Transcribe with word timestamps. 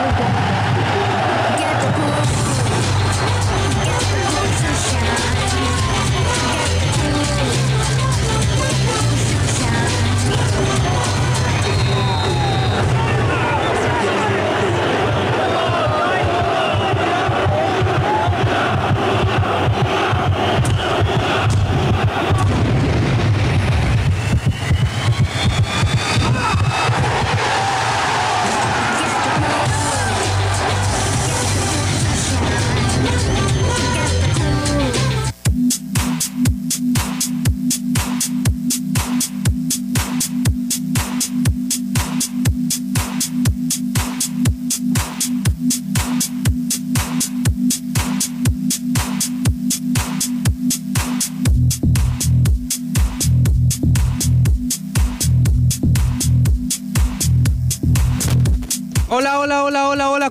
Hola, 0.00 0.38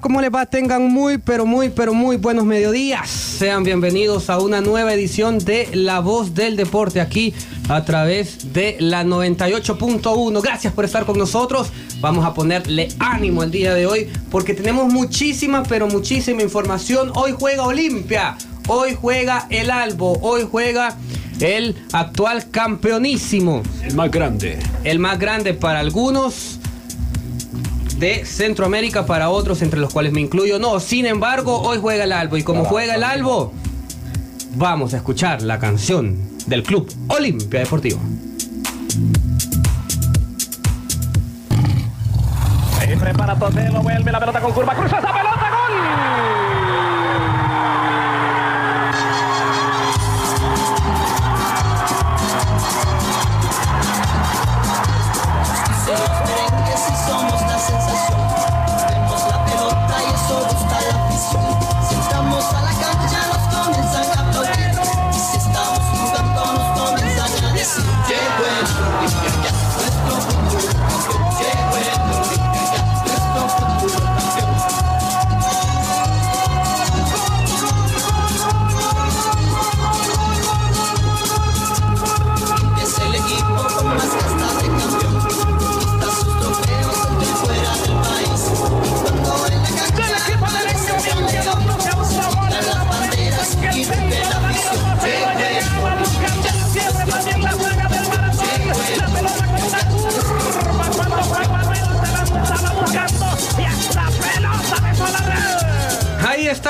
¿cómo 0.08 0.22
les 0.22 0.34
va? 0.34 0.46
Tengan 0.46 0.90
muy, 0.90 1.18
pero 1.18 1.46
muy, 1.46 1.68
pero 1.68 1.94
muy 1.94 2.16
buenos 2.16 2.46
mediodías. 2.46 3.10
Sean 3.10 3.66
bienvenidos 3.66 4.30
a 4.30 4.40
una 4.40 4.62
nueva 4.62 4.94
edición 4.94 5.38
de 5.38 5.68
La 5.74 6.00
Voz 6.00 6.34
del 6.34 6.56
Deporte 6.56 7.02
aquí 7.02 7.34
a 7.68 7.84
través 7.84 8.54
de 8.54 8.78
la 8.80 9.04
98.1. 9.04 10.42
Gracias 10.42 10.72
por 10.72 10.86
estar 10.86 11.06
con 11.06 11.18
nosotros. 11.18 11.74
Vamos 12.00 12.24
a 12.24 12.34
ponerle 12.34 12.88
ánimo 13.00 13.44
el 13.44 13.52
día 13.52 13.74
de 13.74 13.86
hoy 13.86 14.08
porque 14.32 14.54
tenemos 14.54 14.94
muchísima, 14.94 15.64
pero 15.64 15.88
muchísima 15.88 16.42
información. 16.42 17.12
Hoy 17.14 17.36
juega 17.38 17.64
Olimpia, 17.64 18.38
hoy 18.70 18.96
juega 18.98 19.46
el 19.50 19.70
Albo, 19.70 20.20
hoy 20.22 20.48
juega 20.50 20.96
el 21.42 21.76
actual 21.92 22.50
campeonísimo. 22.50 23.62
El 23.84 23.96
más 23.96 24.10
grande. 24.10 24.58
El 24.86 25.00
más 25.00 25.20
grande 25.20 25.54
para 25.54 25.80
algunos 25.80 26.62
de 27.98 28.26
Centroamérica 28.26 29.06
para 29.06 29.30
otros, 29.30 29.62
entre 29.62 29.80
los 29.80 29.92
cuales 29.92 30.14
me 30.14 30.22
incluyo. 30.22 30.60
No, 30.60 30.80
sin 30.80 31.06
embargo, 31.06 31.60
hoy 31.62 31.80
juega 31.82 32.04
el 32.04 32.12
Albo. 32.12 32.38
Y 32.38 32.44
como 32.44 32.66
juega 32.66 32.96
el 32.96 33.04
Albo, 33.04 33.54
vamos 34.56 34.94
a 34.94 34.98
escuchar 34.98 35.42
la 35.42 35.60
canción 35.60 36.18
del 36.46 36.64
Club 36.64 36.92
Olimpia 37.08 37.60
Deportivo. 37.62 38.00
Se 42.80 42.98
prepara 42.98 43.38
Totelo, 43.38 43.82
vuelve 43.82 44.12
la 44.12 44.20
pelota 44.20 44.40
con 44.40 44.52
curva, 44.54 44.74
cruza 44.76 45.00
esa 45.00 45.14
pelota, 45.14 45.37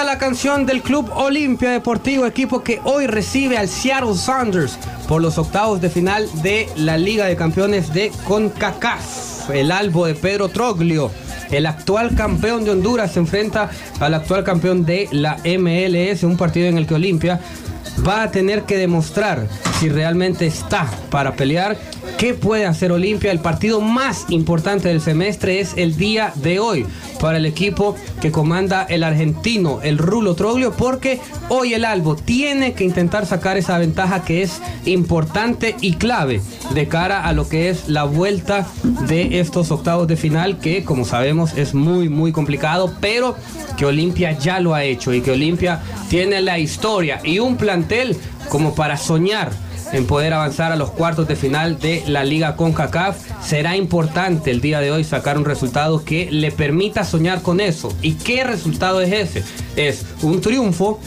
la 0.04 0.18
canción 0.18 0.66
del 0.66 0.82
Club 0.82 1.10
Olimpia 1.16 1.72
Deportivo, 1.72 2.26
equipo 2.26 2.62
que 2.62 2.80
hoy 2.84 3.08
recibe 3.08 3.58
al 3.58 3.68
Seattle 3.68 4.16
Sounders 4.16 4.78
por 5.08 5.22
los 5.22 5.38
octavos 5.38 5.82
de 5.82 5.90
final 5.90 6.28
de 6.44 6.70
la 6.76 6.98
Liga 6.98 7.26
de 7.26 7.36
Campeones 7.36 7.92
de 7.94 8.12
CONCACAF. 8.28 9.50
El 9.50 9.72
Albo 9.72 10.06
de 10.06 10.14
Pedro 10.14 10.50
Troglio, 10.50 11.10
el 11.50 11.66
actual 11.66 12.14
campeón 12.16 12.64
de 12.64 12.72
Honduras, 12.72 13.14
se 13.14 13.20
enfrenta 13.20 13.72
al 14.00 14.14
actual 14.14 14.44
campeón 14.44 14.86
de 14.86 15.08
la 15.12 15.38
MLS, 15.44 16.24
un 16.24 16.38
partido 16.38 16.68
en 16.68 16.78
el 16.78 16.86
que 16.86 16.96
Olimpia 16.96 17.40
va 18.08 18.24
a 18.24 18.32
tener 18.32 18.64
que 18.64 18.78
demostrar 18.78 19.48
si 19.80 19.90
realmente 19.90 20.46
está 20.46 20.90
para 21.10 21.34
pelear. 21.34 21.78
¿Qué 22.18 22.34
puede 22.34 22.66
hacer 22.66 22.92
Olimpia? 22.92 23.32
El 23.32 23.40
partido 23.40 23.82
más 23.82 24.26
importante 24.30 24.90
del 24.90 25.02
semestre 25.02 25.60
es 25.60 25.74
el 25.76 25.98
día 25.98 26.34
de 26.36 26.60
hoy 26.60 26.86
para 27.20 27.38
el 27.38 27.46
equipo 27.46 27.96
que 28.22 28.32
comanda 28.32 28.84
el 28.84 29.04
argentino, 29.04 29.80
el 29.82 29.98
Rulo 29.98 30.36
Troglio, 30.36 30.74
porque 30.74 31.20
hoy 31.50 31.74
el 31.74 31.86
Albo 31.86 32.16
tiene 32.16 32.74
que 32.74 32.84
intentar 32.84 33.26
sacar 33.26 33.58
esa 33.58 33.78
ventaja 33.78 34.24
que 34.24 34.42
es 34.42 34.62
importante 34.86 35.76
y 35.82 35.94
clave 35.94 36.42
de 36.74 36.88
cara 36.88 37.26
a 37.26 37.34
lo 37.34 37.48
que 37.48 37.70
es 37.70 37.88
la 37.88 38.04
vuelta 38.04 38.68
de 39.08 39.40
estos 39.40 39.72
octavos 39.72 40.08
de 40.08 40.18
final, 40.18 40.60
que 40.60 40.84
como 40.84 41.06
sabemos 41.06 41.58
es 41.58 41.74
muy, 41.74 42.10
muy 42.10 42.32
complicado, 42.32 42.94
pero 43.00 43.36
que 43.78 43.86
Olimpia 43.86 44.32
ya 44.32 44.60
lo 44.60 44.74
ha 44.74 44.84
hecho 44.84 45.14
y 45.14 45.22
que 45.22 45.32
Olimpia 45.32 45.82
tiene 46.10 46.42
la 46.42 46.60
historia 46.60 47.20
y 47.24 47.40
un 47.40 47.58
plantel 47.58 48.18
como 48.50 48.74
para 48.74 48.98
soñar 48.98 49.52
en 49.92 50.06
poder 50.06 50.34
avanzar 50.34 50.72
a 50.72 50.76
los 50.76 50.92
cuartos 50.92 51.28
de 51.28 51.36
final 51.36 51.80
de 51.80 52.04
la 52.08 52.24
Liga 52.24 52.56
CONCACAF. 52.56 53.18
Será 53.42 53.76
importante 53.76 54.52
el 54.52 54.62
día 54.62 54.80
de 54.80 54.92
hoy 54.92 55.04
sacar 55.04 55.38
un 55.38 55.46
resultado 55.46 56.04
que 56.04 56.32
le 56.32 56.52
permita 56.52 57.04
soñar 57.04 57.42
con 57.42 57.60
eso. 57.60 57.96
¿Y 58.02 58.14
qué 58.14 58.44
resultado 58.44 59.02
es 59.02 59.12
ese? 59.12 59.44
Es 59.76 60.06
un 60.22 60.42
triunfo, 60.42 61.00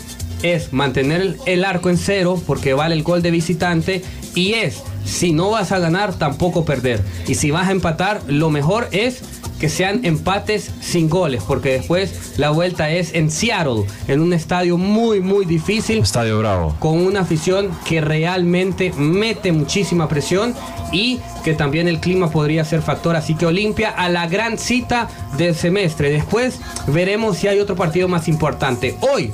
es 0.42 0.72
mantener 0.72 1.36
el 1.46 1.64
arco 1.64 1.90
en 1.90 1.98
cero 1.98 2.40
porque 2.46 2.74
vale 2.74 2.94
el 2.94 3.02
gol 3.02 3.22
de 3.22 3.30
visitante 3.30 4.02
y 4.34 4.54
es, 4.54 4.82
si 5.04 5.32
no 5.32 5.50
vas 5.50 5.72
a 5.72 5.78
ganar, 5.78 6.14
tampoco 6.14 6.64
perder. 6.64 7.02
Y 7.26 7.34
si 7.34 7.50
vas 7.50 7.68
a 7.68 7.72
empatar, 7.72 8.22
lo 8.28 8.50
mejor 8.50 8.88
es 8.92 9.22
que 9.60 9.68
sean 9.68 10.04
empates 10.04 10.70
sin 10.80 11.08
goles, 11.08 11.42
porque 11.46 11.72
después 11.72 12.32
la 12.38 12.50
vuelta 12.50 12.90
es 12.90 13.14
en 13.14 13.30
Seattle, 13.30 13.84
en 14.08 14.20
un 14.20 14.32
estadio 14.32 14.78
muy, 14.78 15.20
muy 15.20 15.44
difícil 15.44 15.98
Estadio 15.98 16.38
Bravo. 16.38 16.74
con 16.80 16.98
una 16.98 17.20
afición 17.20 17.70
que 17.84 18.00
realmente 18.00 18.92
mete 18.96 19.52
muchísima 19.52 20.08
presión 20.08 20.54
y 20.92 21.20
que 21.44 21.52
también 21.54 21.86
el 21.88 22.00
clima 22.00 22.30
podría 22.30 22.64
ser 22.64 22.82
factor. 22.82 23.14
Así 23.16 23.34
que 23.34 23.46
Olimpia 23.46 23.90
a 23.90 24.08
la 24.08 24.26
gran 24.26 24.58
cita 24.58 25.08
del 25.36 25.54
semestre. 25.54 26.10
Después 26.10 26.58
veremos 26.86 27.36
si 27.36 27.46
hay 27.46 27.60
otro 27.60 27.76
partido 27.76 28.08
más 28.08 28.28
importante. 28.28 28.96
Hoy 29.00 29.32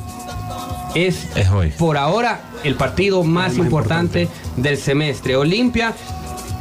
es, 0.95 1.29
Es 1.37 1.49
hoy. 1.51 1.71
por 1.79 1.97
ahora 1.97 2.41
el 2.65 2.75
partido 2.75 3.23
más, 3.23 3.55
más 3.55 3.59
importante, 3.59 4.29
del 4.57 4.77
semestre. 4.77 5.37
Olimpia 5.37 5.95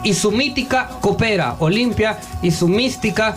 y 0.04 0.14
su 0.14 0.32
mítica 0.32 0.90
coopera. 1.02 1.56
Olimpia 1.60 2.20
y 2.42 2.52
su 2.52 2.68
mística 2.68 3.36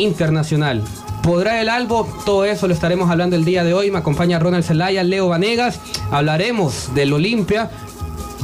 internacional. 0.00 0.82
¿Podrá 1.22 1.60
el 1.60 1.68
Albo? 1.68 2.08
Todo 2.24 2.44
eso 2.44 2.66
lo 2.66 2.74
estaremos 2.74 3.10
hablando 3.10 3.36
el 3.36 3.44
día 3.44 3.62
de 3.62 3.74
hoy. 3.74 3.90
Me 3.90 3.98
acompaña 3.98 4.38
Ronald 4.38 4.64
Zelaya, 4.64 5.04
Leo 5.04 5.28
Vanegas. 5.28 5.78
Hablaremos 6.10 6.94
del 6.94 7.12
Olimpia, 7.12 7.70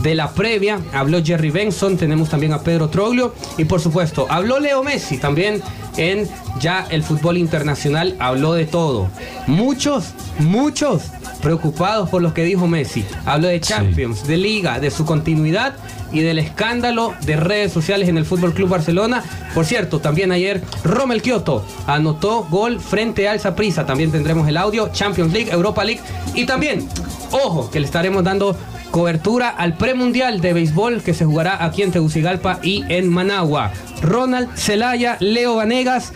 de 0.03 0.15
la 0.15 0.31
previa. 0.33 0.81
Habló 0.93 1.25
Jerry 1.25 1.51
Benson, 1.51 1.97
tenemos 1.97 2.29
también 2.29 2.53
a 2.53 2.61
Pedro 2.61 2.89
Troglio. 2.89 3.35
Y 3.57 3.65
por 3.65 3.81
supuesto, 3.81 4.27
habló 4.29 4.61
Leo 4.61 4.83
Messi 4.83 5.17
también 5.19 5.63
en 5.97 6.29
ya 6.61 6.87
el 6.91 7.03
fútbol 7.03 7.39
internacional. 7.39 8.15
Habló 8.19 8.53
de 8.53 8.67
todo. 8.67 9.09
Muchos, 9.47 10.13
muchos 10.39 11.05
preocupados 11.41 12.11
por 12.11 12.21
lo 12.21 12.35
que 12.35 12.45
dijo 12.45 12.67
Messi. 12.67 13.05
Habló 13.25 13.49
de 13.49 13.61
Champions, 13.61 14.27
de 14.27 14.37
Liga, 14.37 14.81
de 14.81 14.91
su 14.91 15.07
continuidad 15.07 15.75
y 16.17 16.23
del 16.23 16.39
escándalo 16.39 17.15
de 17.27 17.37
redes 17.37 17.73
sociales 17.73 18.09
en 18.09 18.17
el 18.17 18.25
Fútbol 18.25 18.55
Club 18.55 18.71
Barcelona. 18.71 19.23
Por 19.55 19.67
cierto, 19.67 20.01
también 20.01 20.33
ayer 20.33 20.63
Romel 20.83 21.21
Kioto 21.21 21.65
anotó 21.87 22.45
gol 22.45 22.81
frente 22.81 23.29
al 23.29 23.39
Saprissa. 23.39 23.85
También 23.85 24.11
tendremos 24.11 24.49
el 24.49 24.57
audio, 24.57 24.89
Champions 24.93 25.33
League, 25.33 25.51
Europa 25.53 25.85
League 25.85 26.01
y 26.35 26.47
también, 26.47 26.89
ojo, 27.33 27.71
que 27.71 27.81
le 27.81 27.87
estaremos 27.87 28.25
dando 28.25 28.57
cobertura 28.91 29.51
al 29.51 29.77
premundial 29.77 30.41
de 30.41 30.55
béisbol 30.55 31.03
que 31.03 31.13
se 31.13 31.27
jugará 31.27 31.63
aquí 31.63 31.83
en 31.83 31.93
Tegucigalpa 31.93 32.61
y 32.63 32.83
en 32.89 33.11
Managua. 33.11 33.73
Ronald 34.01 34.57
Celaya, 34.57 35.19
Leo 35.21 35.57
Vanegas, 35.57 36.15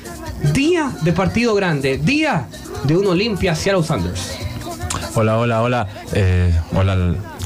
día 0.55 0.93
de 1.03 1.13
partido 1.13 1.55
grande, 1.55 1.99
día 1.99 2.47
de 2.85 2.97
un 2.97 3.07
Olimpia 3.07 3.55
Seattle 3.55 3.85
Sanders. 3.85 4.39
Hola, 5.15 5.37
hola, 5.39 5.63
hola. 5.63 5.89
Eh, 6.15 6.55
hola, 6.75 6.97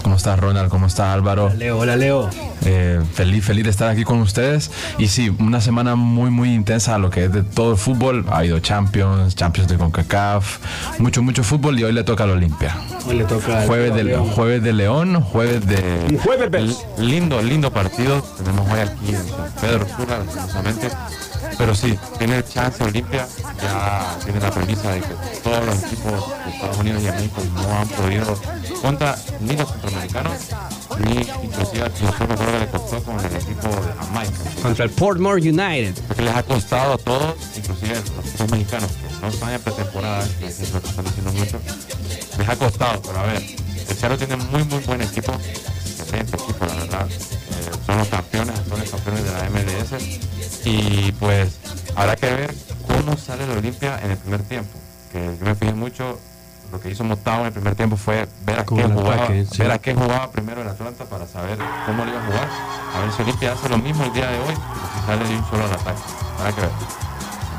¿cómo 0.05 0.17
estás 0.17 0.39
Ronald? 0.39 0.69
¿Cómo 0.71 0.87
está 0.87 1.13
Álvaro? 1.13 1.51
Leo, 1.57 1.79
hola 1.79 1.97
Leo. 1.97 2.31
Eh, 2.65 3.01
feliz, 3.15 3.45
feliz 3.45 3.65
de 3.65 3.71
estar 3.71 3.89
aquí 3.89 4.05
con 4.05 4.21
ustedes. 4.21 4.71
Y 4.99 5.09
sí, 5.09 5.35
una 5.41 5.61
semana 5.61 5.97
muy, 5.97 6.31
muy 6.31 6.55
intensa 6.55 6.95
a 6.95 6.99
lo 6.99 7.11
que 7.11 7.25
es 7.25 7.33
de 7.33 7.43
todo 7.43 7.73
el 7.73 7.79
fútbol. 7.79 8.25
Ha 8.31 8.39
habido 8.39 8.61
Champions, 8.61 9.35
Champions 9.35 9.69
de 9.69 9.77
CONCACAF, 9.79 10.59
mucho, 11.01 11.23
mucho 11.23 11.43
fútbol 11.43 11.79
y 11.81 11.85
hoy 11.85 11.93
le 11.93 12.05
toca 12.05 12.25
al 12.25 12.31
Olimpia. 12.31 12.77
Hoy 13.09 13.17
le 13.17 13.25
toca 13.25 13.63
al 13.63 13.67
Jueves 13.67 13.95
de, 13.95 14.05
León. 14.05 14.27
jueves 14.31 14.63
de 14.63 14.73
León, 14.73 15.21
jueves 15.23 15.67
de... 15.67 16.19
Jueves, 16.23 16.51
¿ves? 16.51 16.85
L- 16.99 17.07
Lindo, 17.09 17.43
lindo 17.43 17.73
partido. 17.73 18.23
Tenemos 18.37 18.71
hoy 18.71 18.81
aquí 18.81 19.09
en 19.15 19.27
San 19.27 19.53
Pedro 19.61 19.87
Sula. 19.97 20.19
Pero 21.57 21.75
sí, 21.75 21.99
tiene 22.19 22.43
chance 22.45 22.83
Olimpia. 22.83 23.27
Ya 23.63 24.17
tiene 24.25 24.41
la 24.41 24.51
premisa 24.51 24.91
de 24.91 25.01
que 25.01 25.15
todos 25.43 25.65
los 25.65 25.83
equipos 25.85 26.13
de 26.45 26.51
Estados 26.53 26.79
Unidos 26.79 27.03
y 27.03 27.07
de 27.07 27.13
México 27.13 27.43
no 27.55 27.79
han 27.79 27.89
podido 27.89 28.39
contra 28.83 29.17
ni 29.41 29.57
los 29.57 29.71
centroamericanos 29.71 30.33
ni 30.99 31.21
inclusive 31.43 31.89
nosotros 31.89 32.39
creo 32.39 32.53
que 32.53 32.59
le 32.59 32.69
costó 32.69 33.03
con 33.03 33.19
el 33.19 33.37
equipo 33.37 33.69
de 33.69 33.93
Jamaica. 33.99 34.63
Contra 34.63 34.85
el 34.85 34.91
Portmore 34.91 35.41
United. 35.41 35.95
Porque 36.07 36.23
les 36.23 36.37
ha 36.37 36.43
costado 36.43 36.95
a 36.95 36.99
todos, 36.99 37.35
inclusive 37.57 37.95
los 37.95 38.27
equipos 38.27 38.51
mexicanos 38.51 38.91
que 38.91 39.21
no 39.23 39.29
están 39.29 39.51
en 39.51 39.61
pretemporada, 39.61 40.29
que 40.39 40.47
es 40.47 40.73
lo 40.73 40.83
que 40.83 40.89
están 40.89 41.05
diciendo 41.05 41.33
mucho, 41.33 41.61
les 42.39 42.49
ha 42.49 42.57
costado, 42.57 43.03
pero 43.03 43.19
a 43.21 43.23
ver, 43.25 43.43
el 43.89 43.97
Cerro 43.97 44.19
tiene 44.19 44.37
muy 44.37 44.65
muy 44.65 44.81
buen 44.81 45.01
equipo, 45.03 45.33
excelente 45.33 46.37
equipo 46.37 46.67
la 46.67 46.75
verdad, 46.75 47.07
Eh, 47.11 47.71
son 47.87 47.99
los 47.99 48.09
campeones, 48.09 48.55
son 48.69 48.81
los 48.81 48.91
campeones 48.91 49.25
de 49.25 49.31
la 49.31 49.51
MLS 49.51 49.93
y 50.65 51.13
pues 51.13 51.59
habrá 51.95 52.17
que 52.17 52.27
ver 52.27 52.55
cómo 52.87 53.17
sale 53.17 53.45
el 53.45 53.51
Olimpia 53.51 54.01
en 54.03 54.11
el 54.13 54.17
primer 54.17 54.43
tiempo, 54.43 54.71
que 55.13 55.37
yo 55.39 55.45
me 55.45 55.55
fijé 55.55 55.73
mucho, 55.73 56.19
lo 56.73 56.81
que 56.81 56.91
hizo 56.91 57.05
Motao 57.05 57.41
en 57.41 57.47
el 57.47 57.53
primer 57.53 57.75
tiempo 57.75 57.97
fue 57.97 58.27
ver 58.45 58.61
a 58.61 58.65
Con 58.65 58.79
qué 58.79 58.85
jugaba, 58.85 59.15
ataque, 59.15 59.47
sí. 59.51 59.59
ver 59.63 59.71
a 59.71 59.79
qué 59.79 59.95
jugaba 59.95 60.31
primero 60.31 60.63
el 60.63 60.69
Atlanta 60.69 61.05
para 61.05 61.27
saber 61.27 61.59
cómo 61.87 62.05
le 62.05 62.11
iba 62.11 62.21
a 62.21 62.27
jugar, 62.27 62.49
a 62.95 63.01
ver 63.01 63.13
si 63.13 63.23
Olimpia 63.23 63.53
hace 63.53 63.69
lo 63.69 63.79
mismo 63.79 64.05
el 64.05 64.13
día 64.13 64.31
de 64.31 64.39
hoy, 64.39 64.55
o 64.55 65.01
si 65.01 65.07
sale 65.07 65.29
de 65.29 65.37
un 65.37 65.45
solo 65.47 65.65
al 65.65 65.73
ataque, 65.73 66.01
habrá 66.39 66.53
que 66.53 66.61
ver. 66.63 66.71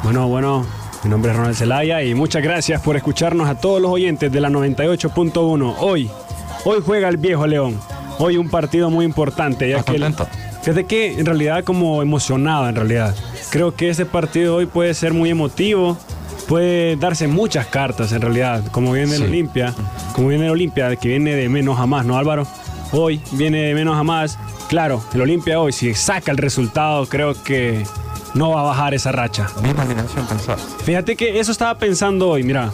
Bueno, 0.04 0.28
bueno, 0.28 0.66
mi 1.04 1.10
nombre 1.10 1.31
es 1.31 1.38
Ronald 1.38 1.56
Zelaya 1.56 2.04
y 2.04 2.13
muchas 2.13 2.44
gracias 2.44 2.81
por 2.81 2.96
escucharnos 2.96 3.48
a 3.48 3.56
todos 3.60 3.81
los 3.81 3.92
oyentes 3.92 4.31
de 4.31 4.42
la 4.42 4.50
98.1. 4.50 5.75
Hoy, 5.80 6.10
hoy 6.63 6.84
juega 6.86 7.08
el 7.08 7.18
viejo 7.18 7.48
León. 7.48 7.80
Hoy 8.18 8.38
un 8.38 8.50
partido 8.50 8.90
muy 8.90 9.06
importante. 9.06 9.69
Ya 9.69 9.78
¿Estás 9.78 9.96
que 9.96 10.01
el-? 10.04 10.16
Fíjate 10.65 10.85
que 10.85 11.19
en 11.19 11.27
realidad 11.27 11.63
como 11.63 12.01
emocionado 12.01 12.67
en 12.67 12.75
realidad. 12.75 13.15
Creo 13.51 13.75
que 13.75 13.91
ese 13.91 14.03
partido 14.07 14.56
hoy 14.56 14.65
puede 14.65 14.95
ser 14.95 15.13
muy 15.13 15.29
emotivo. 15.29 15.95
Puede 16.47 16.95
darse 16.95 17.27
muchas 17.27 17.67
cartas 17.67 18.12
en 18.13 18.21
realidad. 18.21 18.63
Como 18.71 18.91
viene 18.91 19.15
el. 19.15 19.21
Olimpia. 19.21 19.75
Como 20.13 20.29
viene 20.29 20.45
el 20.45 20.51
Olimpia, 20.51 20.95
que 20.95 21.09
viene 21.09 21.35
de 21.35 21.50
menos 21.50 21.79
a 21.79 21.85
más, 21.85 22.03
¿no 22.03 22.17
Álvaro? 22.17 22.47
Hoy 22.91 23.21
viene 23.33 23.59
de 23.59 23.75
menos 23.75 23.95
a 23.95 24.01
más. 24.01 24.39
Claro, 24.67 25.03
el 25.13 25.21
Olimpia 25.21 25.59
hoy, 25.59 25.71
si 25.71 25.94
saca 25.94 26.31
el 26.31 26.38
resultado, 26.38 27.06
creo 27.06 27.35
que 27.44 27.85
no 28.33 28.50
va 28.50 28.62
a 28.62 28.63
bajar 28.63 28.95
esa 28.95 29.12
racha. 29.12 29.47
Misma 29.62 29.83
alineación 29.83 30.25
pensar. 30.25 30.57
Fíjate 30.83 31.15
que 31.15 31.39
eso 31.39 31.51
estaba 31.51 31.77
pensando 31.77 32.27
hoy, 32.27 32.41
mira. 32.41 32.71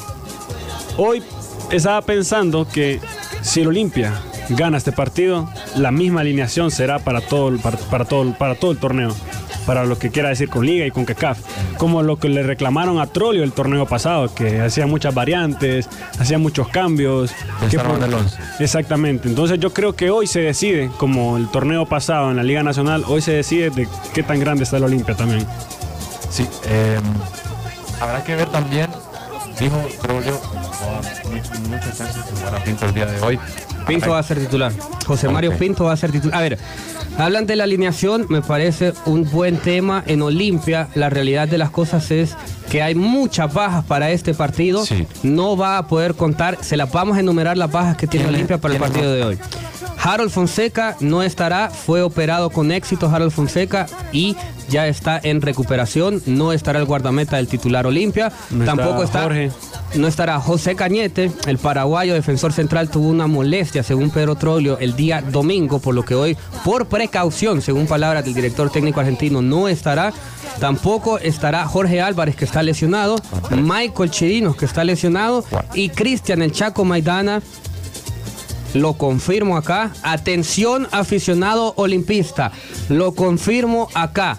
Hoy 0.95 1.21
estaba 1.69 2.01
pensando 2.03 2.65
que 2.65 3.01
si 3.41 3.59
el 3.59 3.67
Olimpia 3.67 4.13
gana 4.47 4.77
este 4.77 4.93
partido, 4.93 5.49
la 5.75 5.91
misma 5.91 6.21
alineación 6.21 6.71
será 6.71 6.99
para 6.99 7.21
todo 7.21 7.49
el, 7.49 7.59
para, 7.59 7.77
para 7.77 8.05
todo, 8.05 8.33
para 8.37 8.55
todo 8.55 8.71
el 8.71 8.77
torneo. 8.77 9.15
Para 9.65 9.85
lo 9.85 9.99
que 9.99 10.09
quiera 10.09 10.29
decir 10.29 10.49
con 10.49 10.65
Liga 10.65 10.87
y 10.87 10.91
con 10.91 11.05
CACAF. 11.05 11.37
Como 11.77 12.01
lo 12.01 12.17
que 12.17 12.29
le 12.29 12.41
reclamaron 12.41 12.99
a 12.99 13.05
Trolio 13.05 13.43
el 13.43 13.51
torneo 13.51 13.85
pasado, 13.85 14.33
que 14.33 14.59
hacía 14.59 14.87
muchas 14.87 15.13
variantes, 15.13 15.87
hacía 16.19 16.39
muchos 16.39 16.67
cambios. 16.69 17.31
que 17.69 17.77
por- 17.77 18.03
el 18.03 18.11
once. 18.13 18.37
Exactamente. 18.59 19.29
Entonces 19.29 19.59
yo 19.59 19.71
creo 19.71 19.95
que 19.95 20.09
hoy 20.09 20.25
se 20.25 20.39
decide, 20.39 20.89
como 20.97 21.37
el 21.37 21.47
torneo 21.49 21.85
pasado 21.85 22.31
en 22.31 22.37
la 22.37 22.43
Liga 22.43 22.63
Nacional, 22.63 23.03
hoy 23.07 23.21
se 23.21 23.33
decide 23.33 23.69
de 23.69 23.87
qué 24.15 24.23
tan 24.23 24.39
grande 24.39 24.63
está 24.63 24.77
el 24.77 24.83
Olimpia 24.83 25.15
también. 25.15 25.45
Sí, 26.31 26.47
eh, 26.65 26.99
habrá 27.99 28.23
que 28.23 28.35
ver 28.35 28.47
también, 28.49 28.87
dijo 29.59 29.77
yo, 30.25 30.41
muchas 31.29 31.59
muchas 31.69 31.97
chances 31.97 32.15
de 32.25 32.31
jugar 32.39 32.55
a 32.55 32.63
Pinto 32.63 32.85
el 32.87 32.93
día 32.95 33.05
de 33.05 33.21
hoy. 33.21 33.39
Pinto 33.95 34.11
va 34.11 34.19
a 34.19 34.23
ser 34.23 34.39
titular. 34.39 34.71
José 35.05 35.27
Mario. 35.27 35.57
Pinto 35.57 35.85
va 35.85 35.93
a 35.93 35.97
ser 35.97 36.11
titular. 36.11 36.37
A 36.37 36.41
ver, 36.41 36.57
hablan 37.17 37.45
de 37.45 37.55
la 37.55 37.65
alineación, 37.65 38.25
me 38.29 38.41
parece 38.41 38.93
un 39.05 39.29
buen 39.29 39.57
tema. 39.57 40.03
En 40.07 40.21
Olimpia, 40.21 40.87
la 40.95 41.09
realidad 41.09 41.47
de 41.47 41.57
las 41.57 41.71
cosas 41.71 42.09
es 42.11 42.35
que 42.69 42.81
hay 42.81 42.95
muchas 42.95 43.53
bajas 43.53 43.83
para 43.85 44.11
este 44.11 44.33
partido. 44.33 44.85
Sí. 44.85 45.05
No 45.23 45.57
va 45.57 45.77
a 45.77 45.87
poder 45.87 46.15
contar, 46.15 46.57
se 46.61 46.77
las 46.77 46.91
vamos 46.91 47.17
a 47.17 47.19
enumerar 47.19 47.57
las 47.57 47.71
bajas 47.71 47.97
que 47.97 48.07
tiene. 48.07 48.27
Olimpia 48.27 48.59
para 48.59 48.75
el 48.75 48.79
partido 48.79 49.13
de 49.13 49.23
hoy. 49.23 49.39
Harold 50.03 50.31
Fonseca 50.31 50.95
no 50.99 51.21
estará, 51.21 51.69
fue 51.69 52.01
operado 52.01 52.49
con 52.49 52.71
éxito 52.71 53.07
Harold 53.07 53.31
Fonseca 53.31 53.85
y 54.11 54.35
ya 54.67 54.87
está 54.87 55.19
en 55.21 55.41
recuperación. 55.41 56.23
No 56.25 56.53
estará 56.53 56.79
el 56.79 56.85
guardameta 56.85 57.35
del 57.35 57.47
titular 57.47 57.85
Olimpia. 57.85 58.31
No 58.49 58.63
está 58.63 58.75
Tampoco 58.75 59.03
está 59.03 59.23
Jorge. 59.23 59.51
No 59.95 60.07
estará 60.07 60.39
José 60.39 60.75
Cañete, 60.75 61.31
el 61.47 61.57
paraguayo 61.57 62.13
defensor 62.13 62.53
central, 62.53 62.89
tuvo 62.89 63.09
una 63.09 63.27
molestia, 63.27 63.83
según 63.83 64.09
Pedro 64.09 64.35
Troglio, 64.35 64.77
el 64.79 64.95
día 64.95 65.21
domingo, 65.21 65.79
por 65.79 65.95
lo 65.95 66.03
que 66.03 66.15
hoy, 66.15 66.37
por 66.63 66.87
precaución, 66.87 67.61
según 67.61 67.87
palabras 67.87 68.23
del 68.23 68.33
director 68.33 68.69
técnico 68.69 68.99
argentino, 68.99 69.41
no 69.41 69.67
estará. 69.67 70.13
Tampoco 70.59 71.17
estará 71.17 71.65
Jorge 71.65 72.01
Álvarez, 72.01 72.35
que 72.35 72.45
está 72.45 72.61
lesionado, 72.63 73.15
Michael 73.51 74.11
Chirinos, 74.11 74.55
que 74.55 74.65
está 74.65 74.83
lesionado, 74.83 75.43
y 75.73 75.89
Cristian 75.89 76.41
El 76.41 76.51
Chaco 76.51 76.85
Maidana, 76.85 77.41
lo 78.73 78.93
confirmo 78.93 79.57
acá. 79.57 79.91
Atención, 80.01 80.87
aficionado 80.91 81.73
olimpista. 81.75 82.51
Lo 82.89 83.13
confirmo 83.13 83.89
acá. 83.93 84.37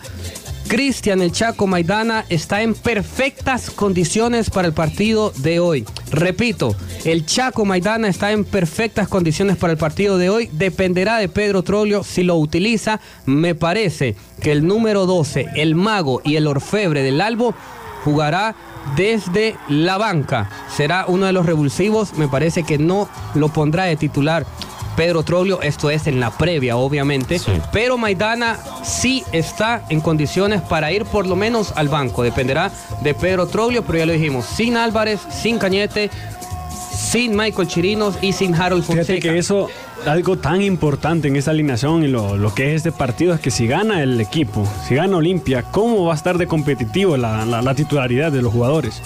Cristian 0.73 1.21
El 1.21 1.33
Chaco 1.33 1.67
Maidana 1.67 2.25
está 2.31 2.63
en 2.63 2.73
perfectas 2.73 3.71
condiciones 3.71 4.49
para 4.49 4.67
el 4.67 4.73
partido 4.73 5.31
de 5.37 5.61
hoy. 5.61 5.85
Repito, 6.11 6.75
el 7.05 7.27
Chaco 7.27 7.67
Maidana 7.67 8.09
está 8.09 8.33
en 8.33 8.47
perfectas 8.47 9.07
condiciones 9.07 9.59
para 9.59 9.75
el 9.75 9.79
partido 9.79 10.17
de 10.17 10.31
hoy. 10.31 10.49
Dependerá 10.51 11.19
de 11.19 11.29
Pedro 11.29 11.63
Troglio 11.63 12.05
si 12.05 12.23
lo 12.23 12.37
utiliza. 12.37 13.01
Me 13.27 13.55
parece 13.55 14.17
que 14.41 14.51
el 14.51 14.67
número 14.67 15.05
12, 15.05 15.49
el 15.57 15.75
mago 15.75 16.23
y 16.25 16.37
el 16.37 16.47
orfebre 16.47 17.03
del 17.03 17.21
Albo 17.21 17.55
jugará 18.03 18.57
desde 18.97 19.57
la 19.69 19.99
banca. 19.99 20.49
Será 20.75 21.05
uno 21.07 21.27
de 21.27 21.35
los 21.35 21.45
revulsivos. 21.45 22.15
Me 22.15 22.29
parece 22.29 22.63
que 22.63 22.79
no 22.79 23.11
lo 23.35 23.51
pondrá 23.51 23.85
de 23.85 23.97
titular 23.97 24.47
Pedro 24.97 25.23
Troglio. 25.23 25.61
Esto 25.63 25.91
es 25.91 26.07
en 26.07 26.21
la 26.21 26.31
previa, 26.31 26.77
obviamente. 26.77 27.39
Sí. 27.39 27.53
Pero 27.73 27.99
Maidana 27.99 28.59
sí 28.85 29.25
está 29.33 29.83
en 29.89 30.01
condiciones 30.01 30.61
para 30.63 30.93
ir 30.93 31.05
por 31.05 31.27
lo 31.27 31.37
menos 31.37 31.73
al 31.77 31.89
banco. 31.89 32.23
Dependerá 32.23 32.71
de 33.03 33.15
Pedro 33.15 33.47
Troglio, 33.47 33.83
pero 33.85 33.99
ya 33.99 34.07
lo 34.07 34.13
dijimos. 34.13 34.47
Sin 34.47 34.77
Álvarez, 34.77 35.21
sin 35.31 35.59
Cañete, 35.59 36.11
sin 36.95 37.37
Michael 37.37 37.69
Chirinos 37.69 38.17
y 38.23 38.33
sin 38.33 38.55
Harold 38.55 38.85
Fonseca. 38.85 39.07
Fíjate 39.07 39.21
que 39.21 39.39
eso, 39.39 39.69
algo 40.07 40.37
tan 40.39 40.63
importante 40.63 41.29
en 41.29 41.37
esa 41.37 41.51
alineación 41.51 42.05
y 42.05 42.09
lo, 42.09 42.37
lo 42.37 42.55
que 42.55 42.71
es 42.71 42.77
este 42.77 42.93
partido 42.93 43.35
es 43.35 43.41
que 43.41 43.51
si 43.51 43.67
gana 43.67 44.03
el 44.03 44.21
equipo, 44.21 44.67
si 44.89 44.95
gana 44.95 45.17
Olimpia, 45.17 45.63
¿cómo 45.63 46.05
va 46.07 46.13
a 46.13 46.17
estar 46.17 46.39
de 46.39 46.47
competitivo 46.47 47.17
la, 47.17 47.45
la- 47.45 47.63
la 47.63 47.75
titularidad 47.75 48.31
de 48.33 48.43
los 48.43 48.53
jugadores? 48.53 49.01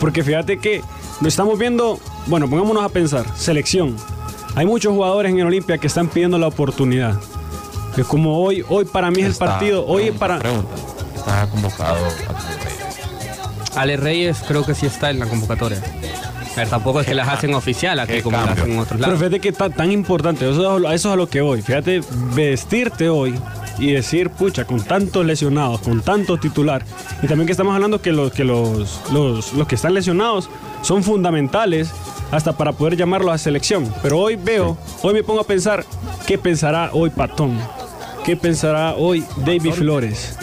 Porque 0.00 0.22
fíjate 0.22 0.58
que 0.58 0.82
lo 1.20 1.28
estamos 1.28 1.58
viendo, 1.58 1.98
bueno, 2.26 2.48
pongámonos 2.48 2.84
a 2.84 2.88
pensar, 2.88 3.24
selección. 3.36 3.96
Hay 4.56 4.66
muchos 4.66 4.92
jugadores 4.92 5.30
en 5.32 5.38
el 5.38 5.46
Olimpia 5.46 5.78
que 5.78 5.86
están 5.86 6.08
pidiendo 6.08 6.38
la 6.38 6.48
oportunidad. 6.48 7.14
Que 7.94 8.02
como 8.02 8.38
hoy, 8.42 8.64
hoy 8.68 8.84
para 8.86 9.10
mí 9.10 9.20
es 9.20 9.26
el 9.28 9.34
partido, 9.34 9.86
hoy 9.86 10.10
pregunta, 10.10 10.18
para... 10.18 10.38
Pregunta. 10.40 10.74
Está 11.14 11.48
convocado 11.48 11.96
a 13.74 13.80
Ale 13.80 13.96
Reyes 13.96 14.42
creo 14.48 14.64
que 14.64 14.74
sí 14.74 14.86
está 14.86 15.10
en 15.10 15.18
la 15.18 15.26
convocatoria. 15.26 15.78
A 16.54 16.60
ver, 16.60 16.68
tampoco 16.68 17.00
es 17.02 17.06
que 17.06 17.14
las 17.14 17.28
hacen 17.28 17.54
oficial 17.54 17.98
aquí 18.00 18.22
como 18.22 18.38
las 18.38 18.50
hacen 18.50 18.72
en 18.72 18.78
otros 18.78 18.92
Pero 18.98 19.02
lados. 19.02 19.18
fíjate 19.18 19.40
que 19.40 19.48
está 19.50 19.68
tan 19.68 19.92
importante, 19.92 20.48
eso, 20.50 20.60
es 20.62 20.66
a 20.66 20.78
lo- 20.78 20.90
eso 20.90 21.08
es 21.08 21.12
a 21.12 21.16
lo 21.16 21.28
que 21.28 21.42
voy. 21.42 21.60
Fíjate, 21.60 22.00
vestirte 22.34 23.10
hoy 23.10 23.38
y 23.78 23.92
decir, 23.92 24.30
pucha, 24.30 24.64
con 24.64 24.80
tantos 24.82 25.26
lesionados, 25.26 25.80
con 25.82 26.00
tanto 26.00 26.38
titular, 26.38 26.82
y 27.22 27.26
también 27.26 27.44
que 27.46 27.52
estamos 27.52 27.74
hablando 27.74 28.00
que 28.00 28.12
los 28.12 28.32
que, 28.32 28.44
los, 28.44 29.00
los, 29.12 29.52
los 29.52 29.66
que 29.66 29.74
están 29.74 29.92
lesionados 29.92 30.48
son 30.80 31.02
fundamentales 31.02 31.90
hasta 32.30 32.56
para 32.56 32.72
poder 32.72 32.96
llamarlos 32.96 33.34
a 33.34 33.38
selección. 33.38 33.92
Pero 34.02 34.18
hoy 34.18 34.36
veo, 34.36 34.76
hoy 35.02 35.14
me 35.14 35.22
pongo 35.22 35.40
a 35.40 35.44
pensar, 35.46 35.84
¿qué 36.26 36.38
pensará 36.38 36.90
hoy 36.92 37.10
Patón? 37.10 37.58
¿Qué 38.24 38.36
pensará 38.36 38.94
hoy 38.96 39.24
David 39.44 39.72
Flores? 39.72 40.36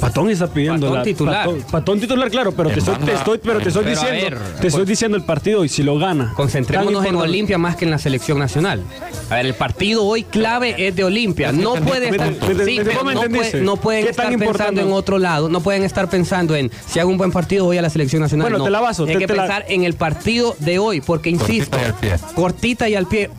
Patón 0.00 0.30
está 0.30 0.46
pidiendo 0.46 0.86
Patón 0.86 0.98
la 0.98 1.02
titular. 1.02 1.44
Patón, 1.46 1.62
Patón 1.70 2.00
titular, 2.00 2.30
claro, 2.30 2.52
pero 2.52 2.70
te 2.70 2.78
estoy, 2.78 2.94
te 2.96 3.12
estoy- 3.14 3.38
pero 3.38 3.58
te 3.60 3.68
estoy 3.68 3.84
Pero 3.84 4.00
diciendo, 4.00 4.24
ver, 4.24 4.38
te 4.60 4.66
estoy 4.68 4.70
pues- 4.80 4.88
diciendo 4.88 5.16
el 5.16 5.24
partido 5.24 5.64
y 5.64 5.68
si 5.68 5.82
lo 5.82 5.98
gana. 5.98 6.32
Concentrémonos 6.34 7.04
en. 7.04 7.16
Olimpia 7.16 7.58
más 7.58 7.74
que 7.76 7.84
en 7.84 7.90
la 7.90 7.98
selección 7.98 8.38
nacional. 8.38 8.82
A 9.30 9.34
ver, 9.36 9.46
el 9.46 9.54
partido 9.54 10.04
hoy 10.04 10.22
clave 10.22 10.86
es 10.88 10.94
de 10.94 11.04
Olimpia. 11.04 11.50
No 11.52 11.74
puede 11.74 12.08
estar, 12.10 12.30
me- 12.30 12.54
me- 12.54 12.64
sí, 12.64 12.78
me- 12.78 12.84
pero 12.84 12.98
¿cómo 13.00 13.10
no, 13.12 13.20
puede- 13.22 13.60
no 13.60 13.76
pueden 13.76 14.06
¿Qué 14.06 14.12
tan 14.12 14.26
estar 14.26 14.32
importante? 14.32 14.64
pensando 14.72 14.80
en 14.82 14.92
otro 14.92 15.18
lado. 15.18 15.48
No 15.48 15.60
pueden 15.60 15.82
estar 15.82 16.08
pensando 16.08 16.54
en 16.54 16.70
si 16.86 16.98
hago 17.00 17.10
un 17.10 17.18
buen 17.18 17.32
partido 17.32 17.64
voy 17.64 17.76
a 17.76 17.82
la 17.82 17.90
selección 17.90 18.22
nacional. 18.22 18.44
Bueno, 18.44 18.58
No. 18.58 18.64
te 18.64 18.70
la 18.70 18.80
baso, 18.80 19.04
Tienen 19.04 19.18
te- 19.20 19.26
que 19.26 19.32
te 19.32 19.36
la- 19.36 19.42
pensar 19.46 19.64
en 19.68 19.84
el 19.84 19.94
partido 19.94 20.54
de 20.60 20.78
hoy, 20.78 21.00
porque 21.00 21.28
insisto, 21.30 21.76
Cortita 21.76 21.82
y 21.82 21.84
al 21.84 21.94
pie. 21.94 22.34
cortita 22.34 22.88
y 22.88 22.94
al 22.94 23.06
pie. 23.06 23.30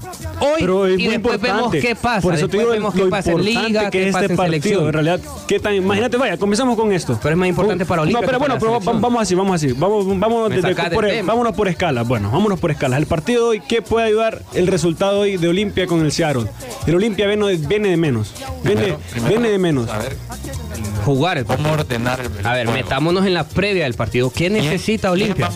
Hoy 0.41 0.47
Pero 0.59 0.87
es 0.87 0.99
y 0.99 1.03
muy 1.03 1.11
después 1.13 1.41
vemos 1.41 1.71
qué 1.71 1.95
pasa. 1.95 2.21
Por 2.21 2.33
eso 2.33 2.47
te 2.47 2.57
después 2.57 2.59
digo 2.61 2.71
vemos 2.71 2.95
lo 2.95 3.03
qué 3.05 3.09
pasa 3.09 3.31
en 3.31 3.39
importante 3.39 3.67
liga, 3.69 3.89
que 3.89 3.99
qué 3.99 4.07
es 4.07 4.13
pasa 4.13 4.25
este 4.25 4.33
en 4.33 4.37
partido. 4.37 4.61
selección. 4.61 4.87
En 4.87 4.93
realidad, 4.93 5.19
¿qué 5.47 5.59
tan, 5.59 5.73
imagínate, 5.75 6.17
vaya, 6.17 6.37
comencemos 6.49 6.75
con 6.75 6.91
esto. 6.91 7.19
Pero 7.21 7.33
es 7.35 7.37
más 7.37 7.47
importante 7.49 7.85
para 7.85 8.01
Olimpia 8.01 8.21
No, 8.21 8.25
pero 8.25 8.39
bueno, 8.39 8.55
pero 8.59 8.79
vamos 8.99 9.21
así, 9.21 9.35
vamos 9.35 9.55
así. 9.55 9.71
Vamos, 9.73 10.05
vámonos, 10.19 10.49
Me 10.49 10.55
desde- 10.61 10.89
por, 10.89 11.05
vámonos 11.25 11.55
por 11.55 11.67
escala. 11.67 12.01
Bueno, 12.03 12.31
vámonos 12.31 12.59
por 12.59 12.71
escala. 12.71 12.97
El 12.97 13.05
partido 13.05 13.43
de 13.43 13.49
hoy, 13.49 13.61
¿qué 13.67 13.81
puede 13.83 14.07
ayudar 14.07 14.41
el 14.53 14.65
resultado 14.67 15.19
hoy 15.19 15.37
de 15.37 15.47
Olimpia 15.47 15.85
con 15.85 16.03
el 16.03 16.11
Seattle? 16.11 16.45
El 16.87 16.95
Olimpia 16.95 17.27
viene, 17.27 17.55
viene 17.57 17.89
de 17.89 17.97
menos. 17.97 18.33
Viene, 18.63 18.81
Primero- 18.81 18.99
primero, 19.11 19.29
viene 19.29 19.49
de 19.49 19.57
menos. 19.59 19.89
A 19.89 19.97
ver, 19.99 20.15
Jugar 21.05 21.37
el 21.37 21.45
cómo 21.45 21.57
partido. 21.69 21.81
ordenar 21.81 22.19
el, 22.19 22.45
A 22.45 22.53
ver, 22.53 22.65
juego. 22.67 22.83
metámonos 22.83 23.25
en 23.25 23.33
la 23.33 23.43
previa 23.47 23.83
del 23.85 23.93
partido. 23.93 24.29
¿Qué 24.29 24.49
¿Quién- 24.49 24.53
necesita 24.53 25.11
Olimpia? 25.11 25.49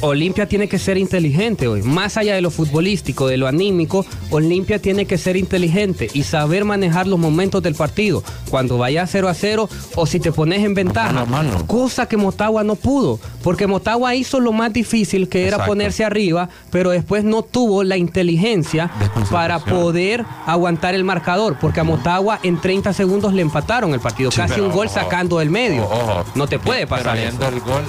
Olimpia 0.00 0.46
tiene 0.46 0.68
que 0.68 0.78
ser 0.78 0.96
inteligente 0.96 1.68
hoy. 1.68 1.82
Más 1.82 2.16
allá 2.16 2.34
de 2.34 2.40
lo 2.40 2.50
futbolístico, 2.50 3.26
de 3.28 3.36
lo 3.36 3.46
anímico, 3.46 4.06
Olimpia 4.30 4.78
tiene 4.80 5.04
que 5.06 5.18
ser 5.18 5.36
inteligente 5.36 6.08
y 6.14 6.22
saber 6.22 6.64
manejar 6.64 7.06
los 7.06 7.18
momentos 7.18 7.62
del 7.62 7.74
partido. 7.74 8.22
Cuando 8.50 8.78
vaya 8.78 9.06
0 9.06 9.28
a 9.28 9.34
0 9.34 9.68
o 9.96 10.06
si 10.06 10.20
te 10.20 10.32
pones 10.32 10.64
en 10.64 10.74
ventaja. 10.74 11.12
Mano 11.12 11.20
a 11.20 11.24
mano. 11.26 11.66
Cosa 11.66 12.06
que 12.06 12.16
Motagua 12.16 12.64
no 12.64 12.74
pudo. 12.76 13.18
Porque 13.42 13.66
Motagua 13.66 14.14
hizo 14.14 14.40
lo 14.40 14.52
más 14.52 14.72
difícil 14.72 15.28
que 15.28 15.40
era 15.42 15.56
Exacto. 15.56 15.70
ponerse 15.70 16.04
arriba, 16.04 16.48
pero 16.70 16.90
después 16.90 17.24
no 17.24 17.42
tuvo 17.42 17.82
la 17.84 17.96
inteligencia 17.96 18.90
para 19.30 19.58
poder 19.60 20.24
aguantar 20.46 20.94
el 20.94 21.04
marcador. 21.04 21.56
Porque 21.60 21.80
a 21.80 21.84
Motagua 21.84 22.38
en 22.42 22.60
30 22.60 22.92
segundos 22.92 23.32
le 23.32 23.42
empataron 23.42 23.92
el 23.94 24.00
partido. 24.00 24.30
Casi 24.34 24.54
Pero, 24.54 24.66
un 24.66 24.72
gol 24.72 24.86
ojo, 24.86 24.94
sacando 24.94 25.38
del 25.38 25.50
medio. 25.50 25.84
ojo, 25.84 26.24
no 26.34 26.46
te 26.46 26.58
puede 26.58 26.86
pero 26.86 27.02
pasar 27.02 27.16
eso. 27.18 27.28
viendo 27.38 27.48
el 27.48 27.60
gol, 27.60 27.82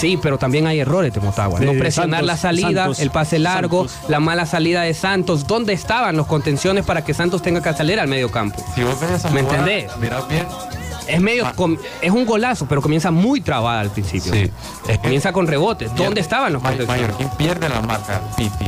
Sí, 0.00 0.18
pero 0.20 0.38
también 0.38 0.66
hay 0.66 0.80
errores 0.80 1.12
de 1.12 1.20
Motagua. 1.20 1.60
De 1.60 1.66
no 1.66 1.72
presionar 1.78 2.20
Santos, 2.20 2.26
la 2.26 2.36
salida, 2.36 2.82
Santos, 2.84 3.00
el 3.00 3.10
pase 3.10 3.38
largo, 3.38 3.88
Santos. 3.88 4.10
la 4.10 4.20
mala 4.20 4.46
salida 4.46 4.82
de 4.82 4.94
Santos. 4.94 5.46
¿Dónde 5.46 5.72
estaban 5.72 6.16
los 6.16 6.26
contenciones 6.26 6.84
para 6.84 7.04
que 7.04 7.12
Santos 7.14 7.42
tenga 7.42 7.62
que 7.62 7.72
salir 7.74 8.00
al 8.00 8.08
medio 8.08 8.30
campo? 8.30 8.62
si 8.74 8.82
vos 8.82 8.98
ves 9.00 9.10
esa 9.10 9.30
¿Me 9.30 9.42
jugada, 9.42 9.58
entendés? 9.60 9.96
Mirá 9.98 10.20
bien. 10.22 10.46
Es 11.06 11.20
medio, 11.20 11.44
Ah. 11.46 11.52
com- 11.56 11.76
es 12.00 12.10
un 12.12 12.24
golazo, 12.24 12.66
pero 12.68 12.80
comienza 12.80 13.10
muy 13.10 13.40
trabada 13.40 13.80
al 13.80 13.90
principio. 13.90 14.32
Sí. 14.32 14.48
Es 14.86 14.98
que 14.98 14.98
Comienza 14.98 15.32
con 15.32 15.46
rebotes. 15.48 15.92
¿Dónde 15.96 16.20
estaban 16.20 16.52
los 16.52 16.62
contenciones? 16.62 17.00
Mallorquín 17.02 17.28
pierde 17.36 17.68
la 17.68 17.80
marca 17.80 18.16
al 18.18 18.36
Piti. 18.36 18.66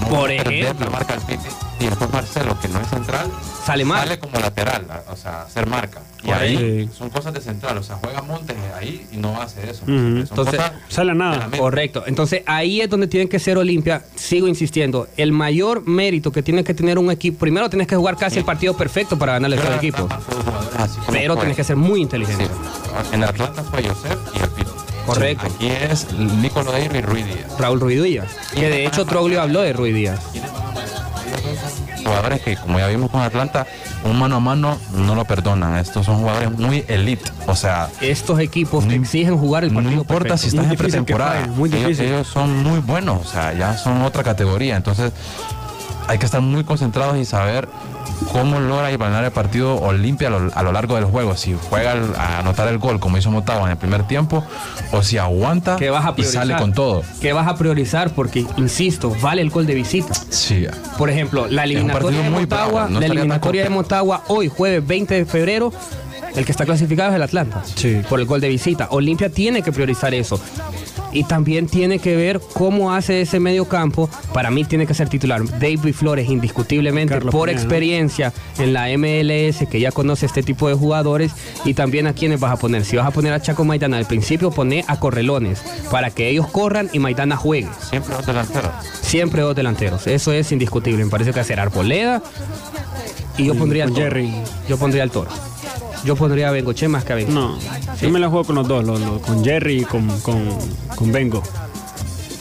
No 0.00 0.08
Por 0.08 0.30
ejemplo. 0.32 0.84
La 0.86 0.90
marca 0.90 1.14
al 1.14 1.20
Piti. 1.20 1.46
Y 1.80 1.86
después 1.86 2.12
Marcelo, 2.12 2.58
que 2.60 2.68
no 2.68 2.78
es 2.80 2.88
central, 2.88 3.30
Sale 3.64 3.84
mal. 3.84 4.00
Sale 4.00 4.18
como 4.18 4.38
lateral, 4.38 4.86
o 5.10 5.16
sea, 5.16 5.42
hacer 5.42 5.66
marca. 5.66 6.00
Y 6.22 6.26
Por 6.26 6.34
ahí 6.34 6.56
ahí. 6.56 6.90
son 6.96 7.08
cosas 7.08 7.32
de 7.32 7.40
central, 7.40 7.78
o 7.78 7.82
sea, 7.82 7.96
juega 7.96 8.20
Montes 8.22 8.56
ahí 8.76 9.06
y 9.12 9.16
no 9.16 9.40
hace 9.40 9.70
eso. 9.70 9.84
Entonces, 9.86 10.60
sale 10.88 11.12
a 11.12 11.14
nada. 11.14 11.48
Correcto. 11.56 12.04
Entonces 12.06 12.42
ahí 12.46 12.80
es 12.80 12.90
donde 12.90 13.06
tienen 13.06 13.28
que 13.28 13.38
ser 13.38 13.56
Olimpia. 13.58 14.02
Sigo 14.14 14.48
insistiendo. 14.48 15.08
El 15.16 15.32
mayor 15.32 15.86
mérito 15.86 16.32
que 16.32 16.42
tiene 16.42 16.64
que 16.64 16.74
tener 16.74 16.98
un 16.98 17.10
equipo. 17.10 17.38
Primero 17.38 17.70
tienes 17.70 17.86
que 17.86 17.96
jugar 17.96 18.16
casi 18.16 18.38
el 18.38 18.44
partido 18.44 18.76
perfecto 18.76 19.18
para 19.18 19.34
ganarle 19.34 19.56
la 19.56 19.76
equipo. 19.76 20.08
Pero 21.10 21.34
fue. 21.34 21.42
tienes 21.42 21.56
que 21.56 21.64
ser 21.64 21.76
muy 21.76 22.02
inteligente. 22.02 22.44
Sí. 22.44 23.14
En 23.14 23.24
Atlanta 23.24 23.62
fue 23.62 23.82
Joseph 23.82 24.18
y 24.34 24.42
el 24.42 24.48
Pito. 24.50 24.74
Correcto. 25.06 25.46
Aquí 25.46 25.68
es 25.68 26.06
Deiro 26.08 26.98
y 26.98 27.00
Ruiz 27.00 27.26
Díaz. 27.26 27.58
Raúl 27.58 27.80
Ruiz 27.80 28.02
Díaz. 28.02 28.36
Que 28.54 28.68
de 28.68 28.86
hecho 28.86 29.04
Troglio 29.04 29.40
habló 29.40 29.60
de 29.60 29.72
Ruiz 29.72 29.94
Díaz. 29.94 30.20
Jugadores 32.10 32.40
que, 32.42 32.56
como 32.56 32.78
ya 32.78 32.86
vimos 32.88 33.10
con 33.10 33.20
Atlanta, 33.22 33.66
un 34.04 34.18
mano 34.18 34.36
a 34.36 34.40
mano 34.40 34.78
no 34.94 35.14
lo 35.14 35.24
perdonan. 35.24 35.76
Estos 35.78 36.06
son 36.06 36.18
jugadores 36.18 36.50
muy 36.58 36.84
elite. 36.88 37.30
O 37.46 37.54
sea, 37.54 37.88
Estos 38.00 38.40
equipos 38.40 38.86
te 38.86 38.96
No- 38.96 39.02
exigen 39.02 39.38
jugar 39.38 39.64
el 39.64 39.70
no 39.72 39.76
partido 39.80 40.00
importa 40.00 40.28
perfecto. 40.30 40.38
si 40.38 40.46
estás 40.48 40.66
Muy 40.66 40.72
en 40.74 40.78
pretemporada. 40.78 41.46
muy 41.46 41.70
ellos 41.74 42.26
son 42.26 42.62
muy 42.62 42.80
buenos, 42.80 43.26
o 43.26 43.30
sea, 43.30 43.52
ya 43.52 43.76
son 43.76 44.02
otra 44.02 44.22
categoría. 44.24 44.76
Entonces, 44.76 45.12
hay 46.08 46.18
que 46.18 46.26
estar 46.26 46.40
muy 46.40 46.64
concentrados 46.64 47.16
y 47.16 47.24
saber 47.24 47.68
cómo 48.32 48.60
logra 48.60 48.90
ganar 48.96 49.24
el 49.24 49.30
partido 49.32 49.76
Olimpia 49.80 50.28
a 50.28 50.30
lo, 50.30 50.50
a 50.54 50.62
lo 50.62 50.72
largo 50.72 50.94
del 50.96 51.04
juego. 51.04 51.36
Si 51.36 51.56
juega 51.68 51.94
a 52.16 52.38
anotar 52.40 52.68
el 52.68 52.78
gol 52.78 53.00
como 53.00 53.18
hizo 53.18 53.30
Motagua 53.30 53.64
en 53.66 53.72
el 53.72 53.76
primer 53.76 54.06
tiempo, 54.06 54.44
o 54.92 55.02
si 55.02 55.18
aguanta 55.18 55.76
que 55.76 55.90
vas 55.90 56.04
a 56.04 56.14
y 56.16 56.24
sale 56.24 56.56
con 56.56 56.72
todo. 56.72 57.02
Que 57.20 57.32
vas 57.32 57.48
a 57.48 57.56
priorizar 57.56 58.10
porque, 58.10 58.46
insisto, 58.56 59.14
vale 59.20 59.42
el 59.42 59.50
gol 59.50 59.66
de 59.66 59.74
visita. 59.74 60.12
Sí, 60.30 60.66
Por 60.98 61.10
ejemplo, 61.10 61.46
la 61.46 61.64
eliminatoria 61.64 62.22
de 62.22 62.30
Motagua, 62.30 62.88
no 62.88 63.00
la 63.00 63.06
eliminatoria 63.06 63.64
de. 63.64 63.70
Motagua 63.70 64.22
hoy, 64.28 64.48
jueves 64.48 64.86
20 64.86 65.14
de 65.14 65.24
febrero, 65.24 65.72
el 66.34 66.44
que 66.44 66.52
está 66.52 66.64
clasificado 66.64 67.10
es 67.10 67.16
el 67.16 67.22
Atlanta. 67.22 67.62
Sí. 67.74 68.02
Por 68.08 68.20
el 68.20 68.26
gol 68.26 68.40
de 68.40 68.48
visita. 68.48 68.88
Olimpia 68.90 69.30
tiene 69.30 69.62
que 69.62 69.72
priorizar 69.72 70.14
eso. 70.14 70.40
Y 71.12 71.24
también 71.24 71.66
tiene 71.66 71.98
que 71.98 72.16
ver 72.16 72.40
cómo 72.54 72.92
hace 72.92 73.20
ese 73.22 73.40
medio 73.40 73.66
campo. 73.66 74.08
Para 74.32 74.50
mí 74.50 74.64
tiene 74.64 74.86
que 74.86 74.94
ser 74.94 75.08
titular. 75.08 75.42
David 75.58 75.94
Flores, 75.94 76.28
indiscutiblemente, 76.28 77.14
Carlos 77.14 77.32
por 77.32 77.48
Pineda. 77.48 77.62
experiencia 77.62 78.32
en 78.58 78.72
la 78.72 78.86
MLS, 78.96 79.66
que 79.68 79.80
ya 79.80 79.90
conoce 79.92 80.26
este 80.26 80.42
tipo 80.42 80.68
de 80.68 80.74
jugadores. 80.74 81.32
Y 81.64 81.74
también 81.74 82.06
a 82.06 82.12
quienes 82.12 82.40
vas 82.40 82.52
a 82.52 82.56
poner. 82.56 82.84
Si 82.84 82.96
vas 82.96 83.06
a 83.06 83.10
poner 83.10 83.32
a 83.32 83.40
Chaco 83.42 83.64
Maidana 83.64 83.96
al 83.96 84.06
principio, 84.06 84.50
pone 84.50 84.84
a 84.86 84.98
Correlones. 85.00 85.62
Para 85.90 86.10
que 86.10 86.28
ellos 86.28 86.46
corran 86.48 86.88
y 86.92 86.98
Maidana 86.98 87.36
juegue. 87.36 87.68
siempre 87.90 88.14
los 88.14 88.26
delanteros. 88.26 88.70
Siempre 89.00 89.42
dos 89.42 89.56
delanteros. 89.56 90.06
Eso 90.06 90.32
es 90.32 90.52
indiscutible. 90.52 91.04
Me 91.04 91.10
parece 91.10 91.32
que 91.32 91.40
hacer 91.40 91.58
Arboleda. 91.60 92.22
Y 93.36 93.46
yo 93.46 93.54
pondría 93.54 93.84
al 93.84 93.90
toro. 93.90 94.02
Jerry. 94.02 94.32
Yo 94.68 94.76
pondría 94.78 95.02
al 95.02 95.10
toro. 95.10 95.30
Yo 96.04 96.16
pondría 96.16 96.48
a 96.48 96.52
Bengoche 96.52 96.88
más 96.88 97.04
que 97.04 97.12
a 97.12 97.16
Bengo. 97.16 97.32
No, 97.32 97.58
yo 98.00 98.10
me 98.10 98.18
la 98.18 98.28
juego 98.28 98.44
con 98.44 98.54
los 98.56 98.66
dos, 98.66 98.84
los- 98.84 99.00
los- 99.00 99.20
con 99.20 99.44
Jerry 99.44 99.82
y 99.82 99.84
con, 99.84 100.08
con, 100.20 100.48
con 100.94 101.12
Bengo. 101.12 101.42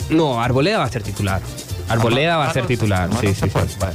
No, 0.09 0.41
Arboleda 0.41 0.79
va 0.79 0.85
a 0.85 0.89
ser 0.89 1.03
titular. 1.03 1.41
Arboleda 1.89 2.37
va 2.37 2.49
a 2.49 2.53
ser 2.53 2.65
titular. 2.65 3.09
Sí, 3.19 3.27
sí, 3.33 3.49
sí. 3.49 3.85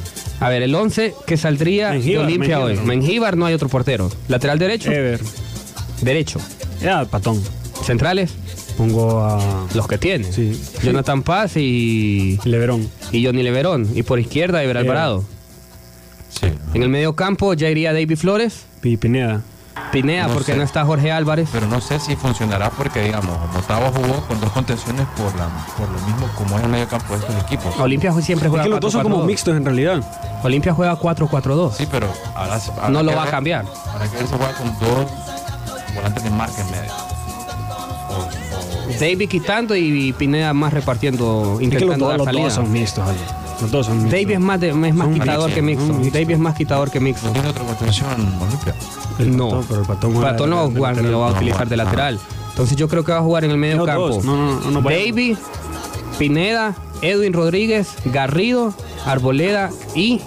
A 0.41 0.49
ver, 0.49 0.63
el 0.63 0.75
11 0.75 1.15
que 1.27 1.37
saldría 1.37 1.91
de 1.91 1.99
Mengíbar, 1.99 2.25
Olimpia 2.27 2.61
hoy. 2.61 2.73
Mengíbar. 2.75 2.87
Mengíbar 2.87 3.37
no 3.37 3.47
hay 3.47 3.55
otro 3.55 3.69
portero. 3.69 4.11
Lateral 4.29 4.59
derecho. 4.59 4.91
Ever. 4.91 5.21
Derecho. 6.03 6.41
Ya, 6.83 7.05
patón. 7.07 7.41
Centrales. 7.85 8.33
Pongo 8.77 9.21
a 9.25 9.67
Los 9.75 9.87
que 9.87 9.97
tiene. 9.99 10.31
Sí. 10.33 10.61
Jonathan 10.83 11.23
Paz 11.23 11.57
y, 11.57 12.39
Leverón. 12.45 12.89
y 13.13 13.25
Johnny 13.25 13.43
Leverón. 13.45 13.89
Y 13.95 14.03
por 14.03 14.19
izquierda, 14.19 14.63
Ever 14.65 14.77
Alvarado. 14.79 15.25
Sí. 16.29 16.49
En 16.75 16.83
el 16.83 16.89
medio 16.89 17.15
campo 17.15 17.55
ya 17.55 17.71
iría 17.71 17.93
David 17.93 18.17
Flores. 18.19 18.65
Pi- 18.81 18.97
Pineda. 18.97 19.43
Pinea, 19.93 20.27
No 20.29 20.35
porque 20.35 20.53
sé. 20.53 20.57
no 20.59 20.63
está 20.65 20.85
Jorge 20.85 21.11
Álvarez. 21.13 21.49
Pero 21.53 21.67
no 21.67 21.81
sé 21.81 21.99
si 22.01 22.17
funcionará 22.17 22.71
porque, 22.71 23.03
digamos, 23.03 23.37
Motagua 23.53 23.91
jugó 23.95 24.21
con 24.27 24.41
dos 24.41 24.51
contenciones 24.53 25.07
por, 25.17 25.35
la, 25.37 25.49
por 25.77 25.89
lo 25.89 25.99
mismo 26.07 26.29
como 26.37 26.57
es 26.59 26.65
el 26.65 26.71
medio 26.71 26.89
campo 26.89 27.15
de 27.15 27.21
estos 27.21 27.37
equipos. 27.45 27.75
Olimpia 27.79 28.13
siempre 28.21 28.47
Es 28.47 28.51
juega 28.51 28.65
que 28.65 28.71
los 28.71 28.81
dos 28.81 28.93
son 28.93 29.03
como 29.03 29.23
4-4-2. 29.23 29.27
mixtos 29.27 29.57
en 29.57 29.65
realidad. 29.65 30.01
Olimpia 30.43 30.73
juega 30.75 30.97
4-4-2. 30.97 31.73
Sí, 31.73 31.89
pero 31.91 32.09
ahora, 32.35 32.59
ahora 32.77 32.89
No 32.91 33.03
lo 33.03 33.15
va 33.17 33.25
a 33.25 33.27
cambiar. 33.31 33.65
Ahora 33.93 34.09
que 34.11 34.19
él 34.19 34.27
se 34.29 34.37
juega 34.37 34.53
con 34.55 34.67
dos 34.79 35.07
volantes 35.95 36.23
de 36.25 36.31
marca 36.31 36.61
en 36.61 36.71
medio. 36.71 36.93
O- 38.11 38.15
o- 38.15 38.99
David 39.01 39.29
quitando 39.29 39.75
y 39.77 40.13
Pineda 40.13 40.53
más 40.55 40.73
repartiendo, 40.73 41.59
Es 41.61 41.69
que 41.69 41.75
los 41.75 41.83
intentando 41.83 42.05
dos, 42.07 42.09
dar 42.11 42.19
los 42.19 42.27
salida. 42.27 42.45
dos 42.45 42.53
son 42.55 42.73
mixtos. 42.73 43.09
Ale. 43.09 43.19
Los 43.61 43.71
dos 43.71 43.87
son 43.87 44.03
mixtos. 44.05 44.21
Es 44.33 44.41
más, 44.41 44.61
de- 44.61 44.69
es 44.71 44.75
más 44.75 44.91
Son 44.97 45.15
quitador 45.15 45.37
mixtos, 45.37 45.53
que 45.55 45.63
mixto. 45.63 45.87
son 45.87 45.97
mixtos. 45.99 46.13
David 46.15 46.31
es 46.35 46.39
más 46.39 46.55
quitador 46.57 46.91
que 46.91 47.01
mixto. 47.01 47.27
¿No 47.27 47.33
tiene 47.33 47.49
otra 47.49 47.65
contención 47.65 48.11
Olimpia? 48.41 48.75
El 49.19 49.37
No. 49.37 49.49
patón, 49.51 49.65
pero 49.69 49.81
el 49.81 49.87
patón 49.87 50.13
juega 50.15 50.31
Patón 50.33 50.51
no 50.51 50.57
va 50.57 50.63
a 50.63 50.65
de- 50.67 50.71
de 50.73 50.77
jugar 50.79 50.93
ni 50.93 50.97
lateral. 50.97 51.13
lo 51.13 51.21
va 51.21 51.27
a 51.27 51.31
No, 51.31 51.37
utilizar 51.37 51.69
de 51.69 51.77
no. 51.77 51.85
lateral. 51.85 52.21
Entonces 52.51 52.77
yo 52.77 52.89
creo 52.89 53.05
que 53.05 53.13
va 53.13 53.19
a 53.19 53.23
jugar 53.23 53.45
en 53.45 53.51
el 53.51 53.57
medio 53.59 53.77
Los 53.79 53.87
campo. 53.87 54.21
No, 54.25 54.37
no, 54.37 54.61
no, 54.61 54.71
no 54.71 54.83
vaya. 54.83 54.99
Pineda, 56.19 56.75
Edwin 57.03 57.33
Rodríguez, 57.33 57.89
Garrido, 58.05 58.73
Arboleda 59.07 59.71
y 59.95 60.21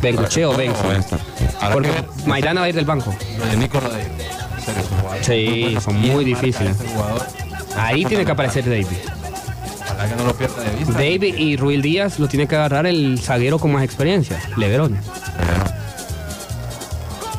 Benguche 0.00 0.44
o 0.46 0.56
que. 0.56 1.16
Habrá 1.60 1.72
Porque 1.72 1.90
ver 1.90 2.08
Maidana 2.26 2.60
va 2.60 2.66
a 2.66 2.68
ir 2.70 2.74
del 2.74 2.84
banco. 2.84 3.14
lo 3.38 3.44
de 3.46 3.56
Nico 3.56 3.80
Lodeiro. 3.80 4.08
En 4.08 4.62
serio, 4.64 4.80
es 4.82 4.90
un 4.90 4.98
jugador 4.98 5.24
Sí, 5.24 5.48
muy 5.50 5.60
bueno. 5.62 5.80
son 5.80 5.94
¿Quién 6.00 6.12
muy 6.14 6.24
marca 6.24 6.40
difíciles. 6.40 6.76
este 6.80 6.88
jugador? 6.94 7.22
Ahí 7.76 8.04
tiene 8.04 8.24
que 8.24 8.32
aparecer 8.32 8.64
David. 8.64 8.86
Ojalá 9.98 10.14
que 10.14 10.22
no 10.22 10.28
lo 10.28 10.34
pierda 10.34 10.62
de 10.62 10.76
vista. 10.76 10.92
David 10.92 11.34
y 11.36 11.56
Ruil 11.56 11.82
Díaz 11.82 12.20
lo 12.20 12.28
tiene 12.28 12.46
que 12.46 12.54
agarrar 12.54 12.86
el 12.86 13.18
zaguero 13.20 13.58
con 13.58 13.72
más 13.72 13.82
experiencia, 13.82 14.40
Leverón. 14.56 14.96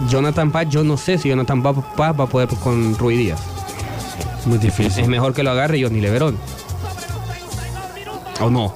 Jonathan 0.10 0.52
Paz, 0.52 0.68
yo 0.70 0.84
no 0.84 0.98
sé 0.98 1.18
si 1.18 1.30
Jonathan 1.30 1.64
Paz 1.64 1.76
va 2.00 2.08
a 2.10 2.28
poder 2.28 2.50
con 2.62 2.98
Rui 2.98 3.16
Díaz. 3.16 3.40
Muy 4.46 4.58
difícil. 4.58 5.04
Es 5.04 5.10
mejor 5.10 5.34
que 5.34 5.42
lo 5.44 5.52
agarre 5.52 5.82
Johnny 5.82 6.02
Leverón. 6.02 6.38
¿O 8.42 8.50
no? 8.50 8.74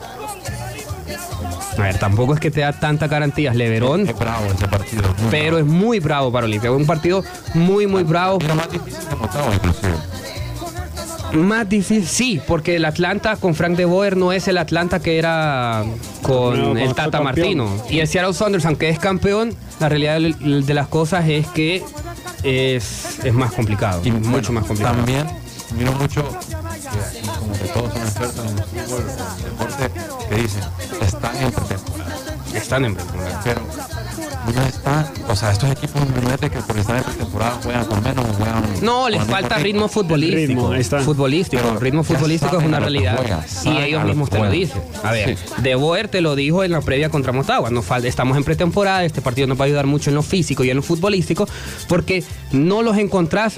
A 1.77 1.81
ver, 1.81 1.97
tampoco 1.97 2.35
es 2.35 2.39
que 2.39 2.51
te 2.51 2.61
da 2.61 2.71
tantas 2.71 3.09
garantías 3.09 3.55
Leverón, 3.55 4.07
Es 4.07 4.17
bravo 4.17 4.45
ese 4.45 4.67
partido. 4.67 5.03
pero 5.31 5.57
es 5.57 5.65
muy 5.65 5.99
bravo 5.99 6.31
para 6.31 6.45
Olimpia. 6.45 6.71
Un 6.71 6.85
partido 6.85 7.23
muy, 7.53 7.87
muy 7.87 8.03
bravo. 8.03 8.39
lo 8.47 8.55
más 8.55 8.69
difícil 8.71 9.03
que 9.09 9.15
Motagua, 9.15 9.53
inclusive. 9.53 9.93
Más 11.33 11.67
difícil, 11.67 12.07
sí, 12.07 12.41
porque 12.47 12.75
el 12.75 12.85
Atlanta 12.85 13.35
con 13.37 13.55
Frank 13.55 13.75
de 13.75 13.85
Boer 13.85 14.15
no 14.17 14.31
es 14.31 14.47
el 14.47 14.57
Atlanta 14.57 14.99
que 14.99 15.17
era 15.17 15.83
con 16.21 16.75
No, 16.75 16.79
el 16.79 16.93
Tata. 16.93 17.21
Martino. 17.21 17.69
Y 17.89 17.99
el 17.99 18.07
Seattle 18.07 18.33
Saunders, 18.33 18.65
aunque 18.65 18.89
es 18.89 18.99
campeón, 18.99 19.55
la 19.79 19.89
realidad 19.89 20.19
de 20.19 20.73
las 20.73 20.87
cosas 20.87 21.27
es 21.27 21.47
que 21.47 21.83
es, 22.43 23.19
es 23.23 23.33
más 23.33 23.51
complicado, 23.53 24.01
Y 24.03 24.11
mucho 24.11 24.29
bueno, 24.29 24.51
más 24.51 24.65
complicado. 24.65 24.95
También 24.97 25.25
miro 25.77 25.91
mucho, 25.93 26.23
y 27.23 27.27
como 27.27 27.53
que 27.53 27.65
todos 27.65 27.93
son 27.93 28.01
expertos 28.03 28.45
en 28.45 28.57
el 28.57 28.63
fútbol, 28.65 29.01
en 29.01 29.09
el 29.09 29.43
deporte, 29.43 29.91
que 30.29 30.35
dicen, 30.35 30.63
están 31.01 31.35
en 31.37 31.51
pretemporada. 31.51 32.15
Están 32.53 32.85
en 32.85 32.93
pretemporada. 32.95 33.41
Pero 33.43 33.61
no 34.53 34.61
está, 34.63 35.11
o 35.29 35.35
sea, 35.35 35.51
estos 35.51 35.71
equipos 35.71 36.01
no 36.21 36.29
es 36.33 36.39
de 36.41 36.49
que 36.49 36.59
por 36.59 36.77
estar 36.77 36.97
en 36.97 37.03
pretemporada 37.03 37.59
juegan 37.63 37.85
con 37.85 38.03
menos 38.03 38.25
o 38.29 38.33
juegan. 38.33 38.63
No, 38.81 39.09
les 39.09 39.23
falta 39.23 39.57
ritmo 39.57 39.87
futbolístico. 39.87 40.47
Ritmo, 40.47 40.71
ahí 40.71 40.81
está. 40.81 40.99
Futbolístico, 40.99 41.61
Pero 41.63 41.79
ritmo 41.79 42.03
futbolístico 42.03 42.59
es 42.59 42.65
una 42.65 42.79
realidad. 42.79 43.19
y 43.65 43.69
ellos 43.77 44.01
lo 44.01 44.07
mismos 44.09 44.29
te 44.29 44.39
lo 44.39 44.49
dicen. 44.49 44.81
A 45.03 45.11
ver, 45.11 45.37
Sí. 45.37 45.43
De 45.61 45.75
Boer 45.75 46.07
te 46.09 46.21
lo 46.21 46.35
dijo 46.35 46.63
en 46.63 46.71
la 46.71 46.81
previa 46.81 47.09
contra 47.09 47.31
Motagua. 47.31 47.69
Nos 47.69 47.85
falta, 47.85 48.07
estamos 48.07 48.35
en 48.37 48.43
pretemporada, 48.43 49.03
este 49.05 49.21
partido 49.21 49.47
nos 49.47 49.57
va 49.59 49.63
a 49.63 49.67
ayudar 49.67 49.85
mucho 49.87 50.09
en 50.09 50.15
lo 50.15 50.23
físico 50.23 50.63
y 50.63 50.69
en 50.69 50.75
lo 50.77 50.83
futbolístico, 50.83 51.47
porque 51.87 52.23
no 52.51 52.81
los 52.81 52.97
encontrás 52.97 53.55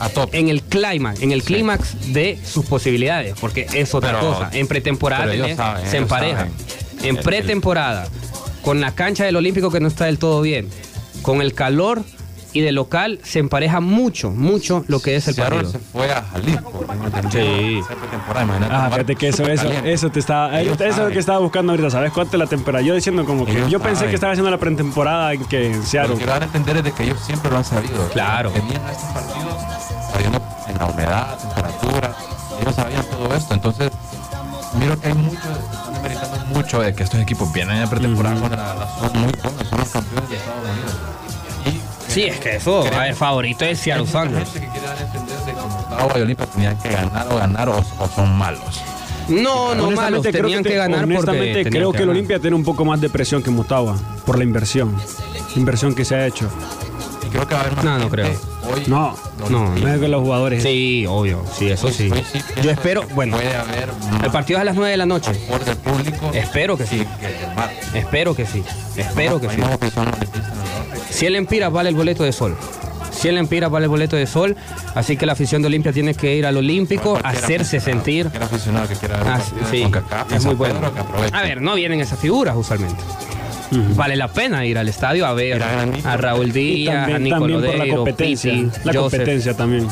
A 0.00 0.08
tope. 0.08 0.38
en 0.38 0.48
el 0.48 0.62
clímax, 0.62 1.20
en 1.22 1.32
el 1.32 1.42
clímax 1.42 2.12
de 2.12 2.38
sus 2.44 2.64
posibilidades, 2.64 3.34
porque 3.40 3.66
es 3.72 3.94
otra 3.94 4.12
Pero- 4.18 4.32
cosa. 4.32 4.50
En 4.52 4.66
pretemporada 4.66 5.26
tenés- 5.26 5.56
saben, 5.56 5.82
se 5.82 5.88
ellos 5.90 6.02
empareja. 6.02 6.36
saben. 6.38 6.52
En 7.02 7.16
pretemporada, 7.16 8.08
con 8.68 8.82
la 8.82 8.92
cancha 8.94 9.24
del 9.24 9.34
Olímpico 9.36 9.70
que 9.70 9.80
no 9.80 9.88
está 9.88 10.04
del 10.04 10.18
todo 10.18 10.42
bien, 10.42 10.68
con 11.22 11.40
el 11.40 11.54
calor 11.54 12.02
y 12.52 12.60
de 12.60 12.70
local, 12.72 13.18
se 13.22 13.38
empareja 13.38 13.80
mucho, 13.80 14.30
mucho 14.30 14.84
lo 14.88 15.00
que 15.00 15.16
es 15.16 15.26
el 15.26 15.34
Seattle 15.36 15.56
partido. 15.62 15.72
se 15.72 15.78
fue 15.78 16.12
a 16.12 16.22
Jalisco, 16.22 16.84
Sí. 17.32 17.80
Ah, 18.70 18.88
fíjate 18.90 19.16
que 19.16 19.28
eso, 19.28 19.44
eso, 19.46 19.70
eso 19.70 20.10
te 20.10 20.20
estaba, 20.20 20.60
eso 20.60 20.84
es 20.84 20.98
lo 20.98 21.08
que 21.08 21.18
estaba 21.18 21.38
buscando 21.38 21.72
ahorita. 21.72 21.88
¿Sabes 21.88 22.12
cuánto 22.12 22.36
es 22.36 22.40
la 22.40 22.46
temperatura? 22.46 22.86
Yo 22.86 22.94
diciendo 22.94 23.24
como 23.24 23.46
que 23.46 23.52
Ellos 23.52 23.70
yo 23.70 23.78
pensé 23.80 23.96
saben. 23.96 24.10
que 24.10 24.14
estaba 24.16 24.32
haciendo 24.34 24.50
la 24.50 24.58
pretemporada 24.58 25.32
en 25.32 25.44
que 25.46 25.66
en 25.68 25.76
Lo 25.78 25.82
Seattle. 25.86 26.12
que 26.12 26.18
quiero 26.18 26.32
dar 26.32 26.42
a 26.42 26.44
entender 26.46 26.76
es 26.76 26.84
de 26.84 26.92
que 26.92 27.04
ellos 27.04 27.18
siempre 27.24 27.50
lo 27.50 27.56
han 27.56 27.64
sabido. 27.64 28.06
Claro. 28.12 28.50
Tenían 28.50 28.82
estos 28.90 29.10
partidos 29.14 29.54
sabiendo 30.12 30.42
en 30.68 30.78
la 30.78 30.84
humedad, 30.86 31.38
temperatura. 31.38 32.14
Ellos 32.60 32.74
sabían 32.74 33.04
todo 33.06 33.34
esto. 33.34 33.54
Entonces, 33.54 33.90
miro 34.78 35.00
que 35.00 35.06
hay 35.08 35.14
mucho, 35.14 35.38
mucho 36.54 36.80
de 36.80 36.94
que 36.94 37.02
estos 37.02 37.20
equipos 37.20 37.52
vienen 37.52 37.78
en 37.78 37.88
pretemporada 37.88 38.38
cuando 38.38 38.56
la 38.56 38.88
son 38.98 39.20
muy 39.20 39.32
buenos, 39.42 39.68
son 39.68 39.78
los 39.78 39.88
campeones 39.88 40.30
de 40.30 40.36
Estados 40.36 40.62
Unidos. 40.62 40.92
Y 41.66 42.12
Sí, 42.12 42.22
es 42.24 42.40
que 42.40 42.56
eso, 42.56 42.86
a 42.86 43.00
ver, 43.00 43.14
favorito 43.14 43.64
es 43.64 43.78
Seattle 43.80 44.06
gente 44.06 44.60
que 44.60 44.68
quiere 44.68 44.86
dar 44.86 44.96
a 44.96 45.00
entender 45.00 45.38
de 45.38 45.52
que 45.52 45.60
Motagua 45.60 46.18
y 46.18 46.22
Olimpia 46.22 46.46
tenían 46.46 46.78
que 46.78 46.88
ganar 46.88 47.28
o 47.30 47.36
ganar 47.36 47.68
o, 47.68 47.78
o 47.98 48.08
son 48.08 48.36
malos. 48.36 48.82
No, 49.28 49.74
no 49.74 49.90
malos, 49.90 50.22
creo 50.22 50.42
tenían 50.42 50.64
que, 50.64 50.74
ganar 50.74 51.04
honestamente 51.04 51.68
creo 51.68 51.92
que, 51.92 52.02
el. 52.02 52.08
Olimpia 52.08 52.38
tiene 52.40 52.56
un 52.56 52.64
poco 52.64 52.84
más 52.84 53.00
de 53.00 53.10
presión 53.10 53.42
que 53.42 53.50
Motagua 53.50 53.96
por 54.24 54.38
la 54.38 54.44
inversión. 54.44 54.96
Inversión 55.54 55.94
que 55.94 56.04
se 56.04 56.14
ha 56.14 56.26
hecho. 56.26 56.48
Y 57.26 57.30
creo 57.30 57.46
que 57.46 57.54
va 57.54 57.60
a 57.60 57.64
haber 57.64 57.76
más 57.76 57.84
No, 57.84 57.98
no 57.98 58.08
creo. 58.08 58.57
Hoy, 58.70 58.82
No, 58.86 59.16
no, 59.48 59.74
no 59.74 59.88
es 59.88 60.00
que 60.00 60.08
los 60.08 60.22
jugadores. 60.22 60.62
Sí, 60.62 61.06
obvio, 61.08 61.42
sí, 61.56 61.68
eso 61.70 61.90
sí. 61.90 62.10
Yo 62.62 62.70
espero, 62.70 63.02
bueno, 63.14 63.36
Puede 63.36 63.54
haber 63.54 63.88
el 64.24 64.30
partido 64.30 64.58
es 64.58 64.62
a 64.62 64.64
las 64.64 64.74
9 64.74 64.90
de 64.90 64.96
la 64.96 65.06
noche. 65.06 65.32
por 65.48 65.64
del 65.64 65.76
público. 65.76 66.30
Espero 66.34 66.76
que 66.76 66.86
sí. 66.86 67.06
que 67.20 67.26
el. 67.26 67.98
Espero 67.98 68.34
que 68.34 68.46
sí, 68.46 68.62
espero 68.96 69.40
que 69.40 69.48
sí. 69.48 69.54
en 69.56 69.62
el 69.64 69.70
norte. 69.70 70.26
100 71.10 71.32
lempiras 71.32 71.72
vale 71.72 71.88
el 71.88 71.94
boleto 71.96 72.22
de 72.24 72.32
sol. 72.32 72.56
100 73.10 73.34
lempiras 73.34 73.70
vale 73.70 73.84
el 73.86 73.90
boleto 73.90 74.16
de 74.16 74.26
sol. 74.26 74.56
Así 74.94 75.16
que 75.16 75.26
la 75.26 75.32
afición 75.32 75.62
de 75.62 75.66
Olimpia 75.66 75.92
tiene 75.92 76.14
que 76.14 76.36
ir 76.36 76.46
al 76.46 76.56
Olímpico, 76.56 77.18
hacerse 77.24 77.80
sentir. 77.80 78.28
Que 78.28 78.38
quiera 78.98 79.16
ver 79.18 79.26
Ah, 79.28 79.40
sí, 79.70 79.84
es 80.34 80.44
muy 80.44 80.54
bueno. 80.54 80.78
A 81.32 81.42
ver, 81.42 81.60
no 81.60 81.74
vienen 81.74 82.00
esas 82.00 82.18
figuras 82.18 82.54
usualmente. 82.56 83.02
Vale 83.70 84.16
la 84.16 84.28
pena 84.28 84.64
ir 84.64 84.78
al 84.78 84.88
estadio 84.88 85.26
a 85.26 85.34
ver 85.34 85.62
a 85.62 86.16
Raúl 86.16 86.52
Díaz, 86.52 86.96
a 86.96 87.00
también, 87.12 87.22
Nico 87.24 87.38
también 87.38 87.62
por 87.62 87.74
la 87.78 87.94
competencia. 87.94 88.52
Piti, 88.52 88.64
la 88.84 88.92
Joseph. 88.92 89.00
competencia 89.00 89.54
también. 89.54 89.88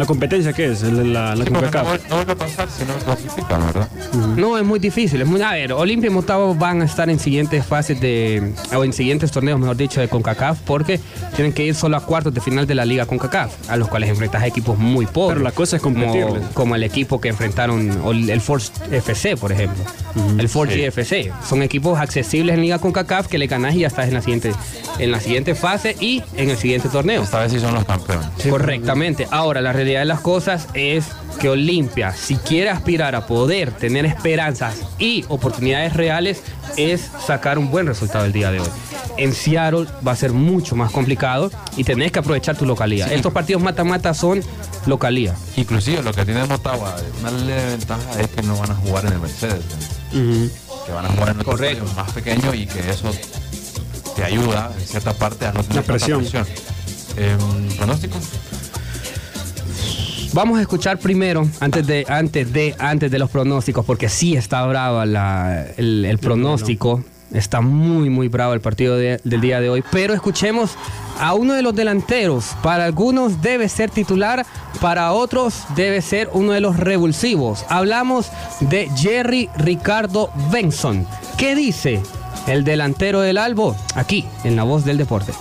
¿La 0.00 0.06
competencia 0.06 0.54
qué 0.54 0.64
es? 0.72 0.82
La, 0.82 1.36
la 1.36 1.44
Sí, 1.44 1.50
no, 1.50 2.24
no 2.24 2.32
a 2.32 2.34
pasar 2.34 2.68
si 2.70 2.84
no 2.86 2.94
clasifican, 3.04 3.66
¿verdad? 3.66 3.88
No, 4.34 4.56
es 4.56 4.64
muy 4.64 4.78
difícil. 4.78 5.20
Es 5.20 5.28
muy, 5.28 5.42
a 5.42 5.50
ver, 5.52 5.74
Olimpia 5.74 6.08
y 6.08 6.10
Motagua 6.10 6.54
van 6.54 6.80
a 6.80 6.86
estar 6.86 7.10
en 7.10 7.18
siguientes 7.18 7.66
fases 7.66 8.00
de. 8.00 8.54
o 8.74 8.82
en 8.82 8.94
siguientes 8.94 9.30
torneos, 9.30 9.60
mejor 9.60 9.76
dicho, 9.76 10.00
de 10.00 10.08
CONCACAF, 10.08 10.60
porque 10.60 10.98
tienen 11.36 11.52
que 11.52 11.64
ir 11.66 11.74
solo 11.74 11.98
a 11.98 12.00
cuartos 12.06 12.32
de 12.32 12.40
final 12.40 12.66
de 12.66 12.74
la 12.74 12.86
Liga 12.86 13.04
CONCACAF, 13.04 13.68
a 13.70 13.76
los 13.76 13.88
cuales 13.88 14.08
enfrentas 14.08 14.42
a 14.42 14.46
equipos 14.46 14.78
muy 14.78 15.04
pobres. 15.04 15.34
Pero 15.34 15.44
la 15.44 15.52
cosa 15.52 15.76
es 15.76 15.82
como, 15.82 16.02
competirles. 16.06 16.48
como 16.54 16.76
el 16.76 16.82
equipo 16.82 17.20
que 17.20 17.28
enfrentaron, 17.28 18.00
o 18.02 18.12
el 18.12 18.40
Force 18.40 18.72
FC, 18.90 19.36
por 19.36 19.52
ejemplo. 19.52 19.84
El 20.38 20.48
Forge 20.48 20.74
Sí. 20.76 20.82
FC. 20.84 21.32
Son 21.46 21.62
equipos 21.62 21.98
accesibles 22.00 22.54
en 22.54 22.62
Liga 22.62 22.78
CONCACAF 22.78 23.26
que 23.26 23.36
le 23.36 23.48
ganás 23.48 23.74
y 23.74 23.80
ya 23.80 23.88
estás 23.88 24.08
en 24.08 24.14
la 24.14 24.22
siguiente, 24.22 24.52
en 24.98 25.12
la 25.12 25.20
siguiente 25.20 25.54
fase 25.54 25.94
y 26.00 26.22
en 26.38 26.48
el 26.48 26.56
siguiente 26.56 26.88
torneo. 26.88 27.22
Esta 27.22 27.40
vez 27.40 27.52
sí 27.52 27.60
son 27.60 27.74
los 27.74 27.84
campeones. 27.84 28.26
Correctamente. 28.48 29.26
Ahora, 29.30 29.60
la 29.60 29.72
realidad 29.74 29.89
de 29.98 30.04
las 30.04 30.20
cosas 30.20 30.68
es 30.74 31.06
que 31.40 31.48
Olimpia, 31.48 32.12
si 32.12 32.36
quiere 32.36 32.70
aspirar 32.70 33.14
a 33.14 33.26
poder 33.26 33.72
tener 33.72 34.06
esperanzas 34.06 34.76
y 34.98 35.24
oportunidades 35.28 35.94
reales, 35.94 36.42
es 36.76 37.10
sacar 37.26 37.58
un 37.58 37.70
buen 37.70 37.86
resultado 37.86 38.24
el 38.24 38.32
día 38.32 38.50
de 38.50 38.60
hoy. 38.60 38.68
En 39.16 39.34
Seattle 39.34 39.86
va 40.06 40.12
a 40.12 40.16
ser 40.16 40.32
mucho 40.32 40.76
más 40.76 40.92
complicado 40.92 41.50
y 41.76 41.84
tenés 41.84 42.12
que 42.12 42.20
aprovechar 42.20 42.56
tu 42.56 42.64
localidad. 42.64 43.08
Sí. 43.08 43.14
Estos 43.14 43.32
partidos 43.32 43.62
mata-mata 43.62 44.14
son 44.14 44.42
localía. 44.86 45.34
Inclusive 45.56 46.02
lo 46.02 46.12
que 46.12 46.24
tiene 46.24 46.44
Motagua, 46.46 46.94
una 47.20 47.30
leve 47.32 47.70
ventaja 47.70 48.20
es 48.20 48.28
que 48.28 48.42
no 48.42 48.56
van 48.56 48.70
a 48.70 48.74
jugar 48.76 49.06
en 49.06 49.12
el 49.14 49.18
Mercedes. 49.18 49.64
Que 50.12 50.92
van 50.92 51.04
a 51.06 51.08
jugar 51.08 51.28
en 51.30 51.42
Correcto. 51.42 51.84
más 51.96 52.10
pequeño 52.12 52.54
y 52.54 52.66
que 52.66 52.78
eso 52.90 53.12
te 54.16 54.24
ayuda 54.24 54.70
en 54.78 54.86
cierta 54.86 55.12
parte 55.12 55.46
a 55.46 55.52
no 55.52 55.62
tener 55.62 55.76
La 55.76 55.82
tanta 55.82 55.92
presión. 55.92 56.20
presión. 56.20 56.46
Em, 57.16 57.76
¿Pronóstico? 57.76 58.16
Vamos 60.32 60.58
a 60.58 60.62
escuchar 60.62 60.98
primero, 60.98 61.48
antes 61.60 61.86
de, 61.86 62.04
antes 62.08 62.52
de, 62.52 62.74
antes 62.78 63.10
de 63.10 63.18
los 63.18 63.30
pronósticos, 63.30 63.84
porque 63.84 64.08
sí 64.08 64.36
está 64.36 64.64
brava 64.66 65.04
la- 65.04 65.66
el, 65.76 66.04
el 66.04 66.18
pronóstico. 66.18 67.02
Está 67.32 67.60
muy, 67.60 68.10
muy 68.10 68.26
bravo 68.28 68.54
el 68.54 68.60
partido 68.60 68.96
de- 68.96 69.20
del 69.22 69.40
día 69.40 69.60
de 69.60 69.68
hoy. 69.70 69.84
Pero 69.92 70.14
escuchemos 70.14 70.72
a 71.20 71.34
uno 71.34 71.54
de 71.54 71.62
los 71.62 71.74
delanteros. 71.74 72.46
Para 72.62 72.84
algunos 72.84 73.40
debe 73.42 73.68
ser 73.68 73.90
titular, 73.90 74.44
para 74.80 75.12
otros 75.12 75.62
debe 75.76 76.00
ser 76.02 76.28
uno 76.32 76.52
de 76.52 76.60
los 76.60 76.76
revulsivos. 76.76 77.64
Hablamos 77.68 78.30
de 78.60 78.88
Jerry 78.96 79.48
Ricardo 79.56 80.30
Benson. 80.50 81.06
¿Qué 81.36 81.54
dice 81.54 82.00
el 82.48 82.64
delantero 82.64 83.20
del 83.20 83.38
Albo? 83.38 83.76
Aquí, 83.94 84.24
en 84.44 84.56
la 84.56 84.62
voz 84.64 84.84
del 84.84 84.96
deporte. 84.98 85.32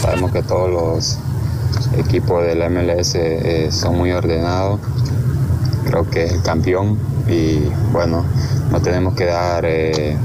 Sabemos 0.00 0.32
que 0.32 0.42
todos 0.42 0.70
los 0.70 1.18
equipos 1.98 2.42
del 2.44 2.58
MLS 2.70 3.14
eh, 3.16 3.68
son 3.70 3.98
muy 3.98 4.10
ordenados. 4.12 4.80
Creo 5.84 6.08
que 6.08 6.24
es 6.24 6.32
el 6.32 6.42
campeón 6.42 6.98
y 7.28 7.58
bueno, 7.92 8.24
no 8.70 8.80
tenemos 8.80 9.14
que 9.14 9.26
dar 9.26 9.64
eh, 9.66 10.16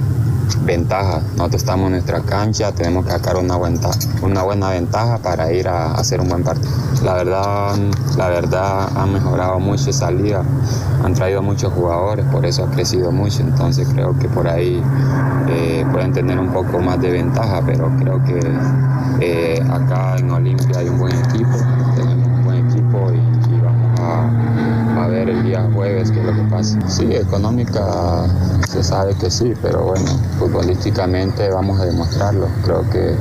ventaja. 0.66 1.22
Nosotros 1.36 1.62
estamos 1.62 1.88
en 1.88 1.92
nuestra 1.94 2.22
cancha, 2.22 2.72
tenemos 2.72 3.06
que 3.06 3.12
sacar 3.12 3.38
una 3.38 3.56
buena, 3.56 3.80
una 4.22 4.44
buena 4.44 4.70
ventaja 4.70 5.18
para 5.18 5.52
ir 5.52 5.68
a, 5.68 5.94
hacer 5.94 6.22
un 6.22 6.30
buen 6.30 6.44
partido. 6.44 6.72
La 7.04 7.14
verdad, 7.16 7.76
la 8.18 8.30
verdad 8.30 8.90
han 8.96 9.14
mejorado 9.14 9.60
mucho 9.60 9.90
esa 9.90 10.12
liga, 10.12 10.44
han 11.04 11.14
traído 11.14 11.42
muchos 11.42 11.74
jugadores, 11.74 12.26
por 12.32 12.46
eso 12.46 12.64
ha 12.64 12.72
crecido 12.72 13.12
mucho, 13.12 13.42
entonces 13.42 13.88
creo 13.94 14.18
que 14.18 14.30
por 14.30 14.48
ahí 14.48 14.82
eh, 15.50 15.86
pueden 15.92 16.14
tener 16.14 16.40
un 16.40 16.52
poco 16.52 16.80
más 16.80 17.02
de 17.02 17.12
ventaja, 17.12 17.62
pero 17.66 17.92
creo 18.00 18.24
que 18.24 18.40
eh, 19.20 19.62
acá 19.70 20.16
en 20.18 20.32
Olimpia 20.32 20.80
hay 20.80 20.90
un 20.90 20.98
buen 20.98 21.16
equipo, 21.26 21.58
tenemos 21.96 22.14
un 22.14 22.22
buen 22.22 22.22
equipo 22.22 22.33
el 25.30 25.44
día 25.44 25.68
jueves 25.74 26.12
qué 26.12 26.20
es 26.20 26.26
lo 26.26 26.34
que 26.34 26.50
pasa. 26.50 26.80
Sí, 26.88 27.14
económica 27.16 28.26
se 28.68 28.84
sabe 28.84 29.16
que 29.16 29.30
sí, 29.30 29.54
pero 29.62 29.84
bueno, 29.84 30.06
futbolísticamente 30.40 31.50
vamos 31.50 31.80
a 31.80 31.86
demostrarlo. 31.86 32.48
Creo 32.64 32.90
que 32.90 33.16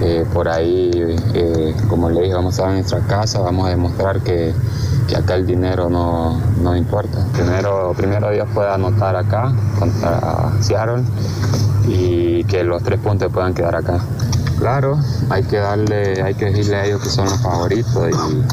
eh, 0.00 0.24
por 0.32 0.48
ahí, 0.48 0.90
eh, 1.34 1.74
como 1.88 2.10
le 2.10 2.22
dije, 2.22 2.34
vamos 2.34 2.54
a 2.54 2.56
estar 2.56 2.68
en 2.70 2.74
nuestra 2.76 3.00
casa, 3.00 3.40
vamos 3.40 3.66
a 3.66 3.70
demostrar 3.70 4.20
que, 4.20 4.52
que 5.08 5.16
acá 5.16 5.34
el 5.36 5.46
dinero 5.46 5.88
no, 5.88 6.40
no 6.60 6.76
importa. 6.76 7.24
Primero, 7.32 7.94
primero 7.96 8.30
Dios 8.30 8.48
puede 8.52 8.70
anotar 8.70 9.14
acá 9.16 9.52
contra 9.78 10.52
Seattle 10.60 11.04
y 11.86 12.44
que 12.44 12.64
los 12.64 12.82
tres 12.82 12.98
puntos 13.00 13.32
puedan 13.32 13.54
quedar 13.54 13.76
acá. 13.76 14.00
Claro, 14.62 14.96
hay 15.28 15.42
que 15.42 15.56
darle, 15.56 16.22
hay 16.22 16.34
que 16.34 16.44
decirle 16.44 16.76
a 16.76 16.84
ellos 16.84 17.02
que 17.02 17.08
son 17.08 17.24
los 17.24 17.40
favoritos 17.42 18.08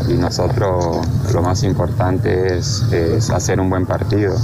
y, 0.08 0.12
y 0.14 0.16
nosotros 0.16 1.06
lo 1.32 1.42
más 1.44 1.62
importante 1.62 2.58
es, 2.58 2.82
es, 2.92 3.30
hacer 3.30 3.60
un 3.60 3.70
buen 3.70 3.86
partido. 3.86 4.36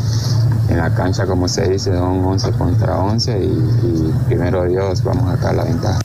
En 0.70 0.78
la 0.78 0.94
cancha, 0.94 1.26
como 1.26 1.48
se 1.48 1.68
dice, 1.68 1.92
son 1.92 2.24
11 2.24 2.52
contra 2.52 3.00
11 3.00 3.40
y, 3.40 3.46
y 3.46 4.14
primero 4.28 4.64
Dios 4.66 5.04
vamos 5.04 5.28
a 5.28 5.38
sacar 5.38 5.56
la 5.56 5.64
ventaja. 5.64 6.00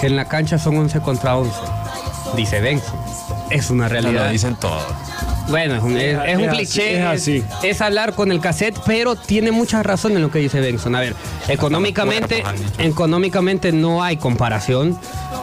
Que 0.00 0.08
en 0.08 0.16
la 0.16 0.24
cancha 0.26 0.58
son 0.58 0.76
11 0.76 1.00
contra 1.02 1.36
11. 1.36 1.52
Dice 2.34 2.60
Benson. 2.60 2.98
Es 3.50 3.70
una 3.70 3.84
Lo 3.84 3.90
realidad. 3.90 4.28
dicen 4.30 4.56
todos. 4.56 4.82
Bueno, 5.50 5.74
es 5.76 5.82
un, 5.82 5.96
es- 5.98 6.16
un 6.16 6.40
Es 6.42 6.48
así, 6.48 6.56
cliché. 6.56 6.98
es 7.00 7.04
así. 7.06 7.44
Es 7.62 7.80
hablar 7.80 8.14
con 8.14 8.30
el 8.32 8.40
cassette, 8.40 8.78
pero 8.86 9.16
tiene 9.16 9.50
mucha 9.50 9.82
razón 9.82 10.12
en 10.12 10.22
lo 10.22 10.30
que 10.30 10.38
dice 10.38 10.60
Benson. 10.60 10.94
A 10.94 11.00
ver, 11.00 11.14
económicamente, 11.48 12.42
económicamente 12.78 13.72
no 13.72 14.02
hay 14.02 14.16
comparación 14.16 14.98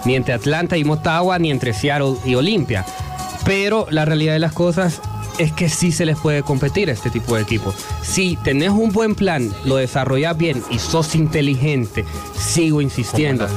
ni 0.06 0.16
entre 0.16 0.34
Atlanta 0.34 0.78
y 0.78 0.84
Motagua, 0.84 1.40
ni 1.40 1.52
entre 1.52 1.74
Seattle 1.74 2.16
y 2.26 2.36
Olimpia. 2.36 2.86
Pero 3.46 3.88
la 3.90 4.06
realidad 4.06 4.34
de 4.34 4.40
las 4.40 4.54
cosas 4.54 5.02
es 5.38 5.52
que 5.52 5.70
sí 5.70 5.92
se 5.92 6.06
les 6.06 6.18
puede 6.18 6.42
competir 6.42 6.90
a 6.90 6.94
este 6.94 7.10
tipo 7.12 7.36
de 7.36 7.44
equipos. 7.44 7.76
Si 8.02 8.38
tenés 8.44 8.72
un 8.72 8.92
buen 8.92 9.14
plan, 9.14 9.54
lo 9.66 9.76
desarrollas 9.76 10.36
bien 10.36 10.64
y 10.72 10.80
sos 10.80 11.14
inteligente, 11.16 12.06
sigo 12.38 12.82
insistiendo. 12.82 13.48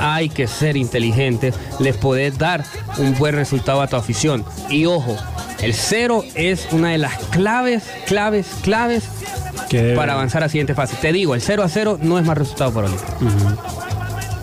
Hay 0.00 0.28
que 0.28 0.46
ser 0.48 0.76
inteligentes, 0.76 1.54
les 1.78 1.96
podés 1.96 2.36
dar 2.36 2.64
un 2.98 3.14
buen 3.16 3.34
resultado 3.36 3.80
a 3.80 3.86
tu 3.86 3.96
afición. 3.96 4.44
Y 4.70 4.86
ojo, 4.86 5.16
el 5.62 5.74
cero 5.74 6.24
es 6.34 6.68
una 6.72 6.90
de 6.90 6.98
las 6.98 7.16
claves, 7.30 7.84
claves, 8.06 8.46
claves 8.62 9.04
Que- 9.68 9.94
para 9.94 10.14
avanzar 10.14 10.42
a 10.42 10.48
siguiente 10.48 10.74
fase. 10.74 10.96
Te 11.00 11.12
digo, 11.12 11.34
el 11.34 11.40
0 11.40 11.62
a 11.62 11.68
0 11.68 11.98
no 12.02 12.18
es 12.18 12.24
más 12.24 12.36
resultado 12.38 12.72
para 12.72 12.86
Olimpia. 12.88 13.08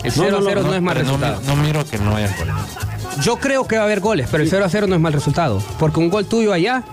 El 0.04 0.12
0 0.12 0.30
no, 0.30 0.38
a 0.38 0.50
0 0.50 0.62
no, 0.62 0.68
no, 0.68 0.74
es 0.74 0.82
no, 0.82 0.94
resultado. 0.94 1.40
no 1.46 1.56
miro 1.56 1.84
que 1.84 1.98
no 1.98 2.16
haya 2.16 2.34
goles. 2.38 2.54
Yo 3.22 3.36
creo 3.36 3.66
que 3.66 3.76
va 3.76 3.82
a 3.82 3.84
haber 3.86 4.00
goles, 4.00 4.28
pero 4.30 4.42
el 4.44 4.48
0 4.50 4.64
a 4.64 4.68
0 4.68 4.86
no 4.86 4.94
es 4.94 5.00
mal 5.00 5.12
resultado. 5.12 5.62
Porque 5.78 5.98
un 5.98 6.08
gol 6.08 6.24
tuyo 6.26 6.52
allá, 6.52 6.84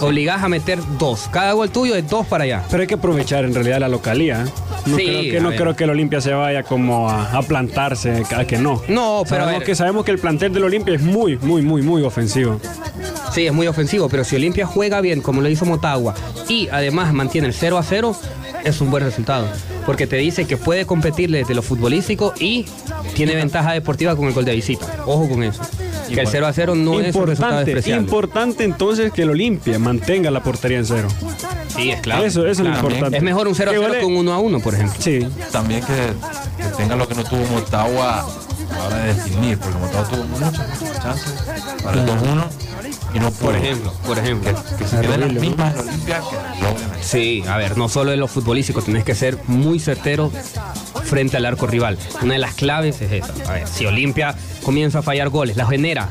obligás 0.00 0.42
a 0.42 0.48
meter 0.48 0.80
dos. 0.98 1.28
Cada 1.30 1.52
gol 1.52 1.70
tuyo 1.70 1.94
es 1.94 2.08
dos 2.08 2.26
para 2.26 2.44
allá. 2.44 2.62
Pero 2.70 2.80
hay 2.82 2.86
que 2.88 2.94
aprovechar 2.94 3.44
en 3.44 3.54
realidad 3.54 3.78
la 3.78 3.88
localía. 3.88 4.42
¿eh? 4.42 4.50
No, 4.86 4.96
Sí, 4.96 5.04
creo, 5.04 5.20
que, 5.22 5.40
no 5.40 5.50
creo 5.52 5.76
que 5.76 5.84
el 5.84 5.90
Olimpia 5.90 6.20
se 6.20 6.32
vaya 6.32 6.64
como 6.64 7.08
a, 7.08 7.30
a 7.32 7.42
plantarse, 7.42 8.24
a 8.34 8.44
que 8.44 8.58
no. 8.58 8.82
No, 8.88 9.22
pero 9.28 9.42
a 9.42 9.44
sabemos 9.44 9.58
ver. 9.60 9.64
que, 9.66 9.74
sabemos 9.76 10.04
que 10.04 10.10
el 10.10 10.18
plantel 10.18 10.52
del 10.52 10.64
Olimpia 10.64 10.94
es 10.94 11.02
muy, 11.02 11.36
muy, 11.38 11.62
muy, 11.62 11.82
muy 11.82 12.02
ofensivo. 12.02 12.60
Sí, 13.32 13.46
es 13.46 13.52
muy 13.52 13.66
ofensivo, 13.68 14.08
pero 14.08 14.24
si 14.24 14.36
Olimpia 14.36 14.66
juega 14.66 15.00
bien, 15.00 15.20
como 15.20 15.40
lo 15.40 15.48
hizo 15.48 15.64
Motagua, 15.64 16.14
y 16.48 16.68
además 16.68 17.12
mantiene 17.12 17.46
el 17.46 17.54
0 17.54 17.78
a 17.78 17.82
0, 17.82 18.16
es 18.64 18.80
un 18.80 18.90
buen 18.90 19.04
resultado. 19.04 19.46
Porque 19.86 20.06
te 20.06 20.16
dice 20.16 20.46
que 20.46 20.56
puede 20.56 20.84
competir 20.84 21.30
desde 21.30 21.54
lo 21.54 21.62
futbolístico 21.62 22.34
y 22.38 22.66
tiene 23.14 23.34
ventaja 23.36 23.72
deportiva 23.72 24.16
con 24.16 24.26
el 24.26 24.32
gol 24.34 24.44
de 24.44 24.54
visita. 24.54 24.86
Ojo 25.06 25.28
con 25.28 25.42
eso. 25.42 25.62
Que 26.12 26.20
el 26.20 26.26
0 26.26 26.46
a 26.48 26.52
0 26.52 26.74
no 26.74 27.00
es 27.00 27.14
un 27.14 27.26
resultado 27.26 27.52
importante, 27.60 27.64
despreciable. 27.74 28.02
importante 28.04 28.64
entonces 28.64 29.12
que 29.12 29.22
el 29.22 29.30
Olimpia 29.30 29.78
mantenga 29.78 30.30
la 30.32 30.42
portería 30.42 30.78
en 30.78 30.84
cero. 30.86 31.06
Sí, 31.68 31.90
es 31.92 32.00
claro. 32.00 32.24
Eso, 32.24 32.40
eso 32.42 32.50
es 32.50 32.58
lo 32.58 32.64
Claro. 32.72 32.88
importante. 32.88 33.16
Es 33.18 33.22
mejor 33.22 33.46
un 33.46 33.54
0 33.54 33.70
a 33.70 33.74
Que 33.74 33.78
0 33.78 33.88
vale- 33.90 34.00
que 34.00 34.06
un 34.06 34.16
1 34.16 34.32
a 34.32 34.38
1, 34.40 34.58
por 34.60 34.74
ejemplo. 34.74 34.96
Sí, 35.00 35.20
También 35.52 35.82
que, 35.82 35.92
que 36.62 36.68
tenga 36.76 36.96
lo 36.96 37.06
que 37.06 37.14
no 37.14 37.22
tuvo 37.22 37.44
Motagua 37.52 38.20
a 38.20 38.78
la 38.78 38.84
hora 38.86 38.96
de 38.96 39.14
definir, 39.14 39.56
porque 39.58 39.78
Motagua 39.78 40.08
tuvo 40.08 40.24
muchas 40.24 40.52
chances 41.00 41.32
para 41.84 42.00
el 42.00 42.06
2-1 42.06 42.44
y 43.14 43.18
no. 43.18 43.30
Por 43.32 43.54
ejemplo, 43.56 43.92
por 44.06 44.18
ejemplo. 44.18 44.52
Que, 44.78 44.86
se 44.86 45.02
las 45.02 45.32
mismas 45.32 45.74
que. 45.74 46.14
Sí, 47.02 47.42
a 47.48 47.56
ver, 47.56 47.76
no 47.76 47.88
solo 47.88 48.12
en 48.12 48.20
lo 48.20 48.28
futbolístico, 48.28 48.82
tenés 48.82 49.04
que 49.04 49.14
ser 49.14 49.38
muy 49.46 49.78
certero 49.78 50.30
frente 51.04 51.36
al 51.36 51.46
arco 51.46 51.66
rival. 51.66 51.98
Una 52.22 52.34
de 52.34 52.38
las 52.38 52.54
claves 52.54 53.00
es 53.00 53.12
esa. 53.12 53.32
A 53.50 53.54
ver, 53.54 53.66
si 53.66 53.86
Olimpia 53.86 54.34
comienza 54.62 55.00
a 55.00 55.02
fallar 55.02 55.28
goles, 55.28 55.56
la 55.56 55.66
genera 55.66 56.10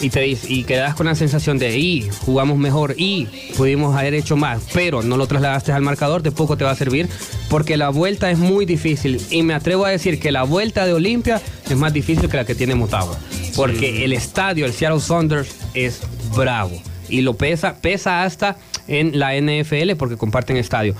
y 0.00 0.10
te 0.10 0.26
y 0.26 0.64
quedas 0.64 0.94
con 0.94 1.06
la 1.06 1.14
sensación 1.14 1.58
de 1.58 1.76
y 1.76 2.08
jugamos 2.24 2.58
mejor 2.58 2.94
y 2.96 3.26
pudimos 3.56 3.96
haber 3.96 4.14
hecho 4.14 4.36
más, 4.36 4.62
pero 4.72 5.02
no 5.02 5.16
lo 5.16 5.26
trasladaste 5.26 5.72
al 5.72 5.82
marcador, 5.82 6.22
de 6.22 6.30
poco 6.30 6.56
te 6.56 6.64
va 6.64 6.70
a 6.70 6.76
servir 6.76 7.08
porque 7.48 7.76
la 7.76 7.88
vuelta 7.88 8.30
es 8.30 8.38
muy 8.38 8.64
difícil 8.64 9.20
y 9.30 9.42
me 9.42 9.54
atrevo 9.54 9.84
a 9.84 9.90
decir 9.90 10.20
que 10.20 10.32
la 10.32 10.44
vuelta 10.44 10.86
de 10.86 10.92
Olimpia 10.92 11.40
es 11.68 11.76
más 11.76 11.92
difícil 11.92 12.28
que 12.28 12.36
la 12.36 12.44
que 12.44 12.54
tiene 12.54 12.74
Motagua, 12.74 13.18
porque 13.56 14.04
el 14.04 14.12
estadio, 14.12 14.66
el 14.66 14.72
Seattle 14.72 15.00
Saunders 15.00 15.50
es 15.74 16.00
bravo 16.36 16.80
y 17.08 17.22
lo 17.22 17.34
pesa, 17.34 17.76
pesa 17.76 18.22
hasta 18.22 18.56
en 18.86 19.18
la 19.18 19.34
NFL 19.34 19.96
porque 19.98 20.16
comparten 20.16 20.56
estadio. 20.56 20.94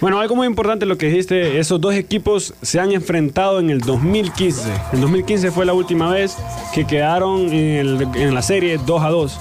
Bueno, 0.00 0.20
algo 0.20 0.36
muy 0.36 0.46
importante 0.46 0.86
lo 0.86 0.96
que 0.96 1.06
dijiste, 1.06 1.58
esos 1.58 1.80
dos 1.80 1.94
equipos 1.94 2.54
se 2.62 2.80
han 2.80 2.92
enfrentado 2.92 3.60
en 3.60 3.70
el 3.70 3.80
2015. 3.80 4.62
El 4.92 5.00
2015 5.00 5.50
fue 5.50 5.66
la 5.66 5.74
última 5.74 6.10
vez 6.10 6.36
que 6.72 6.86
quedaron 6.86 7.52
en, 7.52 8.34
la 8.34 8.42
serie 8.42 8.78
2 8.84 9.02
a 9.02 9.08
2. 9.10 9.40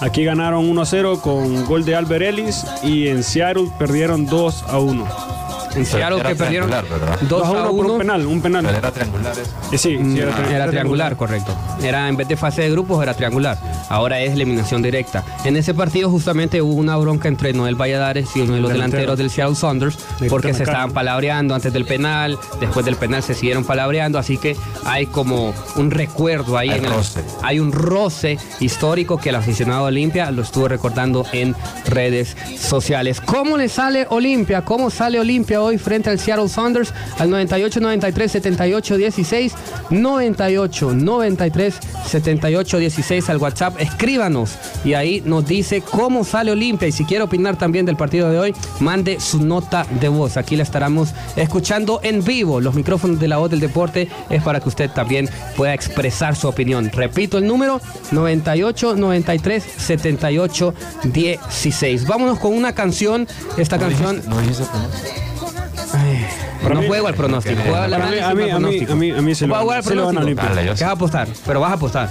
Aquí 0.00 0.24
ganaron 0.24 0.68
1 0.68 0.80
a 0.80 0.86
0 0.86 1.20
con 1.22 1.64
gol 1.64 1.84
de 1.84 1.96
Albert 1.96 2.24
Ellis 2.24 2.64
y 2.82 3.08
en 3.08 3.22
Seattle 3.22 3.68
perdieron 3.78 4.26
2 4.26 4.64
a 4.68 4.78
1. 4.78 5.47
En 5.78 5.86
Seattle 5.86 6.20
era 6.20 6.28
que 6.30 6.36
perdieron 6.36 6.68
triangular, 6.70 7.00
¿verdad? 7.00 7.18
2 7.22 7.28
2 7.28 7.42
a 7.46 7.50
1 7.50 7.60
a 7.60 7.62
por 7.70 7.74
1. 7.86 7.92
un 7.92 7.98
penal, 7.98 8.26
un 8.26 8.42
penal. 8.42 8.64
Pero 8.66 8.78
era 8.78 8.90
triangular 8.90 9.32
eso. 9.32 9.50
Eh, 9.72 9.78
sí, 9.78 9.96
sí, 9.98 10.18
Era, 10.18 10.66
tri- 10.66 10.70
triangular, 10.70 11.16
correcto. 11.16 11.54
Era 11.82 12.08
en 12.08 12.16
vez 12.16 12.28
de 12.28 12.36
fase 12.36 12.62
de 12.62 12.70
grupos 12.70 13.02
era 13.02 13.14
triangular. 13.14 13.58
Ahora 13.88 14.20
es 14.20 14.32
eliminación 14.32 14.82
directa. 14.82 15.24
En 15.44 15.56
ese 15.56 15.74
partido 15.74 16.10
justamente 16.10 16.60
hubo 16.62 16.74
una 16.74 16.96
bronca 16.96 17.28
entre 17.28 17.52
Noel 17.52 17.74
Valladares 17.76 18.28
y 18.34 18.40
uno 18.40 18.54
de 18.54 18.60
los 18.60 18.70
Delantero. 18.70 19.02
delanteros 19.02 19.18
del 19.18 19.30
Seattle 19.30 19.54
Saunders 19.56 19.98
De 20.20 20.28
porque 20.28 20.52
se 20.54 20.64
estaban 20.64 20.90
palabreando 20.92 21.54
antes 21.54 21.72
del 21.72 21.84
penal, 21.84 22.38
después 22.60 22.84
del 22.84 22.96
penal 22.96 23.22
se 23.22 23.34
siguieron 23.34 23.64
palabreando, 23.64 24.18
así 24.18 24.36
que 24.38 24.56
hay 24.84 25.06
como 25.06 25.54
un 25.76 25.90
recuerdo 25.90 26.58
ahí 26.58 26.68
Hay 26.70 26.78
en 26.78 26.84
el- 26.86 26.92
hay 27.42 27.60
un 27.60 27.72
roce 27.72 28.38
histórico 28.60 29.18
que 29.18 29.28
el 29.30 29.36
aficionado 29.36 29.84
Olimpia 29.84 30.30
lo 30.30 30.42
estuvo 30.42 30.68
recordando 30.68 31.24
en 31.32 31.54
redes 31.86 32.36
sociales. 32.60 33.20
¿Cómo 33.20 33.56
le 33.56 33.68
sale 33.68 34.06
Olimpia? 34.10 34.64
¿Cómo 34.64 34.90
sale 34.90 35.18
Olimpia 35.20 35.60
hoy 35.62 35.67
frente 35.76 36.08
al 36.08 36.18
Seattle 36.18 36.48
Saunders? 36.48 36.94
Al 37.18 37.28
98 37.28 37.80
93 37.80 38.32
78 38.32 38.96
16 38.96 39.52
98 39.90 40.92
93 40.94 41.74
78 42.06 42.78
16 42.78 43.28
al 43.30 43.36
WhatsApp. 43.38 43.80
Escríbanos 43.80 44.52
y 44.84 44.94
ahí 44.94 45.22
nos 45.26 45.44
dice 45.46 45.82
cómo 45.82 46.24
sale 46.24 46.52
Olimpia 46.52 46.88
y 46.88 46.92
si 46.92 47.04
quiere 47.04 47.24
opinar 47.24 47.56
también 47.58 47.84
del 47.84 47.96
partido 47.96 48.30
de 48.30 48.38
hoy, 48.38 48.54
mande 48.80 49.20
su 49.20 49.42
nota 49.44 49.84
de 50.00 50.08
voz. 50.08 50.36
Aquí 50.36 50.56
la 50.56 50.62
estaremos 50.62 51.10
escuchando 51.36 52.00
en 52.02 52.24
vivo. 52.24 52.60
Los 52.60 52.74
micrófonos 52.74 53.18
de 53.20 53.28
la 53.28 53.36
voz 53.36 53.50
del 53.50 53.60
deporte 53.60 54.08
es 54.30 54.42
para 54.42 54.60
que 54.60 54.68
usted 54.68 54.90
también 54.90 55.28
pueda 55.56 55.74
expresar 55.74 56.36
su 56.36 56.48
opinión. 56.48 56.90
Repito 56.92 57.38
el 57.38 57.46
número 57.46 57.80
98 58.12 58.94
93 58.96 59.64
78 59.76 60.74
16. 61.04 62.06
Vámonos 62.06 62.38
con 62.38 62.54
una 62.56 62.72
canción. 62.72 63.26
Esta 63.56 63.76
¿No 63.76 63.82
canción 63.82 64.16
dijiste- 64.16 64.28
¿No 64.30 64.40
dijiste 64.40 64.64
pronóstico? 64.64 65.08
Para 65.08 65.37
no 66.74 66.80
mí- 66.80 66.86
juego 66.86 67.06
al 67.08 67.14
pronóstico, 67.14 67.60
juego 67.60 67.76
al 67.76 67.90
Para 67.90 68.06
mí- 68.06 68.18
a 68.18 68.20
mí- 68.20 68.20
a 68.20 68.34
mí- 68.46 68.50
pronóstico. 68.50 68.92
a 68.92 68.96
mí- 68.96 69.10
a 69.10 69.22
mí 69.22 69.34
se 69.34 69.46
lo 69.46 69.56
a 69.56 69.64
van- 69.64 69.82
se 69.82 69.94
lo 69.94 70.06
van 70.06 70.16
a 70.16 70.20
pronóstico. 70.20 70.26
limpiar. 70.26 70.54
Dale, 70.54 70.66
yo 70.66 70.74
¿Qué 70.74 70.84
vas 70.84 70.90
a 70.90 70.94
apostar? 70.96 71.28
Pero 71.46 71.60
vas 71.60 71.70
a 71.70 71.74
apostar. 71.74 72.10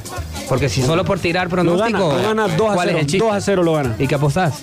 Porque 0.49 0.69
si 0.69 0.81
solo 0.81 1.03
por 1.05 1.19
tirar 1.19 1.49
Lo 1.51 1.55
gana, 1.57 1.71
pronóstico. 1.75 1.99
lo 2.17 2.23
gana 2.27 2.47
2 2.55 2.71
a 2.71 2.73
¿Cuál 2.73 2.87
0. 2.87 2.97
es 2.97 3.03
el 3.03 3.09
chiste? 3.11 3.25
2 3.25 3.35
a 3.35 3.41
0 3.41 3.63
lo 3.63 3.73
gana. 3.73 3.95
¿Y 3.99 4.07
qué 4.07 4.15
apostás? 4.15 4.53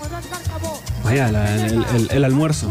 Vaya, 1.05 1.31
la- 1.31 1.55
el, 1.57 1.85
el- 1.95 2.09
el 2.11 2.25
almuerzo. 2.25 2.69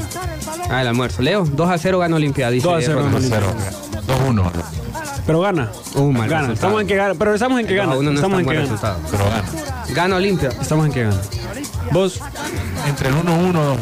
Ah, 0.69 0.81
el 0.81 0.87
almuerzo. 0.87 1.21
Leo, 1.21 1.45
2 1.45 1.69
a 1.69 1.77
0 1.77 1.99
gana 1.99 2.15
Olimpia. 2.15 2.49
Dice 2.49 2.67
2 2.67 2.77
a 2.77 2.81
0 2.81 3.01
Ronald. 3.03 3.29
gana 3.29 3.45
2-0. 3.45 3.53
2-1. 4.07 4.51
Pero 5.25 5.39
gana. 5.41 5.69
Uh, 5.95 6.11
mal 6.11 6.27
gana. 6.27 6.47
resultado. 6.47 6.53
Estamos 6.53 6.81
en 6.81 6.87
que 6.87 6.95
gana. 6.95 7.13
Pero 7.17 7.33
estamos 7.35 7.59
en 7.59 7.67
que 7.67 7.73
a 7.79 7.85
gana. 7.85 7.95
no 7.95 8.09
es 8.09 8.15
Estamos 8.15 8.39
en 8.39 8.45
que 8.45 8.53
gana. 8.53 8.61
resultado. 8.61 8.99
Pero 9.11 9.23
gana. 9.25 9.43
Gana 9.93 10.15
Olimpia. 10.15 10.49
Estamos 10.59 10.85
en 10.87 10.91
que 10.91 11.03
gana. 11.03 11.21
Vos. 11.91 12.19
entre 12.87 13.09
el 13.09 13.15
1-1 13.15 13.53
2-1. 13.53 13.77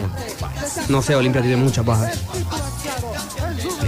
No 0.90 1.02
sé, 1.02 1.16
Olimpia 1.16 1.42
tiene 1.42 1.56
muchas 1.58 1.86
bajas. 1.86 2.20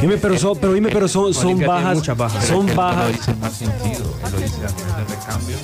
Dime, 0.02 0.18
pero 0.18 0.38
son, 0.38 0.58
pero 0.58 0.74
dime, 0.74 0.90
pero 0.90 1.08
son, 1.08 1.34
son 1.34 1.60
bajas. 1.60 1.96
muchas 1.96 2.18
bajas. 2.18 2.46
Son 2.46 2.66
es 2.66 2.72
que 2.72 2.78
bajas. 2.78 3.06
Lo 3.06 3.12
dice 3.14 3.32
en 3.32 3.40
más 3.40 3.54
sentido. 3.54 4.16
Él 4.26 4.32
lo 4.32 4.40
dice 4.40 4.56
a 4.56 4.72
nivel 4.72 5.08
de 5.08 5.16
recambio 5.16 5.56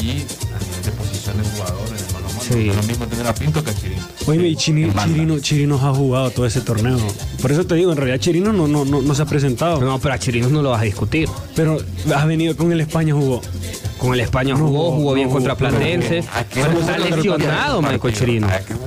y 0.00 0.10
a 0.10 0.58
nivel 0.58 0.82
de 0.84 0.90
posición 0.92 1.36
de 1.36 1.44
jugador 1.50 1.88
en 1.88 1.96
el 1.96 2.12
mano 2.12 2.26
a 2.26 2.28
mano. 2.28 2.40
Sí. 2.40 2.54
No 2.54 2.70
es 2.70 2.76
lo 2.76 2.82
mismo 2.84 3.06
tener 3.06 3.26
a 3.26 3.34
Pinto 3.34 3.64
que 3.64 3.70
a 3.70 3.74
Chirino. 3.74 4.02
Oye, 4.26 4.48
y 4.48 4.56
Chini-. 4.56 4.92
Chirino, 4.92 5.38
Chirinos 5.40 5.82
ha 5.82 5.92
jugado 5.94 6.30
todo 6.30 6.46
ese 6.46 6.60
torneo. 6.60 6.98
Por 7.42 7.52
eso 7.52 7.66
te 7.66 7.74
digo, 7.74 7.90
en 7.92 7.96
realidad 7.96 8.18
Chirino 8.18 8.52
no, 8.52 8.66
no, 8.68 8.84
no, 8.84 9.02
no 9.02 9.14
se 9.14 9.22
ha 9.22 9.26
presentado. 9.26 9.80
No, 9.80 9.98
pero 9.98 10.14
a 10.14 10.18
Chirinos 10.18 10.50
no 10.50 10.62
lo 10.62 10.70
vas 10.70 10.80
a 10.80 10.84
discutir. 10.84 11.28
Pero 11.54 11.78
ha 12.14 12.24
venido 12.24 12.56
con 12.56 12.72
el 12.72 12.80
España 12.80 13.14
jugó. 13.14 13.40
Con 13.98 14.12
el 14.12 14.20
España 14.20 14.54
jugó, 14.54 14.68
jugó, 14.68 14.96
jugó 14.96 15.14
bien 15.14 15.30
contra 15.30 15.56
Platense. 15.56 16.24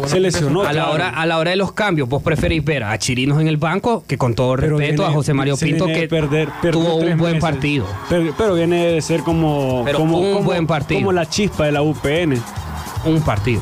¿A 0.07 0.13
qué 0.13 0.19
jugó 0.19 0.31
Se 0.31 0.37
lesionó? 0.39 0.63
A 0.63 0.73
la, 0.73 0.89
hora, 0.89 1.09
a 1.09 1.25
la 1.25 1.37
hora 1.37 1.51
de 1.51 1.57
los 1.57 1.71
cambios, 1.71 2.09
vos 2.09 2.21
preferís 2.23 2.63
ver 2.63 2.83
a 2.83 2.97
Chirinos 2.97 3.39
en 3.39 3.47
el 3.47 3.57
banco 3.57 4.03
que 4.07 4.17
con 4.17 4.33
todo 4.35 4.55
respeto 4.55 4.77
viene- 4.79 5.03
a 5.05 5.11
José 5.11 5.33
Mario 5.33 5.55
Pinto 5.57 5.85
que 5.85 6.07
perder, 6.07 6.49
tuvo 6.71 6.95
un 6.95 7.17
buen 7.17 7.33
meses. 7.33 7.41
partido. 7.41 7.85
Pero, 8.09 8.33
pero 8.37 8.53
viene 8.55 8.85
de 8.87 9.01
ser 9.01 9.21
como, 9.21 9.83
Pero 9.85 9.99
como, 9.99 10.19
un 10.19 10.33
como- 10.33 10.45
buen 10.45 10.67
partido. 10.67 10.99
como 10.99 11.11
la 11.11 11.25
chispa 11.27 11.65
de 11.65 11.71
la 11.71 11.81
UPN. 11.81 12.39
Un 13.05 13.21
partido. 13.21 13.61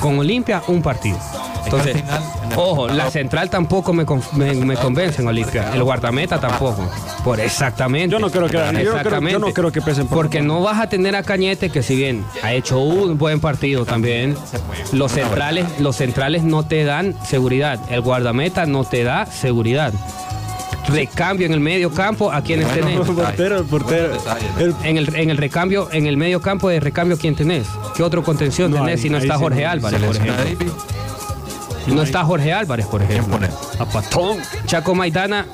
Con 0.00 0.18
Olimpia, 0.18 0.62
un 0.68 0.80
partido. 0.82 1.18
Entonces, 1.64 1.96
al 1.96 2.02
final, 2.02 2.22
en 2.44 2.52
el 2.52 2.58
ojo, 2.58 2.88
la 2.88 3.10
central 3.10 3.50
tampoco 3.50 3.92
me, 3.92 4.04
conf- 4.06 4.32
me, 4.32 4.54
me 4.54 4.76
convence 4.76 5.22
en 5.22 5.28
Olimpia. 5.28 5.70
El 5.74 5.82
guardameta 5.84 6.38
tampoco. 6.40 6.88
Por 7.24 7.38
exactamente. 7.40 8.10
Yo 8.12 8.18
no 8.18 8.30
creo 8.30 8.46
que- 8.46 8.52
yo 8.54 8.60
no 8.64 8.68
creo- 8.70 8.82
yo 8.82 8.92
no 8.92 8.96
Exactamente. 8.98 9.52
creo 9.52 9.72
que 9.72 9.80
pesen 9.82 10.06
por- 10.06 10.18
Porque 10.18 10.40
no 10.42 10.60
vas 10.62 10.80
a 10.80 10.88
tener 10.88 11.14
a 11.16 11.22
Cañete, 11.22 11.70
que 11.70 11.82
si 11.82 11.94
bien 11.96 12.24
ha 12.42 12.52
hecho 12.52 12.78
un 12.80 13.18
buen 13.18 13.40
partido 13.40 13.84
también, 13.84 14.36
los 14.92 15.12
centrales, 15.12 15.66
los 15.80 15.96
centrales 15.96 16.42
no 16.42 16.64
te 16.64 16.84
dan 16.84 17.14
seguridad. 17.24 17.78
El 17.90 18.00
guardameta 18.00 18.66
no 18.66 18.84
te 18.84 19.04
da 19.04 19.26
seguridad. 19.26 19.92
Recambio 20.88 21.46
en 21.46 21.52
el 21.52 21.60
medio 21.60 21.92
campo, 21.92 22.32
¿a 22.32 22.42
quienes 22.42 22.66
Bueno, 22.66 22.86
tenés? 23.04 23.06
portero, 23.16 23.58
el 23.58 23.64
portero. 23.66 24.12
El- 24.58 24.74
En 24.82 24.96
el, 24.96 25.14
en 25.14 25.30
el 25.30 25.36
recambio, 25.36 25.88
en 25.92 26.06
el 26.06 26.16
medio 26.16 26.40
campo 26.40 26.68
de 26.68 26.80
recambio, 26.80 27.16
¿quién 27.18 27.36
tenés? 27.36 27.66
¿Qué 27.94 28.02
otro 28.02 28.24
contención 28.24 28.70
No 28.72 28.78
tenés 28.84 29.00
si 29.02 29.10
no 29.10 29.18
está 29.18 29.36
Jorge. 29.38 29.66
Álvarez, 29.66 30.00
por 30.02 30.16
ejemplo? 30.16 30.66
No 31.86 32.02
está 32.02 32.24
Jorge 32.24 32.52
Álvarez, 32.52 32.86
por 32.86 33.00
¿Quién 33.00 33.12
ejemplo. 33.18 33.34
pone? 33.38 33.48
a 33.78 33.84
Patón. 33.86 34.38
Chaco 34.66 34.94
Maidana 34.94 35.46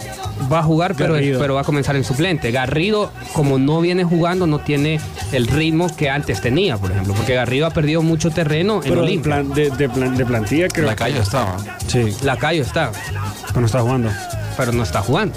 va 0.52 0.58
a 0.58 0.62
jugar, 0.62 0.94
pero, 0.96 1.14
pero 1.14 1.54
va 1.54 1.60
a 1.62 1.64
comenzar 1.64 1.96
en 1.96 2.04
suplente. 2.04 2.50
Garrido, 2.50 3.10
como 3.32 3.58
no 3.58 3.80
viene 3.80 4.04
jugando, 4.04 4.46
no 4.46 4.58
tiene 4.58 5.00
el 5.32 5.46
ritmo 5.46 5.94
que 5.96 6.10
antes 6.10 6.40
tenía, 6.40 6.76
por 6.76 6.90
ejemplo. 6.90 7.14
Porque 7.14 7.34
Garrido 7.34 7.66
ha 7.66 7.70
perdido 7.70 8.02
mucho 8.02 8.30
terreno 8.30 8.76
en 8.76 8.80
Pero 8.82 8.94
en 8.94 9.00
Olimpia. 9.00 9.22
plan, 9.36 9.54
de, 9.54 9.70
de, 9.70 9.88
plan, 9.88 10.16
de 10.16 10.26
plantilla 10.26 10.68
creo 10.68 10.86
La 10.86 10.96
calle 10.96 11.18
estaba. 11.20 11.56
sí, 11.86 12.14
Lacayo 12.22 12.62
está, 12.62 12.90
pero 13.48 13.60
no 13.60 13.66
está 13.66 13.80
jugando. 13.80 14.10
pero 14.56 14.72
no 14.72 14.82
está 14.82 15.00
jugando. 15.02 15.34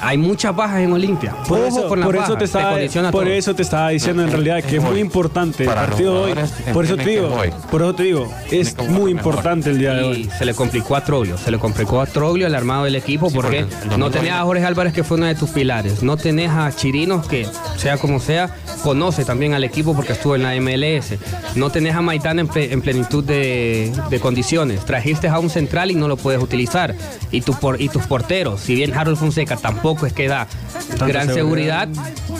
Hay 0.00 0.16
muchas 0.18 0.54
bajas 0.54 0.80
en 0.80 0.92
Olimpia. 0.92 1.34
Por 1.48 1.58
Ojo 1.58 1.66
eso, 1.66 1.88
con 1.88 2.00
las 2.00 2.06
por 2.06 2.14
eso 2.16 2.22
bajas, 2.22 2.38
te 2.38 2.44
estaba, 2.44 2.70
condiciona 2.72 3.10
por 3.10 3.28
eso 3.28 3.54
te 3.54 3.62
estaba 3.62 3.88
diciendo 3.90 4.22
en 4.22 4.30
realidad 4.30 4.62
que 4.62 4.76
es 4.76 4.82
muy 4.82 5.00
importante 5.00 5.64
el 5.64 5.70
partido 5.70 6.26
de 6.26 6.32
hoy. 6.32 6.38
Por 6.72 6.84
eso 6.84 6.96
te 6.96 7.04
digo, 7.10 7.36
por 7.70 7.82
eso 7.82 7.94
te 7.94 8.02
digo, 8.04 8.32
es 8.50 8.76
muy 8.88 9.10
importante 9.10 9.70
el 9.70 9.78
día 9.78 9.94
de 9.94 10.02
Y 10.02 10.04
hoy. 10.10 10.30
se 10.38 10.44
le 10.44 10.54
complicó 10.54 10.94
a 10.96 11.04
Troglio, 11.04 11.36
se 11.36 11.50
le 11.50 11.58
complicó 11.58 12.00
a 12.00 12.06
Troglio 12.06 12.46
el 12.46 12.54
armado 12.54 12.84
del 12.84 12.94
equipo 12.94 13.28
Sí, 13.28 13.34
porque 13.36 13.66
no 13.98 14.10
tenés 14.10 14.32
a 14.32 14.42
Jorge 14.42 14.64
Álvarez 14.64 14.92
que 14.92 15.02
fue 15.04 15.16
uno 15.16 15.26
de 15.26 15.34
tus 15.34 15.50
pilares, 15.50 16.02
no 16.02 16.16
tenés 16.16 16.50
a 16.50 16.70
Chirinos 16.74 17.26
que 17.26 17.46
sea 17.76 17.96
como 17.98 18.20
sea, 18.20 18.54
conoce 18.84 19.24
también 19.24 19.54
al 19.54 19.64
equipo 19.64 19.94
porque 19.94 20.12
estuvo 20.12 20.36
en 20.36 20.42
la 20.44 20.54
MLS, 20.60 21.14
no 21.56 21.70
tenés 21.70 21.94
a 21.96 22.02
Maitán 22.02 22.38
en, 22.38 22.48
ple- 22.48 22.70
en 22.70 22.82
plenitud 22.82 23.24
de, 23.24 23.92
de 24.10 24.20
condiciones, 24.20 24.84
trajiste 24.84 25.26
a 25.28 25.38
un 25.40 25.50
central 25.50 25.90
y 25.90 25.94
no 25.96 26.06
lo 26.06 26.16
puedes 26.16 26.40
utilizar. 26.40 26.94
Y, 27.32 27.40
tu 27.40 27.52
por, 27.54 27.80
y 27.80 27.88
tus 27.88 28.04
porteros, 28.06 28.60
si 28.60 28.74
bien 28.76 28.94
Harold 28.94 29.18
Fonseca 29.18 29.56
tampoco 29.56 29.87
es 30.06 30.12
que 30.12 30.28
da 30.28 30.46
Tanta 30.88 31.06
gran 31.06 31.32
seguridad, 31.32 31.88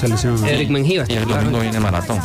Se 0.00 0.08
lesiona. 0.08 0.48
Eric 0.48 0.70
Mengíbal. 0.70 1.10
Y 1.10 1.14
el 1.14 1.26
domingo 1.26 1.60
viene 1.60 1.80
maratón. 1.80 2.20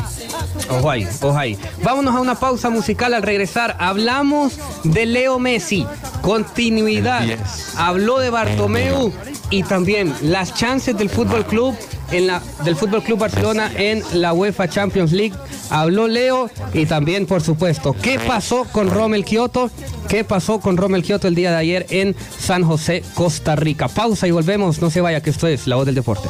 Ojo 0.70 0.90
ahí, 0.90 1.08
ojo 1.22 1.38
ahí. 1.38 1.58
Vámonos 1.84 2.16
a 2.16 2.20
una 2.20 2.36
pausa 2.36 2.70
musical 2.70 3.14
al 3.14 3.24
regresar. 3.24 3.76
Hablamos 3.80 4.54
de 4.84 5.06
Leo 5.06 5.40
Messi, 5.40 5.86
continuidad. 6.22 7.22
El 7.24 7.38
10. 7.38 7.76
Habló 7.78 8.20
de 8.20 8.30
Bartomeu 8.30 9.12
y 9.50 9.64
también 9.64 10.14
las 10.22 10.54
chances 10.54 10.98
del 10.98 11.10
Fútbol 11.10 11.46
Club 11.46 11.76
en 12.14 12.28
la 12.28 12.42
del 12.64 12.76
Fútbol 12.76 13.04
Club 13.04 13.20
Barcelona 13.20 13.72
en 13.76 14.04
la 14.14 14.34
UEFA 14.34 14.70
Champions 14.70 15.12
League. 15.12 15.34
Habló 15.70 16.08
Leo 16.08 16.50
y 16.74 16.86
también, 16.86 17.26
por 17.26 17.42
supuesto, 17.42 17.96
¿qué 18.02 18.20
pasó 18.20 18.66
con 18.66 18.90
Rommel 18.90 19.26
Kioto? 19.26 19.72
¿Qué 20.08 20.24
pasó 20.24 20.60
con 20.60 20.78
Rommel 20.78 21.04
Kioto 21.04 21.28
el 21.28 21.36
día 21.36 21.52
de 21.52 21.58
ayer 21.58 21.86
en 21.90 22.16
San 22.40 22.64
José, 22.64 23.04
Costa 23.16 23.56
Rica? 23.56 23.88
Pausa 23.88 24.28
y 24.28 24.32
volvemos. 24.32 24.82
No 24.82 24.90
se 24.90 25.02
vaya, 25.02 25.22
que 25.22 25.32
esto 25.32 25.48
es 25.48 25.68
La 25.68 25.76
Voz 25.76 25.86
del 25.86 25.96
Deporte. 25.96 26.30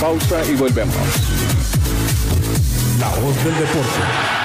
Pausa 0.00 0.42
y 0.50 0.54
volvemos. 0.54 0.96
La 2.98 3.08
voz 3.20 3.44
del 3.44 3.54
deporte. 3.54 4.39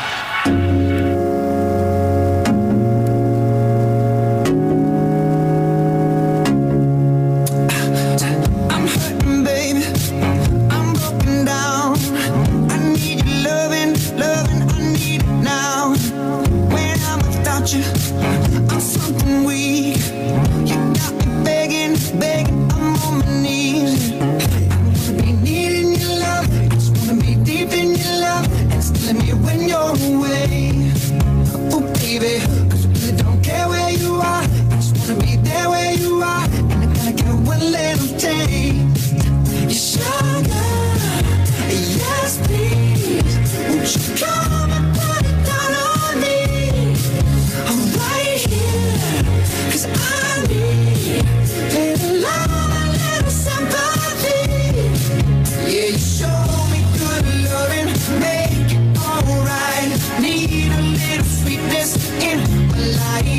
light 62.77 63.34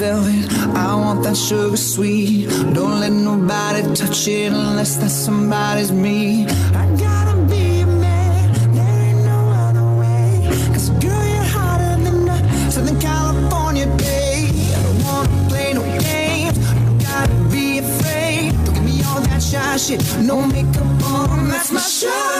velvet. 0.00 0.50
I 0.74 0.94
want 0.94 1.22
that 1.24 1.36
sugar 1.36 1.76
sweet. 1.76 2.48
Don't 2.72 3.00
let 3.00 3.12
nobody 3.12 3.82
touch 3.94 4.28
it 4.28 4.50
unless 4.50 4.96
that 4.96 5.10
somebody's 5.10 5.92
me. 5.92 6.46
I 6.82 6.84
gotta 7.06 7.36
be 7.52 7.80
a 7.80 7.86
man. 7.86 8.46
There 8.76 9.00
ain't 9.08 9.22
no 9.32 9.40
other 9.64 9.88
way. 10.00 10.28
'Cause 10.72 10.88
girl, 11.04 11.24
you're 11.34 11.50
hotter 11.56 11.94
than 12.04 12.28
a 12.36 12.38
Southern 12.74 12.98
California 13.08 13.86
day. 14.08 14.38
I 14.76 14.80
don't 14.86 15.00
wanna 15.08 15.48
play 15.50 15.68
no 15.78 15.82
games. 16.10 16.56
You 16.84 16.90
gotta 17.08 17.38
be 17.54 17.66
afraid. 17.84 18.46
Don't 18.64 18.74
give 18.76 18.86
me 18.90 18.96
all 19.08 19.20
that 19.28 19.42
shy 19.50 19.76
shit. 19.84 20.00
No 20.30 20.36
makeup 20.54 20.90
on. 21.14 21.50
That's 21.52 21.70
my 21.76 21.84
sugar. 21.98 22.39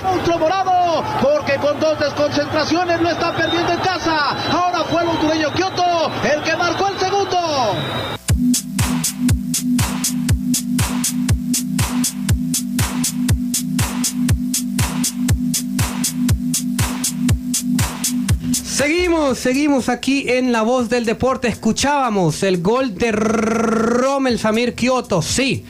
monstruo 0.11 0.39
morado, 0.39 1.03
porque 1.21 1.55
con 1.55 1.79
dos 1.79 1.97
desconcentraciones 1.97 3.01
lo 3.01 3.09
está 3.09 3.35
perdiendo 3.35 3.71
en 3.71 3.79
casa. 3.79 4.35
Ahora 4.51 4.83
fue 4.83 5.03
el 5.03 5.09
hondureño 5.09 5.53
Kioto 5.53 6.11
el 6.23 6.43
que 6.43 6.55
marcó 6.57 6.87
el 6.87 6.99
segundo. 6.99 7.37
Seguimos, 18.51 19.37
seguimos 19.37 19.89
aquí 19.89 20.25
en 20.27 20.51
La 20.51 20.63
Voz 20.63 20.89
del 20.89 21.05
Deporte. 21.05 21.47
Escuchábamos 21.47 22.43
el 22.43 22.61
gol 22.61 22.95
de 22.95 23.11
Rommel 23.13 24.39
Samir 24.39 24.73
Kioto. 24.75 25.21
Sí, 25.21 25.63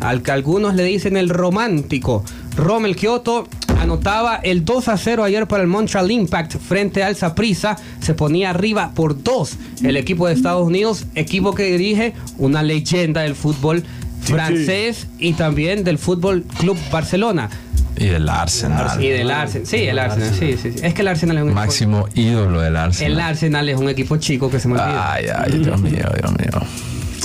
al 0.00 0.22
que 0.22 0.30
algunos 0.30 0.74
le 0.74 0.84
dicen 0.84 1.16
el 1.16 1.28
romántico. 1.28 2.24
Rommel 2.56 2.94
Kioto 2.94 3.48
anotaba 3.84 4.36
el 4.42 4.64
2 4.64 4.88
a 4.88 4.96
0 4.98 5.24
ayer 5.24 5.46
para 5.46 5.62
el 5.62 5.68
Montreal 5.68 6.10
Impact 6.10 6.56
frente 6.58 7.02
al 7.04 7.14
Saprissa. 7.16 7.76
Se 8.00 8.14
ponía 8.14 8.50
arriba 8.50 8.90
por 8.94 9.22
2 9.22 9.56
el 9.84 9.96
equipo 9.96 10.26
de 10.26 10.34
Estados 10.34 10.66
Unidos, 10.66 11.06
equipo 11.14 11.54
que 11.54 11.64
dirige 11.64 12.14
una 12.38 12.62
leyenda 12.62 13.22
del 13.22 13.34
fútbol 13.34 13.84
francés 14.22 15.06
y 15.18 15.34
también 15.34 15.84
del 15.84 15.98
Fútbol 15.98 16.44
Club 16.58 16.78
Barcelona. 16.90 17.50
Y 17.96 18.06
del 18.06 18.28
Arsenal. 18.28 19.02
Y 19.04 19.08
del 19.08 19.30
Arsenal. 19.30 19.66
Sí, 19.68 19.76
el 19.76 19.98
Arsenal, 19.98 20.34
sí, 20.34 20.56
sí, 20.60 20.72
sí. 20.72 20.80
Es 20.82 20.94
que 20.94 21.02
el 21.02 21.08
Arsenal 21.08 21.36
es 21.36 21.42
un 21.44 21.48
equipo- 21.50 21.60
Máximo 21.60 22.08
ídolo 22.14 22.60
del 22.60 22.72
El 22.72 22.76
Arsenal. 22.76 23.20
Arsenal 23.20 23.68
es 23.68 23.78
un 23.78 23.88
equipo 23.88 24.16
chico 24.16 24.50
que 24.50 24.58
se 24.58 24.66
me 24.66 24.74
olvida. 24.80 25.12
Ay, 25.12 25.26
ay, 25.32 25.58
Dios 25.58 25.80
mío, 25.80 25.92
Dios 26.20 26.32
mío. 26.32 26.60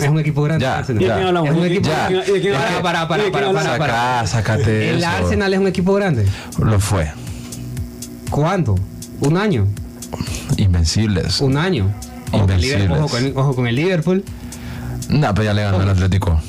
Es 0.01 0.09
un 0.09 0.19
equipo 0.19 0.43
grande. 0.43 0.63
Ya, 0.63 0.73
el 0.73 0.79
Arsenal. 0.79 1.01
¿Y 1.01 1.05
de 1.05 1.13
quién 1.13 1.27
hablamos? 1.27 1.49
Es 1.49 1.55
un 1.55 1.59
¿Y 1.62 1.63
de 1.69 1.75
equipo 1.75 1.89
Ya. 1.89 2.07
quién- 2.07 2.19
y 2.27 2.31
de 2.31 2.41
quién 2.41 2.53
Para, 2.53 2.81
para, 2.81 3.07
para, 3.07 3.23
¿Y 3.23 3.25
de 3.25 3.31
quién 3.31 3.53
para, 3.77 4.27
sácate 4.27 4.89
El 4.91 4.97
eso. 4.99 5.07
Arsenal 5.07 5.53
es 5.53 5.59
un 5.59 5.67
equipo 5.67 5.93
grande. 5.93 6.25
Lo 6.57 6.79
fue. 6.79 7.12
¿Cuándo? 8.29 8.75
Un 9.21 9.38
año. 9.38 9.67
Invencibles. 10.57 11.41
Un 11.41 11.57
año. 11.57 11.85
Ojo 12.31 12.41
con 12.45 12.51
el 12.51 12.63
Invencibles. 12.63 12.81
Liverpool, 12.89 13.33
Ojo 13.35 13.55
con, 13.55 13.67
el 13.67 13.75
Liverpool. 13.75 14.23
No, 15.09 15.33
pero 15.33 15.45
ya 15.45 15.53
le 15.53 15.63
ganó 15.63 15.81
el 15.81 15.89
Atlético. 15.89 16.39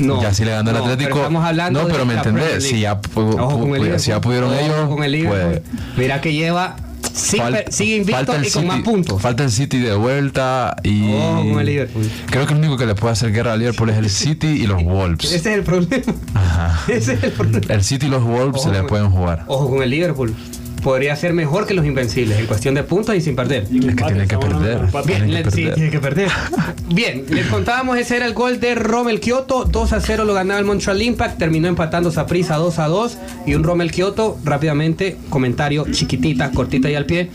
No. 0.00 0.20
ya 0.22 0.32
sí 0.34 0.44
le 0.44 0.50
ganó 0.52 0.70
el 0.70 0.76
no, 0.76 0.82
pero 0.82 0.94
Atlético. 0.94 1.18
estamos 1.18 1.44
hablando 1.44 1.80
no, 1.82 1.86
de 1.86 1.92
pero 1.92 2.06
me 2.06 2.14
entendés. 2.14 2.64
Si 2.64 2.80
ya, 2.80 3.00
pu- 3.00 3.38
Ojo 3.38 3.58
pu- 3.58 3.60
con 3.60 3.74
el 3.76 3.82
pu- 3.94 3.98
si 3.98 4.08
ya 4.08 4.14
Liverpool. 4.16 4.20
pudieron 4.22 4.50
Ojo 4.52 4.60
ellos. 4.60 4.88
con 4.88 5.04
el 5.04 5.12
Liverpool. 5.12 5.62
pues, 5.62 5.96
Mira 5.96 6.20
que 6.20 6.32
lleva. 6.32 6.76
Sigue, 7.20 7.42
fal- 7.42 7.64
sigue 7.70 7.96
invicto 7.96 8.16
falta 8.16 8.36
el 8.36 8.46
y 8.46 8.50
con 8.50 8.66
más 8.66 8.80
puntos. 8.82 9.20
Falta 9.22 9.44
el 9.44 9.50
City 9.50 9.78
de 9.78 9.94
vuelta 9.94 10.76
y. 10.82 11.12
Ojo 11.12 11.48
con 11.50 11.60
el 11.60 11.66
Liverpool. 11.66 12.10
Creo 12.26 12.46
que 12.46 12.52
el 12.54 12.58
único 12.58 12.76
que 12.76 12.86
le 12.86 12.94
puede 12.94 13.12
hacer 13.12 13.32
guerra 13.32 13.52
al 13.52 13.58
Liverpool 13.58 13.90
es 13.90 13.96
el 13.98 14.10
City 14.10 14.46
y 14.48 14.66
los 14.66 14.82
Wolves. 14.82 15.24
Ese 15.32 15.36
es 15.36 15.46
el 15.58 15.62
problema. 15.62 16.14
Ajá. 16.34 16.80
Ese 16.88 17.14
es 17.14 17.22
el 17.24 17.32
problema. 17.32 17.74
El 17.74 17.84
City 17.84 18.06
y 18.06 18.08
los 18.10 18.22
Wolves 18.24 18.60
Ojo 18.60 18.72
se 18.72 18.80
le 18.82 18.82
pueden 18.88 19.10
jugar. 19.10 19.44
Ojo 19.46 19.68
con 19.70 19.82
el 19.82 19.90
Liverpool. 19.90 20.34
Podría 20.82 21.14
ser 21.16 21.32
mejor 21.34 21.66
que 21.66 21.74
los 21.74 21.84
Invencibles 21.84 22.38
en 22.38 22.46
cuestión 22.46 22.74
de 22.74 22.82
puntos 22.82 23.14
y 23.14 23.20
sin 23.20 23.36
perder. 23.36 23.64
Es 23.64 23.94
que 23.94 24.04
tienen 24.04 24.26
que 24.28 24.38
perder. 24.38 24.80
Bien, 25.06 25.30
le- 25.32 25.50
sí, 25.50 25.68
tiene 25.74 25.90
que 25.90 25.98
perder. 25.98 26.30
Bien, 26.88 27.24
les 27.28 27.46
contábamos, 27.48 27.98
ese 27.98 28.16
era 28.16 28.26
el 28.26 28.32
gol 28.34 28.60
de 28.60 28.74
Rommel 28.74 29.20
Kioto. 29.20 29.64
2 29.64 29.92
a 29.92 30.00
0 30.00 30.24
lo 30.24 30.32
ganaba 30.34 30.58
el 30.58 30.66
Montreal 30.66 31.02
Impact. 31.02 31.38
Terminó 31.38 31.68
empatando 31.68 32.10
Saprissa 32.10 32.56
2 32.56 32.78
a 32.78 32.86
2. 32.88 33.18
Y 33.46 33.54
un 33.54 33.62
Rommel 33.64 33.90
Kioto, 33.92 34.38
rápidamente, 34.44 35.16
comentario 35.28 35.86
chiquitita, 35.90 36.50
cortita 36.52 36.90
y 36.90 36.94
al 36.94 37.04
pie. 37.06 37.30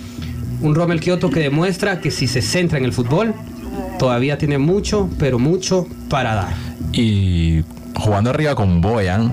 Un 0.61 0.73
Rommel 0.73 0.99
Kioto 0.99 1.29
que 1.29 1.39
demuestra 1.41 1.99
que 2.01 2.09
si 2.11 2.27
se 2.27 2.41
centra 2.41 2.77
en 2.79 2.85
el 2.85 2.93
fútbol, 2.93 3.33
todavía 3.99 4.37
tiene 4.37 4.57
mucho, 4.57 5.09
pero 5.19 5.37
mucho 5.37 5.85
para 6.09 6.33
dar. 6.33 6.53
Y 6.93 7.61
jugando 7.95 8.29
arriba 8.31 8.55
con 8.55 8.81
Boyan, 8.81 9.31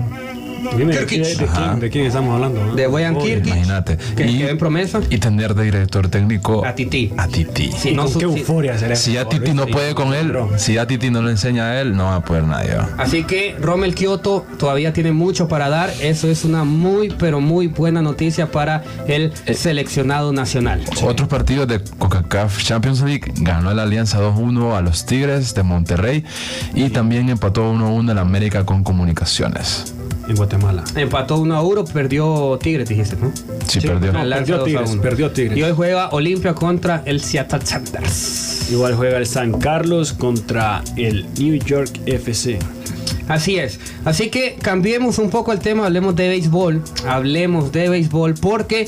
Dime, 0.77 0.95
¿de, 0.95 1.05
quién- 1.05 1.23
de 1.23 1.35
quién, 1.35 1.79
de 1.79 1.89
quién 1.89 2.05
estamos 2.05 2.33
hablando? 2.35 2.65
no? 2.65 2.75
De 2.75 2.87
Boyan 2.87 3.17
Kirkic. 3.17 3.47
imagínate. 3.47 3.97
Que 4.15 4.25
y, 4.25 4.37
quedó 4.39 4.49
en 4.49 4.57
promesa. 4.57 5.01
y 5.09 5.17
tener 5.17 5.53
de 5.55 5.63
director 5.65 6.07
técnico 6.07 6.65
A 6.65 6.73
Titi. 6.75 7.11
A 7.17 7.27
Titi. 7.27 7.71
Sí, 7.71 7.93
no 7.93 8.05
qué 8.11 8.23
euforia 8.25 8.77
será 8.77 8.95
Si 8.95 9.15
ese 9.15 9.25
Titi 9.25 9.53
no 9.53 9.67
puede 9.67 9.93
con 9.95 10.13
él, 10.13 10.33
si 10.57 10.73
ya 10.75 10.87
Titi 10.87 11.09
no 11.09 11.21
le 11.21 11.31
enseña 11.31 11.65
a 11.71 11.81
él, 11.81 11.95
no 11.95 12.05
va 12.05 12.15
a 12.17 12.21
poder 12.23 12.43
nadie. 12.43 12.71
Así 12.97 13.23
que 13.23 13.55
Rommel 13.59 13.95
Kioto 13.95 14.45
todavía 14.57 14.93
tiene 14.93 15.11
mucho 15.11 15.47
para 15.47 15.69
dar. 15.69 15.91
Eso 16.01 16.27
es 16.27 16.45
una 16.45 16.63
muy, 16.63 17.09
pero 17.09 17.41
muy 17.41 17.67
buena 17.67 18.01
noticia 18.01 18.51
para 18.51 18.83
el 19.07 19.33
seleccionado 19.55 20.33
nacional. 20.33 20.81
Otros 21.03 21.27
partidos 21.27 21.67
de 21.67 21.81
CONCACAF 21.97 22.63
Champions 22.63 23.01
League 23.01 23.31
ganó 23.37 23.71
el 23.71 23.79
Alianza 23.79 24.19
2-1 24.19 24.75
a 24.75 24.81
los 24.81 25.05
Tigres 25.05 25.53
de 25.53 25.63
Monterrey 25.63 26.23
y 26.73 26.89
también 26.89 27.29
empató 27.29 27.73
1-1 27.73 28.11
el 28.11 28.17
América 28.17 28.65
con 28.65 28.83
Comunicaciones. 28.83 29.93
En 30.27 30.35
Guatemala. 30.35 30.83
Empató 30.95 31.37
1 31.37 31.55
a 31.55 31.61
1, 31.61 31.85
perdió 31.85 32.57
Tigres, 32.61 32.87
dijiste, 32.87 33.17
¿no? 33.17 33.31
Sí, 33.67 33.79
perdió. 33.81 34.11
no, 34.11 34.19
perdió 34.19 34.23
Lanza 34.25 34.53
2 34.53 34.61
a 34.61 34.65
Tigres, 34.65 34.91
1. 34.91 35.01
perdió 35.01 35.31
Tigres. 35.31 35.57
Y 35.57 35.63
hoy 35.63 35.73
juega 35.75 36.09
Olimpia 36.09 36.53
contra 36.53 37.03
el 37.05 37.19
Seattle 37.21 37.65
Sanders. 37.65 38.71
Igual 38.71 38.95
juega 38.95 39.17
el 39.17 39.25
San 39.25 39.59
Carlos 39.59 40.13
contra 40.13 40.81
el 40.95 41.25
New 41.37 41.55
York 41.55 41.91
FC. 42.05 42.59
Así 43.27 43.57
es. 43.57 43.79
Así 44.05 44.29
que 44.29 44.55
cambiemos 44.61 45.17
un 45.17 45.29
poco 45.29 45.51
el 45.51 45.59
tema, 45.59 45.85
hablemos 45.85 46.15
de 46.15 46.27
béisbol. 46.29 46.81
Hablemos 47.07 47.71
de 47.71 47.89
béisbol 47.89 48.33
porque 48.35 48.87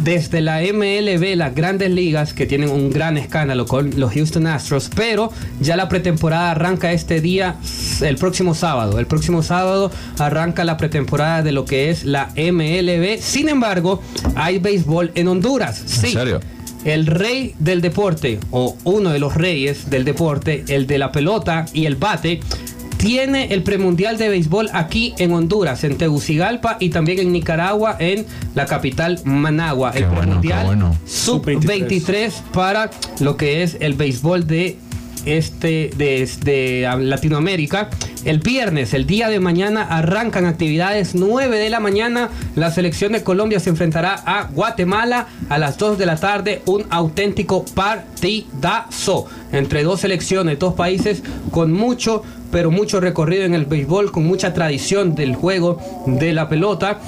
desde 0.00 0.40
la 0.40 0.60
MLB, 0.60 1.36
las 1.36 1.54
grandes 1.54 1.90
ligas 1.90 2.32
que 2.32 2.46
tienen 2.46 2.70
un 2.70 2.90
gran 2.90 3.16
escándalo 3.16 3.66
con 3.66 3.98
los 3.98 4.12
Houston 4.12 4.46
Astros, 4.46 4.90
pero 4.94 5.30
ya 5.60 5.76
la 5.76 5.88
pretemporada 5.88 6.50
arranca 6.50 6.92
este 6.92 7.20
día, 7.20 7.56
el 8.00 8.16
próximo 8.16 8.54
sábado. 8.54 8.98
El 8.98 9.06
próximo 9.06 9.42
sábado 9.42 9.90
arranca 10.18 10.64
la 10.64 10.76
pretemporada 10.76 11.42
de 11.42 11.52
lo 11.52 11.64
que 11.64 11.90
es 11.90 12.04
la 12.04 12.30
MLB. 12.36 13.18
Sin 13.20 13.48
embargo, 13.48 14.02
hay 14.34 14.58
béisbol 14.58 15.12
en 15.14 15.28
Honduras. 15.28 15.82
Sí. 15.86 16.12
serio? 16.12 16.40
El 16.84 17.06
rey 17.06 17.54
del 17.58 17.80
deporte, 17.80 18.40
o 18.50 18.76
uno 18.84 19.08
de 19.10 19.18
los 19.18 19.34
reyes 19.34 19.88
del 19.88 20.04
deporte, 20.04 20.64
el 20.68 20.86
de 20.86 20.98
la 20.98 21.12
pelota 21.12 21.64
y 21.72 21.86
el 21.86 21.96
bate, 21.96 22.40
tiene 23.04 23.52
el 23.52 23.62
premundial 23.62 24.16
de 24.16 24.30
béisbol 24.30 24.70
aquí 24.72 25.14
en 25.18 25.32
Honduras, 25.32 25.84
en 25.84 25.98
Tegucigalpa 25.98 26.78
y 26.80 26.88
también 26.88 27.18
en 27.18 27.32
Nicaragua, 27.32 27.96
en 27.98 28.24
la 28.54 28.64
capital 28.64 29.20
Managua. 29.24 29.92
Qué 29.92 29.98
el 29.98 30.06
bueno, 30.06 30.20
premundial 30.22 30.60
qué 30.60 30.66
bueno. 30.66 30.96
sub-23 31.04 32.32
para 32.52 32.90
lo 33.20 33.36
que 33.36 33.62
es 33.62 33.76
el 33.80 33.92
béisbol 33.92 34.46
de 34.46 34.78
este 35.26 35.90
de, 35.96 36.28
de 36.44 36.88
Latinoamérica. 36.98 37.90
El 38.24 38.38
viernes, 38.38 38.94
el 38.94 39.06
día 39.06 39.28
de 39.28 39.38
mañana, 39.38 39.82
arrancan 39.82 40.46
actividades 40.46 41.14
9 41.14 41.58
de 41.58 41.68
la 41.68 41.80
mañana. 41.80 42.30
La 42.54 42.70
selección 42.70 43.12
de 43.12 43.22
Colombia 43.22 43.60
se 43.60 43.68
enfrentará 43.68 44.14
a 44.14 44.44
Guatemala 44.44 45.26
a 45.50 45.58
las 45.58 45.76
2 45.76 45.98
de 45.98 46.06
la 46.06 46.16
tarde. 46.16 46.62
Un 46.64 46.86
auténtico 46.88 47.66
partidazo 47.66 49.26
entre 49.52 49.82
dos 49.82 50.00
selecciones, 50.00 50.58
dos 50.58 50.72
países 50.72 51.22
con 51.50 51.70
mucho, 51.70 52.22
pero 52.54 52.70
mucho 52.70 53.00
recorrido 53.00 53.42
en 53.42 53.52
el 53.52 53.64
béisbol, 53.64 54.12
con 54.12 54.26
mucha 54.26 54.54
tradición 54.54 55.16
del 55.16 55.34
juego 55.34 55.76
de 56.06 56.32
la 56.32 56.48
pelota. 56.48 57.00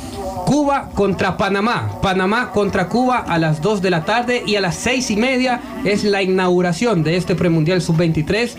Cuba 0.44 0.90
contra 0.92 1.36
Panamá. 1.36 2.00
Panamá 2.02 2.50
contra 2.50 2.88
Cuba 2.88 3.18
a 3.18 3.38
las 3.38 3.62
2 3.62 3.80
de 3.80 3.90
la 3.90 4.04
tarde 4.04 4.42
y 4.44 4.56
a 4.56 4.60
las 4.60 4.74
6 4.74 5.08
y 5.12 5.16
media 5.16 5.60
es 5.84 6.02
la 6.02 6.20
inauguración 6.20 7.04
de 7.04 7.16
este 7.16 7.36
premundial 7.36 7.80
sub-23. 7.80 8.56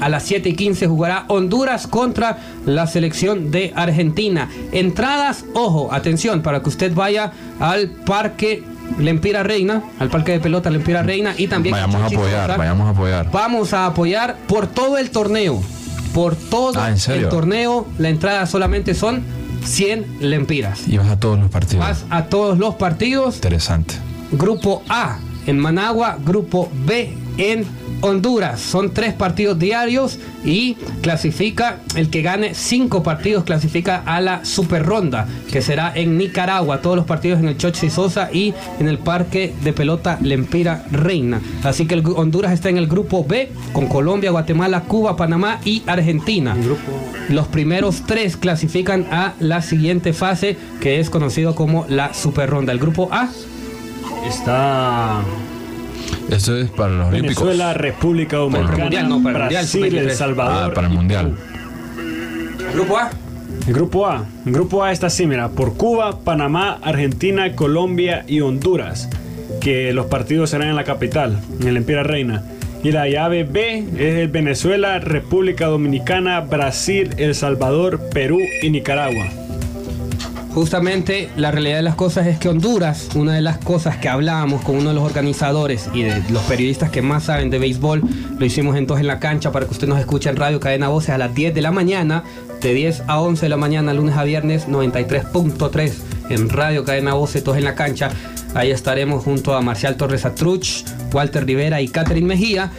A 0.00 0.08
las 0.08 0.22
7 0.22 0.48
y 0.48 0.54
15 0.54 0.86
jugará 0.86 1.26
Honduras 1.28 1.86
contra 1.86 2.38
la 2.64 2.86
selección 2.86 3.50
de 3.50 3.74
Argentina. 3.76 4.48
Entradas, 4.72 5.44
ojo, 5.52 5.92
atención, 5.92 6.40
para 6.40 6.62
que 6.62 6.70
usted 6.70 6.94
vaya 6.94 7.32
al 7.60 7.90
parque 7.90 8.62
Lempira 8.98 9.42
Reina, 9.42 9.82
al 9.98 10.08
parque 10.08 10.32
de 10.32 10.40
pelota 10.40 10.70
Lempira 10.70 11.02
Reina 11.02 11.34
y 11.36 11.48
también 11.48 11.74
Vayamos 11.74 11.96
a 11.96 12.06
apoyar, 12.06 12.56
vayamos 12.56 12.86
a 12.86 12.90
apoyar. 12.90 13.30
Vamos 13.30 13.74
a 13.74 13.84
apoyar 13.84 14.36
por 14.48 14.68
todo 14.68 14.96
el 14.96 15.10
torneo. 15.10 15.62
Por 16.14 16.34
todo 16.36 16.80
Ah, 16.80 16.90
el 17.08 17.28
torneo, 17.28 17.86
la 17.98 18.08
entrada 18.08 18.46
solamente 18.46 18.94
son 18.94 19.22
100 19.64 20.18
lempiras. 20.20 20.88
Y 20.88 20.96
vas 20.96 21.08
a 21.08 21.18
todos 21.18 21.38
los 21.38 21.50
partidos. 21.50 21.84
Vas 21.84 22.04
a 22.08 22.24
todos 22.26 22.56
los 22.58 22.76
partidos. 22.76 23.34
Interesante. 23.34 23.96
Grupo 24.32 24.82
A 24.88 25.18
en 25.46 25.58
Managua, 25.58 26.16
grupo 26.24 26.70
B 26.86 27.14
en 27.38 27.64
Honduras. 28.00 28.60
Son 28.60 28.92
tres 28.92 29.14
partidos 29.14 29.58
diarios 29.58 30.18
y 30.44 30.74
clasifica 31.00 31.78
el 31.96 32.10
que 32.10 32.22
gane 32.22 32.54
cinco 32.54 33.02
partidos 33.02 33.44
clasifica 33.44 34.02
a 34.04 34.20
la 34.20 34.44
super 34.44 34.84
ronda 34.84 35.26
que 35.50 35.62
será 35.62 35.92
en 35.94 36.18
Nicaragua. 36.18 36.82
Todos 36.82 36.96
los 36.96 37.06
partidos 37.06 37.40
en 37.40 37.48
el 37.48 37.56
Chochi 37.56 37.90
Sosa 37.90 38.30
y 38.32 38.54
en 38.78 38.88
el 38.88 38.98
parque 38.98 39.54
de 39.62 39.72
pelota 39.72 40.18
Lempira 40.20 40.84
Reina. 40.90 41.40
Así 41.62 41.86
que 41.86 41.94
el 41.94 42.04
Honduras 42.06 42.52
está 42.52 42.68
en 42.68 42.76
el 42.76 42.86
grupo 42.86 43.24
B 43.24 43.50
con 43.72 43.86
Colombia, 43.86 44.30
Guatemala, 44.30 44.82
Cuba, 44.82 45.16
Panamá 45.16 45.60
y 45.64 45.82
Argentina. 45.86 46.56
Los 47.28 47.48
primeros 47.48 48.02
tres 48.06 48.36
clasifican 48.36 49.06
a 49.10 49.34
la 49.40 49.62
siguiente 49.62 50.12
fase 50.12 50.56
que 50.80 51.00
es 51.00 51.10
conocido 51.10 51.54
como 51.54 51.86
la 51.88 52.12
super 52.12 52.50
ronda. 52.50 52.72
El 52.72 52.78
grupo 52.78 53.08
A 53.10 53.28
Está 54.26 55.22
Esto 56.30 56.56
es 56.56 56.70
para 56.70 56.90
los 56.90 57.08
Olímpicos. 57.08 57.44
Venezuela, 57.44 57.74
República 57.74 58.36
Dominicana, 58.38 59.02
no, 59.02 59.18
Mundial, 59.20 59.48
Brasil, 59.48 59.84
sub-23. 59.84 59.98
El 59.98 60.10
Salvador. 60.12 60.70
Ah, 60.70 60.74
para 60.74 60.86
el 60.86 60.92
Mundial. 60.92 61.36
Grupo 62.74 62.98
A. 62.98 63.10
El 63.66 63.74
grupo 63.74 64.06
A. 64.06 64.24
El 64.46 64.52
grupo 64.52 64.82
A 64.82 64.92
está 64.92 65.06
así, 65.06 65.26
mira, 65.26 65.48
por 65.50 65.76
Cuba, 65.76 66.20
Panamá, 66.20 66.78
Argentina, 66.82 67.54
Colombia 67.54 68.24
y 68.26 68.40
Honduras. 68.40 69.08
Que 69.60 69.92
los 69.92 70.06
partidos 70.06 70.50
serán 70.50 70.68
en 70.68 70.76
la 70.76 70.84
capital, 70.84 71.38
en 71.60 71.68
el 71.68 71.76
Empira 71.76 72.02
Reina. 72.02 72.42
Y 72.82 72.92
la 72.92 73.08
llave 73.08 73.44
B 73.44 73.84
es 73.96 74.16
el 74.16 74.28
Venezuela, 74.28 74.98
República 74.98 75.66
Dominicana, 75.66 76.40
Brasil, 76.40 77.10
El 77.16 77.34
Salvador, 77.34 78.00
Perú 78.12 78.38
y 78.62 78.70
Nicaragua. 78.70 79.26
Justamente 80.54 81.30
la 81.36 81.50
realidad 81.50 81.78
de 81.78 81.82
las 81.82 81.96
cosas 81.96 82.28
es 82.28 82.38
que 82.38 82.48
Honduras, 82.48 83.08
una 83.16 83.34
de 83.34 83.40
las 83.40 83.58
cosas 83.58 83.96
que 83.96 84.08
hablábamos 84.08 84.62
con 84.62 84.76
uno 84.76 84.90
de 84.90 84.94
los 84.94 85.02
organizadores 85.02 85.90
y 85.92 86.04
de 86.04 86.22
los 86.30 86.42
periodistas 86.44 86.90
que 86.90 87.02
más 87.02 87.24
saben 87.24 87.50
de 87.50 87.58
béisbol, 87.58 88.02
lo 88.38 88.46
hicimos 88.46 88.76
entonces 88.76 89.00
en 89.00 89.08
la 89.08 89.18
cancha 89.18 89.50
para 89.50 89.66
que 89.66 89.72
usted 89.72 89.88
nos 89.88 89.98
escuche 89.98 90.30
en 90.30 90.36
Radio 90.36 90.60
Cadena 90.60 90.88
Voces 90.88 91.10
a 91.10 91.18
las 91.18 91.34
10 91.34 91.54
de 91.54 91.60
la 91.60 91.72
mañana, 91.72 92.22
de 92.60 92.72
10 92.72 93.02
a 93.08 93.20
11 93.20 93.46
de 93.46 93.48
la 93.48 93.56
mañana, 93.56 93.92
lunes 93.92 94.16
a 94.16 94.22
viernes, 94.22 94.68
93.3 94.68 95.92
en 96.30 96.48
Radio 96.48 96.84
Cadena 96.84 97.14
Voces, 97.14 97.42
todos 97.42 97.58
en 97.58 97.64
la 97.64 97.74
cancha. 97.74 98.10
Ahí 98.54 98.70
estaremos 98.70 99.24
junto 99.24 99.56
a 99.56 99.60
Marcial 99.60 99.96
Torres 99.96 100.24
Atruch, 100.24 100.84
Walter 101.12 101.44
Rivera 101.44 101.80
y 101.80 101.88
Catherine 101.88 102.28
Mejía. 102.28 102.70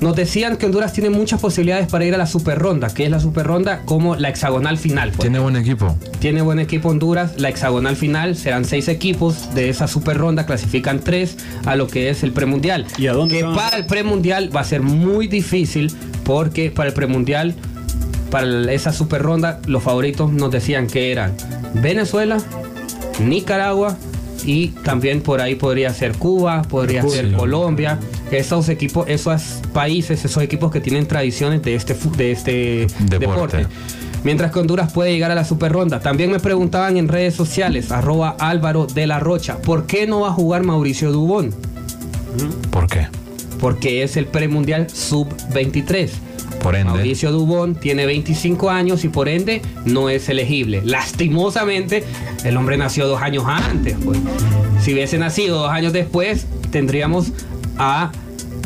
Nos 0.00 0.14
decían 0.14 0.56
que 0.58 0.66
Honduras 0.66 0.92
tiene 0.92 1.08
muchas 1.08 1.40
posibilidades 1.40 1.88
para 1.88 2.04
ir 2.04 2.14
a 2.14 2.18
la 2.18 2.26
super 2.26 2.58
ronda, 2.58 2.88
que 2.92 3.04
es 3.04 3.10
la 3.10 3.18
super 3.18 3.46
ronda 3.46 3.80
como 3.86 4.14
la 4.14 4.28
hexagonal 4.28 4.76
final. 4.76 5.08
pues. 5.10 5.20
Tiene 5.20 5.38
buen 5.38 5.56
equipo. 5.56 5.96
Tiene 6.18 6.42
buen 6.42 6.58
equipo 6.58 6.90
Honduras. 6.90 7.32
La 7.40 7.48
hexagonal 7.48 7.96
final 7.96 8.36
serán 8.36 8.66
seis 8.66 8.88
equipos. 8.88 9.54
De 9.54 9.70
esa 9.70 9.88
super 9.88 10.18
ronda 10.18 10.44
clasifican 10.44 11.00
tres 11.00 11.36
a 11.64 11.76
lo 11.76 11.86
que 11.86 12.10
es 12.10 12.22
el 12.22 12.32
premundial. 12.32 12.86
¿Y 12.98 13.06
a 13.06 13.14
dónde 13.14 13.38
Que 13.38 13.42
van? 13.44 13.56
para 13.56 13.76
el 13.78 13.86
premundial 13.86 14.54
va 14.54 14.60
a 14.60 14.64
ser 14.64 14.82
muy 14.82 15.28
difícil 15.28 15.90
porque 16.24 16.70
para 16.70 16.90
el 16.90 16.94
premundial, 16.94 17.54
para 18.30 18.70
esa 18.72 18.92
super 18.92 19.22
ronda, 19.22 19.60
los 19.66 19.82
favoritos 19.82 20.30
nos 20.30 20.50
decían 20.50 20.88
que 20.88 21.10
eran 21.10 21.32
Venezuela, 21.72 22.36
Nicaragua 23.24 23.96
y 24.44 24.68
también 24.68 25.22
por 25.22 25.40
ahí 25.40 25.54
podría 25.54 25.92
ser 25.94 26.12
Cuba, 26.18 26.62
podría 26.62 27.00
Cuba, 27.02 27.14
ser 27.14 27.28
sí. 27.30 27.34
Colombia. 27.34 27.98
Esos 28.30 28.68
equipos, 28.68 29.06
esos 29.08 29.60
países, 29.72 30.24
esos 30.24 30.42
equipos 30.42 30.70
que 30.72 30.80
tienen 30.80 31.06
tradiciones 31.06 31.62
de 31.62 31.74
este, 31.74 31.94
de 32.16 32.32
este 32.32 32.86
Deporte. 33.08 33.58
deporte. 33.58 33.66
Mientras 34.24 34.50
que 34.50 34.58
Honduras 34.58 34.92
puede 34.92 35.12
llegar 35.12 35.30
a 35.30 35.36
la 35.36 35.44
super 35.44 35.70
ronda. 35.70 36.00
También 36.00 36.32
me 36.32 36.40
preguntaban 36.40 36.96
en 36.96 37.06
redes 37.06 37.34
sociales, 37.34 37.92
arroba 37.92 38.34
Álvaro 38.40 38.86
de 38.86 39.06
la 39.06 39.20
Rocha, 39.20 39.58
¿por 39.58 39.86
qué 39.86 40.06
no 40.08 40.20
va 40.22 40.28
a 40.28 40.32
jugar 40.32 40.64
Mauricio 40.64 41.12
Dubón? 41.12 41.54
¿Por 42.70 42.88
qué? 42.88 43.06
Porque 43.60 44.02
es 44.02 44.16
el 44.16 44.26
premundial 44.26 44.90
sub-23. 44.90 46.10
Por 46.62 46.74
ende. 46.74 46.92
Mauricio 46.92 47.30
Dubón 47.30 47.76
tiene 47.76 48.06
25 48.06 48.70
años 48.70 49.04
y 49.04 49.08
por 49.08 49.28
ende 49.28 49.62
no 49.84 50.08
es 50.10 50.28
elegible. 50.28 50.82
Lastimosamente, 50.84 52.02
el 52.44 52.56
hombre 52.56 52.76
nació 52.76 53.06
dos 53.06 53.22
años 53.22 53.44
antes. 53.46 53.96
pues. 54.04 54.18
Si 54.82 54.92
hubiese 54.92 55.18
nacido 55.18 55.58
dos 55.58 55.70
años 55.70 55.92
después, 55.92 56.46
tendríamos 56.70 57.32
a 57.78 58.10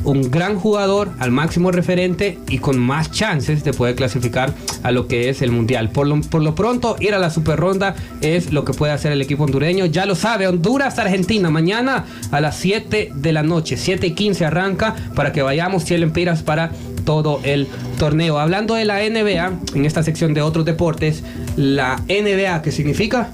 un 0.05 0.31
gran 0.31 0.59
jugador, 0.59 1.11
al 1.19 1.31
máximo 1.31 1.71
referente 1.71 2.39
y 2.49 2.59
con 2.59 2.79
más 2.79 3.11
chances 3.11 3.65
de 3.65 3.73
poder 3.73 3.95
clasificar 3.97 4.53
a 4.83 4.91
lo 4.91 5.07
que 5.07 5.29
es 5.29 5.43
el 5.43 5.51
mundial. 5.51 5.91
Por 5.91 6.07
lo, 6.07 6.21
por 6.21 6.43
lo 6.43 6.55
pronto, 6.55 6.97
ir 7.01 7.15
a 7.15 7.19
la 7.19 7.31
super 7.31 7.59
ronda 7.59 7.95
es 8.21 8.53
lo 8.53 8.65
que 8.65 8.73
puede 8.73 8.93
hacer 8.93 9.13
el 9.13 9.21
equipo 9.23 9.45
hondureño. 9.45 9.87
Ya 9.87 10.07
lo 10.07 10.15
sabe, 10.15 10.47
Honduras, 10.47 10.99
Argentina, 10.99 11.51
mañana 11.51 12.05
a 12.31 12.41
las 12.41 12.57
7 12.57 13.13
de 13.15 13.33
la 13.33 13.43
noche, 13.43 13.77
7 13.77 14.07
y 14.07 14.13
15 14.13 14.47
arranca 14.47 14.95
para 15.15 15.33
que 15.33 15.43
vayamos 15.43 15.85
100 15.85 16.03
empiras 16.03 16.43
para 16.43 16.71
todo 17.05 17.41
el 17.45 17.67
torneo. 17.99 18.39
Hablando 18.39 18.75
de 18.75 18.85
la 18.85 19.01
NBA, 19.01 19.53
en 19.75 19.85
esta 19.85 20.03
sección 20.03 20.35
de 20.35 20.43
otros 20.43 20.65
deportes, 20.65 21.23
la 21.57 22.01
NBA, 22.09 22.63
¿qué 22.63 22.73
significa? 22.73 23.31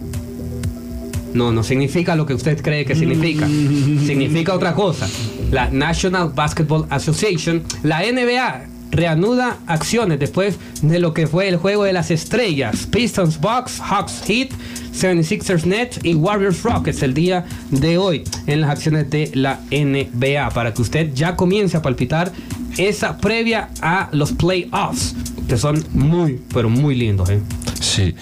No, 1.34 1.52
no 1.52 1.62
significa 1.62 2.16
lo 2.16 2.24
que 2.24 2.32
usted 2.34 2.60
cree 2.62 2.84
que 2.84 2.94
significa. 2.94 3.46
significa 4.06 4.54
otra 4.54 4.74
cosa. 4.74 5.06
La 5.50 5.70
National 5.70 6.30
Basketball 6.34 6.86
Association, 6.90 7.62
la 7.82 8.00
NBA, 8.00 8.66
reanuda 8.90 9.58
acciones 9.66 10.18
después 10.18 10.56
de 10.82 10.98
lo 10.98 11.12
que 11.12 11.26
fue 11.26 11.48
el 11.48 11.56
juego 11.56 11.84
de 11.84 11.92
las 11.92 12.10
estrellas. 12.10 12.86
Pistons 12.86 13.40
Bucks, 13.40 13.80
Hawks 13.80 14.22
Heat, 14.26 14.50
76ers 14.92 15.64
Nets 15.64 16.00
y 16.02 16.14
Warriors 16.14 16.62
Rockets 16.62 17.02
el 17.02 17.14
día 17.14 17.44
de 17.70 17.98
hoy 17.98 18.24
en 18.46 18.62
las 18.62 18.70
acciones 18.70 19.10
de 19.10 19.30
la 19.34 19.60
NBA 19.70 20.50
para 20.50 20.72
que 20.72 20.82
usted 20.82 21.12
ya 21.14 21.36
comience 21.36 21.76
a 21.76 21.82
palpitar 21.82 22.32
esa 22.78 23.18
previa 23.18 23.70
a 23.80 24.08
los 24.12 24.32
playoffs 24.32 25.14
que 25.48 25.56
son 25.56 25.84
muy 25.92 26.40
pero 26.52 26.68
muy 26.68 26.94
lindos. 26.94 27.30
¿eh? 27.30 27.40
Sí. 27.80 28.14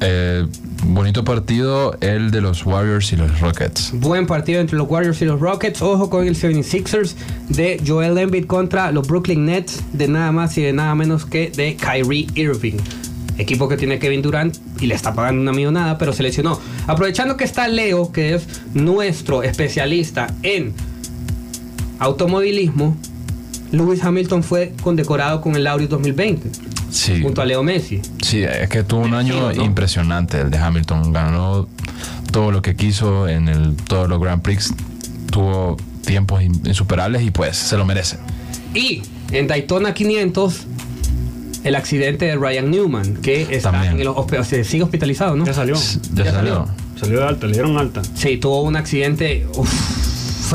Eh, 0.00 0.46
bonito 0.86 1.24
partido 1.24 1.96
el 2.00 2.30
de 2.30 2.40
los 2.40 2.64
Warriors 2.66 3.12
y 3.12 3.16
los 3.16 3.40
Rockets. 3.40 3.92
Buen 3.94 4.26
partido 4.26 4.60
entre 4.60 4.76
los 4.76 4.88
Warriors 4.88 5.20
y 5.22 5.24
los 5.24 5.40
Rockets. 5.40 5.82
Ojo 5.82 6.10
con 6.10 6.26
el 6.26 6.36
76ers 6.36 7.14
de 7.48 7.82
Joel 7.86 8.18
Embiid 8.18 8.46
contra 8.46 8.92
los 8.92 9.06
Brooklyn 9.06 9.46
Nets 9.46 9.82
de 9.92 10.08
nada 10.08 10.32
más 10.32 10.56
y 10.58 10.62
de 10.62 10.72
nada 10.72 10.94
menos 10.94 11.24
que 11.26 11.50
de 11.50 11.76
Kyrie 11.76 12.26
Irving. 12.34 12.76
Equipo 13.38 13.68
que 13.68 13.76
tiene 13.76 13.98
Kevin 13.98 14.22
Durant 14.22 14.56
y 14.80 14.86
le 14.86 14.94
está 14.94 15.14
pagando 15.14 15.42
una 15.42 15.52
millonada, 15.52 15.98
pero 15.98 16.12
se 16.12 16.22
lesionó. 16.22 16.60
Aprovechando 16.86 17.36
que 17.36 17.44
está 17.44 17.66
Leo, 17.66 18.12
que 18.12 18.34
es 18.34 18.46
nuestro 18.74 19.42
especialista 19.42 20.28
en 20.42 20.72
automovilismo, 21.98 22.96
Lewis 23.72 24.04
Hamilton 24.04 24.42
fue 24.42 24.72
condecorado 24.82 25.40
con 25.40 25.56
el 25.56 25.64
Laureus 25.64 25.90
2020 25.90 26.73
Sí. 26.94 27.20
junto 27.22 27.42
a 27.42 27.44
Leo 27.44 27.62
Messi. 27.62 28.00
Sí, 28.22 28.42
es 28.44 28.68
que 28.68 28.84
tuvo 28.84 29.00
un 29.02 29.14
año 29.14 29.52
impresionante 29.52 30.40
el 30.40 30.50
de 30.50 30.58
Hamilton. 30.58 31.12
Ganó 31.12 31.66
todo 32.30 32.50
lo 32.52 32.62
que 32.62 32.76
quiso 32.76 33.26
en 33.28 33.48
el, 33.48 33.74
todos 33.76 34.08
los 34.08 34.20
Grand 34.20 34.40
Prix. 34.42 34.72
Tuvo 35.30 35.76
tiempos 36.06 36.42
in- 36.42 36.60
insuperables 36.64 37.22
y 37.22 37.30
pues 37.30 37.56
se 37.56 37.76
lo 37.76 37.84
merece. 37.84 38.18
Y 38.74 39.02
en 39.32 39.46
Daytona 39.48 39.92
500, 39.94 40.66
el 41.64 41.74
accidente 41.74 42.26
de 42.26 42.36
Ryan 42.36 42.70
Newman, 42.70 43.14
que 43.16 43.42
está 43.50 43.72
También. 43.72 43.94
en 43.94 44.00
el 44.02 44.08
hosp- 44.08 44.44
se 44.44 44.62
sigue 44.64 44.84
hospitalizado, 44.84 45.34
¿no? 45.34 45.44
Ya 45.46 45.54
salió. 45.54 45.74
Ya, 46.12 46.24
Ya 46.24 46.32
salió. 46.32 46.68
Salió 47.00 47.18
de 47.20 47.26
alta, 47.26 47.46
le 47.48 47.54
dieron 47.54 47.76
alta. 47.76 48.02
Sí, 48.14 48.36
tuvo 48.36 48.62
un 48.62 48.76
accidente 48.76 49.46
uf, 49.56 49.72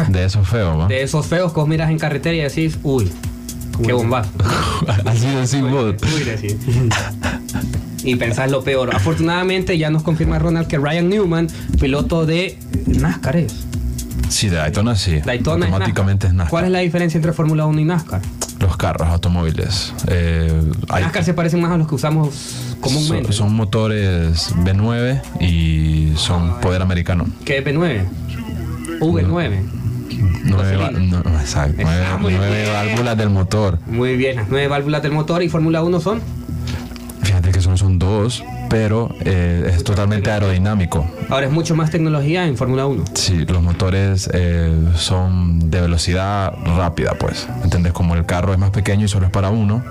De 0.08 0.24
eso 0.24 0.44
feo, 0.46 0.78
¿va? 0.78 0.88
de 0.88 1.02
esos 1.04 1.26
feos 1.26 1.52
que 1.52 1.60
vos 1.60 1.68
miras 1.68 1.90
en 1.90 2.00
carretera 2.00 2.34
y 2.36 2.40
decís, 2.40 2.80
uy, 2.84 3.12
Qué 3.86 3.94
bombazo. 3.94 4.30
Así 5.06 5.28
decís 5.28 5.62
vos. 5.62 5.96
Uy, 6.16 6.24
decís. 6.24 6.56
Y 8.04 8.16
pensás 8.16 8.50
lo 8.52 8.64
peor. 8.64 8.96
Afortunadamente 8.96 9.78
ya 9.78 9.90
nos 9.90 10.04
confirma 10.04 10.40
Ronald 10.40 10.68
que 10.68 10.78
Ryan 10.78 11.10
Newman, 11.10 11.48
piloto 11.80 12.26
de 12.26 12.58
NASCAR 12.88 13.38
es. 13.38 13.54
Sí, 14.30 14.48
de 14.50 14.58
Daytona 14.58 14.96
sí. 14.96 15.20
Daytona 15.26 15.66
es 15.66 15.72
Automáticamente 15.72 16.28
es 16.28 16.34
NASCAR. 16.34 16.50
¿Cuál 16.50 16.66
es 16.66 16.72
la 16.72 16.80
diferencia 16.80 17.18
entre 17.18 17.34
Fórmula 17.34 17.66
1 17.66 17.80
y 17.82 17.86
NASCAR? 17.86 18.22
Los 18.60 18.78
carros, 18.78 19.08
automóviles. 19.10 19.94
Eh, 20.08 20.52
hay- 20.90 21.04
NASCAR 21.04 21.24
se 21.24 21.34
parecen 21.34 21.62
más 21.62 21.72
a 21.72 21.78
los 21.78 21.88
que 21.88 21.96
usamos 21.96 22.76
comúnmente. 22.80 23.34
son, 23.34 23.48
son 23.48 23.56
motores 23.56 24.54
B9 24.58 25.22
y 25.42 26.14
son 26.16 26.60
poder 26.62 26.82
americano. 26.82 27.26
¿Qué 27.46 27.58
es 27.60 27.66
B9? 27.66 28.04
V9. 29.00 29.79
Nueve, 30.44 30.92
no, 31.00 31.20
exacto, 31.40 31.84
nueve, 32.20 32.70
válvulas 32.72 33.18
del 33.18 33.30
motor. 33.30 33.80
Muy 33.88 34.18
bien, 34.18 34.36
las 34.36 34.50
nueve 34.50 34.68
válvulas 34.68 35.02
del 35.02 35.12
motor 35.12 35.44
y 35.44 35.50
Fórmula 35.50 35.84
1 35.84 36.00
son. 36.00 36.22
Fíjate 37.24 37.52
que 37.52 37.62
son, 37.62 37.78
son 37.78 38.00
dos, 38.00 38.44
pero 38.70 39.14
eh, 39.22 39.72
es 39.76 39.84
totalmente 39.84 40.32
aerodinámico. 40.32 41.10
Ahora 41.30 41.48
es 41.48 41.52
mucho 41.52 41.76
más 41.76 41.92
tecnología 41.92 42.46
en 42.46 42.58
Fórmula 42.58 42.86
1. 42.86 43.06
Sí, 43.14 43.46
los 43.46 43.62
motores 43.62 44.30
eh, 44.34 44.74
son 44.96 45.70
de 45.70 45.82
velocidad 45.82 46.54
rápida, 46.78 47.14
pues. 47.20 47.48
¿Entendés? 47.64 47.94
Como 47.94 48.16
el 48.16 48.26
carro 48.26 48.54
es 48.54 48.60
más 48.60 48.72
pequeño 48.72 49.06
y 49.06 49.08
solo 49.08 49.28
es 49.28 49.32
para 49.32 49.50
uno, 49.50 49.84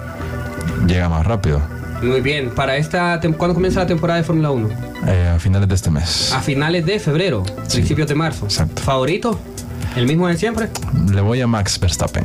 llega 0.86 1.08
más 1.08 1.26
rápido. 1.26 1.60
Muy 2.02 2.20
bien, 2.20 2.50
para 2.50 2.76
esta 2.76 3.20
¿cuándo 3.36 3.54
comienza 3.54 3.80
la 3.80 3.86
temporada 3.86 4.18
de 4.18 4.24
Fórmula 4.24 4.50
1? 4.50 4.68
Eh, 5.06 5.32
a 5.34 5.38
finales 5.38 5.68
de 5.68 5.74
este 5.74 5.90
mes. 5.90 6.32
A 6.32 6.40
finales 6.40 6.86
de 6.86 7.00
febrero, 7.00 7.42
principios 7.70 8.08
de 8.08 8.14
marzo. 8.14 8.44
exacto. 8.44 8.82
¿Favorito? 8.82 9.38
¿El 9.96 10.06
mismo 10.06 10.28
de 10.28 10.36
siempre? 10.36 10.68
Le 11.12 11.20
voy 11.20 11.40
a 11.40 11.46
Max 11.46 11.78
Verstappen. 11.80 12.24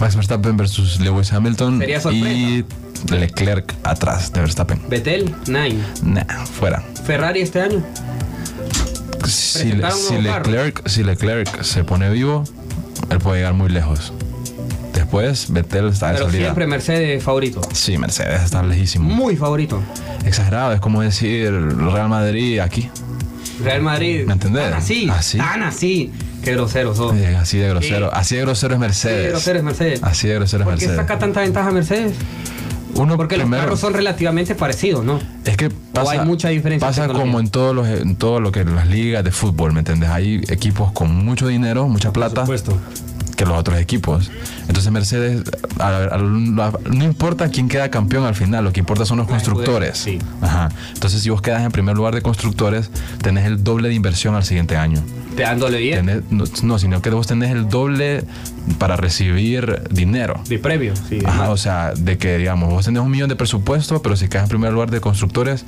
Max 0.00 0.14
Verstappen 0.16 0.56
versus 0.56 1.00
Lewis 1.00 1.32
Hamilton 1.32 1.78
Sería 1.78 2.00
sorpresa. 2.00 2.28
y 2.28 2.64
Leclerc 3.10 3.74
atrás 3.84 4.32
de 4.32 4.40
Verstappen. 4.40 4.80
Betel, 4.88 5.34
Nine. 5.46 5.78
Nah, 6.02 6.24
fuera. 6.44 6.82
Ferrari 7.04 7.40
este 7.40 7.60
año. 7.62 7.82
Si. 9.26 9.72
Leclerc, 9.72 10.86
si 10.88 11.02
Leclerc 11.02 11.62
se 11.62 11.84
pone 11.84 12.10
vivo, 12.10 12.44
él 13.10 13.18
puede 13.18 13.38
llegar 13.38 13.54
muy 13.54 13.68
lejos. 13.70 14.12
Después, 14.92 15.50
Vettel 15.52 15.86
está 15.88 16.08
de 16.08 16.14
Pero 16.14 16.26
salida. 16.26 16.42
siempre 16.44 16.66
Mercedes 16.66 17.22
favorito. 17.22 17.60
Sí, 17.72 17.96
Mercedes 17.98 18.42
está 18.44 18.62
lejísimo. 18.62 19.08
Muy 19.08 19.36
favorito. 19.36 19.80
Exagerado, 20.24 20.72
es 20.72 20.80
como 20.80 21.00
decir 21.02 21.50
Real 21.52 22.08
Madrid 22.08 22.58
aquí. 22.60 22.90
Real 23.62 23.82
Madrid. 23.82 24.24
¿Me 24.26 24.34
entendés? 24.34 24.64
Tan 24.64 24.74
así. 24.74 25.08
Así. 25.10 25.38
Tan 25.38 25.62
así. 25.62 26.12
Qué 26.42 26.52
groseros 26.52 26.96
son. 26.96 27.18
Eh, 27.18 27.36
así 27.36 27.58
de 27.58 27.68
grosero. 27.68 28.08
Sí. 28.10 28.12
Así 28.14 28.36
de 28.36 28.42
grosero 28.42 28.74
es 28.74 28.80
Mercedes. 28.80 29.22
Qué 29.24 29.28
grosero 29.30 29.58
es 29.58 29.64
Mercedes. 29.64 30.02
Así 30.02 30.28
de 30.28 30.34
grosero 30.34 30.62
es 30.62 30.64
¿Por 30.64 30.74
qué 30.78 30.86
Mercedes. 30.86 30.96
saca 30.96 31.18
tanta 31.18 31.40
ventaja 31.40 31.70
Mercedes? 31.70 32.12
Uno 32.94 33.16
Porque 33.16 33.34
primero, 33.36 33.56
los 33.56 33.64
carros 33.64 33.80
son 33.80 33.92
relativamente 33.92 34.54
parecidos, 34.54 35.04
¿no? 35.04 35.20
Es 35.44 35.56
que 35.56 35.70
pasa, 35.70 36.12
hay 36.12 36.20
mucha 36.20 36.48
diferencia 36.48 36.88
en 36.88 36.94
Pasa 36.94 37.08
como 37.08 37.40
en 37.40 37.48
todos 37.48 37.74
los, 37.74 37.86
en 37.86 38.16
todo 38.16 38.40
lo 38.40 38.52
que 38.52 38.64
las 38.64 38.86
ligas 38.88 39.22
de 39.22 39.32
fútbol, 39.32 39.72
¿me 39.72 39.80
entiendes? 39.80 40.08
Hay 40.08 40.42
equipos 40.48 40.92
con 40.92 41.14
mucho 41.24 41.46
dinero, 41.46 41.88
mucha 41.88 42.12
plata, 42.12 42.42
supuesto. 42.42 42.78
Que 43.36 43.44
los 43.44 43.56
otros 43.58 43.78
equipos. 43.78 44.30
Entonces 44.66 44.90
Mercedes, 44.90 45.42
a- 45.78 45.88
a- 45.88 46.14
a- 46.14 46.18
no 46.18 47.04
importa 47.04 47.48
quién 47.50 47.68
queda 47.68 47.90
campeón 47.90 48.24
al 48.24 48.34
final, 48.34 48.64
lo 48.64 48.72
que 48.72 48.80
importa 48.80 49.04
son 49.04 49.18
los 49.18 49.26
Ah, 49.26 49.30
constructores. 49.30 49.98
sí. 49.98 50.18
Ajá. 50.40 50.70
Entonces 50.94 51.22
si 51.22 51.30
vos 51.30 51.42
quedas 51.42 51.62
en 51.62 51.70
primer 51.70 51.96
lugar 51.96 52.14
de 52.14 52.22
constructores, 52.22 52.90
tenés 53.22 53.44
el 53.44 53.62
doble 53.62 53.88
de 53.88 53.94
inversión 53.94 54.34
al 54.34 54.44
siguiente 54.44 54.76
año. 54.76 55.00
Te 55.36 55.42
dándole 55.42 55.78
bien. 55.78 56.06
Tenés- 56.06 56.22
no, 56.30 56.44
no, 56.62 56.78
sino 56.78 57.02
que 57.02 57.10
vos 57.10 57.26
tenés 57.26 57.50
el 57.50 57.68
doble 57.68 58.24
para 58.78 58.96
recibir 58.96 59.82
dinero. 59.90 60.40
De 60.48 60.58
previo, 60.58 60.94
sí. 61.08 61.18
Ajá, 61.26 61.50
o 61.50 61.58
sea, 61.58 61.92
de 61.94 62.16
que, 62.16 62.38
digamos, 62.38 62.70
vos 62.70 62.86
tenés 62.86 63.02
un 63.02 63.10
millón 63.10 63.28
de 63.28 63.36
presupuesto, 63.36 64.00
pero 64.00 64.16
si 64.16 64.28
quedas 64.28 64.44
en 64.44 64.48
primer 64.48 64.72
lugar 64.72 64.90
de 64.90 65.00
constructores, 65.02 65.66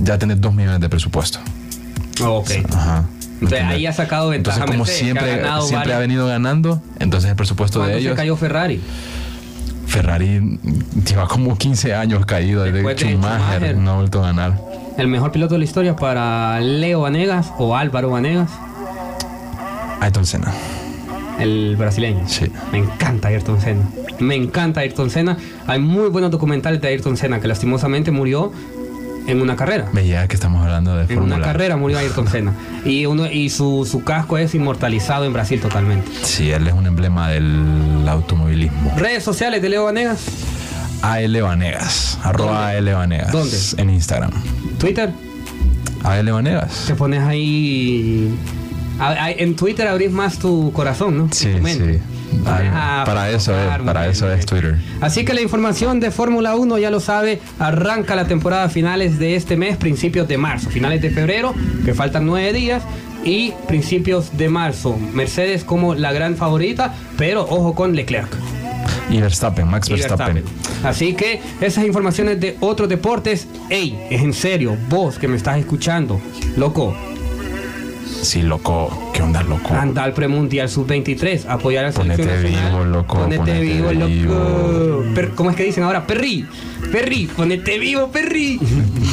ya 0.00 0.16
tenés 0.18 0.40
dos 0.40 0.54
millones 0.54 0.80
de 0.80 0.88
presupuesto. 0.88 1.40
Oh, 2.22 2.38
ok. 2.38 2.50
Ajá. 2.74 3.04
Entonces 3.42 3.58
¿Entendés? 3.60 3.76
ahí 3.76 3.86
ha 3.86 3.92
sacado 3.92 4.28
ventaja 4.30 4.56
Entonces, 4.64 4.72
como 4.72 4.84
Mercedes, 4.84 5.12
que 5.14 5.18
ha 5.20 5.42
siempre, 5.56 5.68
siempre 5.68 5.94
ha 5.94 5.98
venido 5.98 6.26
ganando, 6.28 6.80
entonces 7.00 7.28
el 7.30 7.36
presupuesto 7.36 7.80
de 7.80 7.84
¿Cuándo 7.86 7.98
se 7.98 8.04
ellos. 8.04 8.16
cayó 8.16 8.36
Ferrari? 8.36 8.80
Ferrari 9.86 10.58
lleva 11.06 11.26
como 11.28 11.56
15 11.58 11.94
años 11.94 12.24
caído 12.24 12.62
Después 12.62 12.96
de 12.96 13.08
Schumacher, 13.10 13.40
Schumacher. 13.58 13.76
no 13.76 13.90
ha 13.90 13.94
vuelto 13.96 14.20
a 14.22 14.26
ganar. 14.28 14.58
¿El 14.96 15.08
mejor 15.08 15.32
piloto 15.32 15.54
de 15.54 15.58
la 15.58 15.64
historia 15.64 15.96
para 15.96 16.60
Leo 16.60 17.00
Vanegas 17.00 17.52
o 17.58 17.76
Álvaro 17.76 18.10
Vanegas? 18.10 18.50
Ayrton 20.00 20.26
Senna. 20.26 20.52
El 21.38 21.76
brasileño. 21.76 22.22
Sí. 22.28 22.46
Me 22.72 22.78
encanta 22.78 23.28
Ayrton 23.28 23.60
Senna. 23.60 23.82
Me 24.20 24.34
encanta 24.36 24.80
Ayrton 24.80 25.10
Senna. 25.10 25.36
Hay 25.66 25.80
muy 25.80 26.08
buenos 26.08 26.30
documentales 26.30 26.80
de 26.80 26.88
Ayrton 26.88 27.16
Senna 27.16 27.40
que 27.40 27.48
lastimosamente 27.48 28.10
murió 28.10 28.52
en 29.26 29.40
una 29.40 29.56
carrera. 29.56 29.88
Veía 29.92 30.26
que 30.28 30.34
estamos 30.34 30.62
hablando 30.62 30.96
de 30.96 31.12
En 31.12 31.20
una 31.20 31.40
carrera 31.40 31.76
murió 31.76 31.98
Ayrton 31.98 32.28
Senna. 32.28 32.54
Y, 32.84 33.06
uno, 33.06 33.26
y 33.26 33.50
su, 33.50 33.86
su 33.90 34.02
casco 34.04 34.38
es 34.38 34.54
inmortalizado 34.54 35.24
en 35.24 35.32
Brasil 35.32 35.60
totalmente. 35.60 36.10
Sí, 36.22 36.50
él 36.50 36.66
es 36.66 36.74
un 36.74 36.86
emblema 36.86 37.28
del 37.28 38.06
automovilismo. 38.08 38.94
Redes 38.96 39.22
sociales 39.22 39.62
de 39.62 39.68
Leo 39.68 39.84
Vanegas, 39.84 40.24
AL 41.02 41.40
Vanegas. 41.42 42.18
Arroba 42.22 42.68
AL 42.68 42.92
Vanegas. 42.92 43.32
¿Dónde? 43.32 43.56
En 43.76 43.90
Instagram. 43.90 44.30
Twitter. 44.78 45.10
AL 46.04 46.30
Vanegas. 46.32 46.84
Te 46.86 46.94
pones 46.94 47.22
ahí. 47.22 48.34
En 49.38 49.56
Twitter 49.56 49.88
abrís 49.88 50.12
más 50.12 50.38
tu 50.38 50.72
corazón, 50.72 51.18
¿no? 51.18 51.28
Sí, 51.32 51.52
sí. 51.64 51.98
Para 52.44 53.30
eso 53.30 53.52
es, 53.58 53.78
para 53.82 54.08
eso 54.08 54.30
es. 54.30 54.46
Twitter. 54.46 54.76
Así 55.00 55.24
que 55.24 55.34
la 55.34 55.40
información 55.40 56.00
de 56.00 56.10
Fórmula 56.10 56.56
1 56.56 56.78
ya 56.78 56.90
lo 56.90 57.00
sabe, 57.00 57.40
arranca 57.58 58.14
la 58.14 58.26
temporada 58.26 58.64
a 58.64 58.68
finales 58.68 59.18
de 59.18 59.36
este 59.36 59.56
mes, 59.56 59.76
principios 59.76 60.28
de 60.28 60.38
marzo, 60.38 60.70
finales 60.70 61.02
de 61.02 61.10
febrero, 61.10 61.54
que 61.84 61.94
faltan 61.94 62.26
nueve 62.26 62.52
días, 62.52 62.82
y 63.24 63.52
principios 63.68 64.36
de 64.36 64.48
marzo. 64.48 64.98
Mercedes 65.12 65.64
como 65.64 65.94
la 65.94 66.12
gran 66.12 66.36
favorita, 66.36 66.94
pero 67.16 67.42
ojo 67.42 67.74
con 67.74 67.94
Leclerc. 67.94 68.28
Y 69.10 69.20
Verstappen, 69.20 69.68
Max 69.68 69.88
y 69.88 69.92
Verstappen. 69.92 70.34
Verstappen. 70.34 70.86
Así 70.86 71.14
que 71.14 71.40
esas 71.60 71.84
informaciones 71.84 72.40
de 72.40 72.56
otros 72.60 72.88
deportes, 72.88 73.46
ey, 73.68 74.06
es 74.10 74.22
en 74.22 74.32
serio, 74.32 74.76
vos 74.88 75.18
que 75.18 75.28
me 75.28 75.36
estás 75.36 75.58
escuchando, 75.58 76.20
loco, 76.56 76.96
Sí, 78.22 78.40
loco. 78.42 79.10
¿Qué 79.12 79.20
onda, 79.20 79.42
loco? 79.42 79.74
anda 79.74 80.04
al 80.04 80.12
premundial 80.14 80.68
sub-23, 80.68 81.46
apoyar 81.48 81.84
a 81.84 81.88
la 81.88 81.92
Ponete 81.92 82.24
vivo, 82.42 82.84
loco, 82.84 83.18
Ponete, 83.18 83.38
ponete 83.38 83.60
vivo, 83.60 83.92
loco. 83.92 85.04
Per- 85.14 85.30
¿Cómo 85.30 85.50
es 85.50 85.56
que 85.56 85.64
dicen 85.64 85.82
ahora? 85.82 86.06
Perri, 86.06 86.46
Perri, 86.92 87.26
ponete 87.26 87.78
vivo, 87.78 88.08
Perri. 88.10 88.58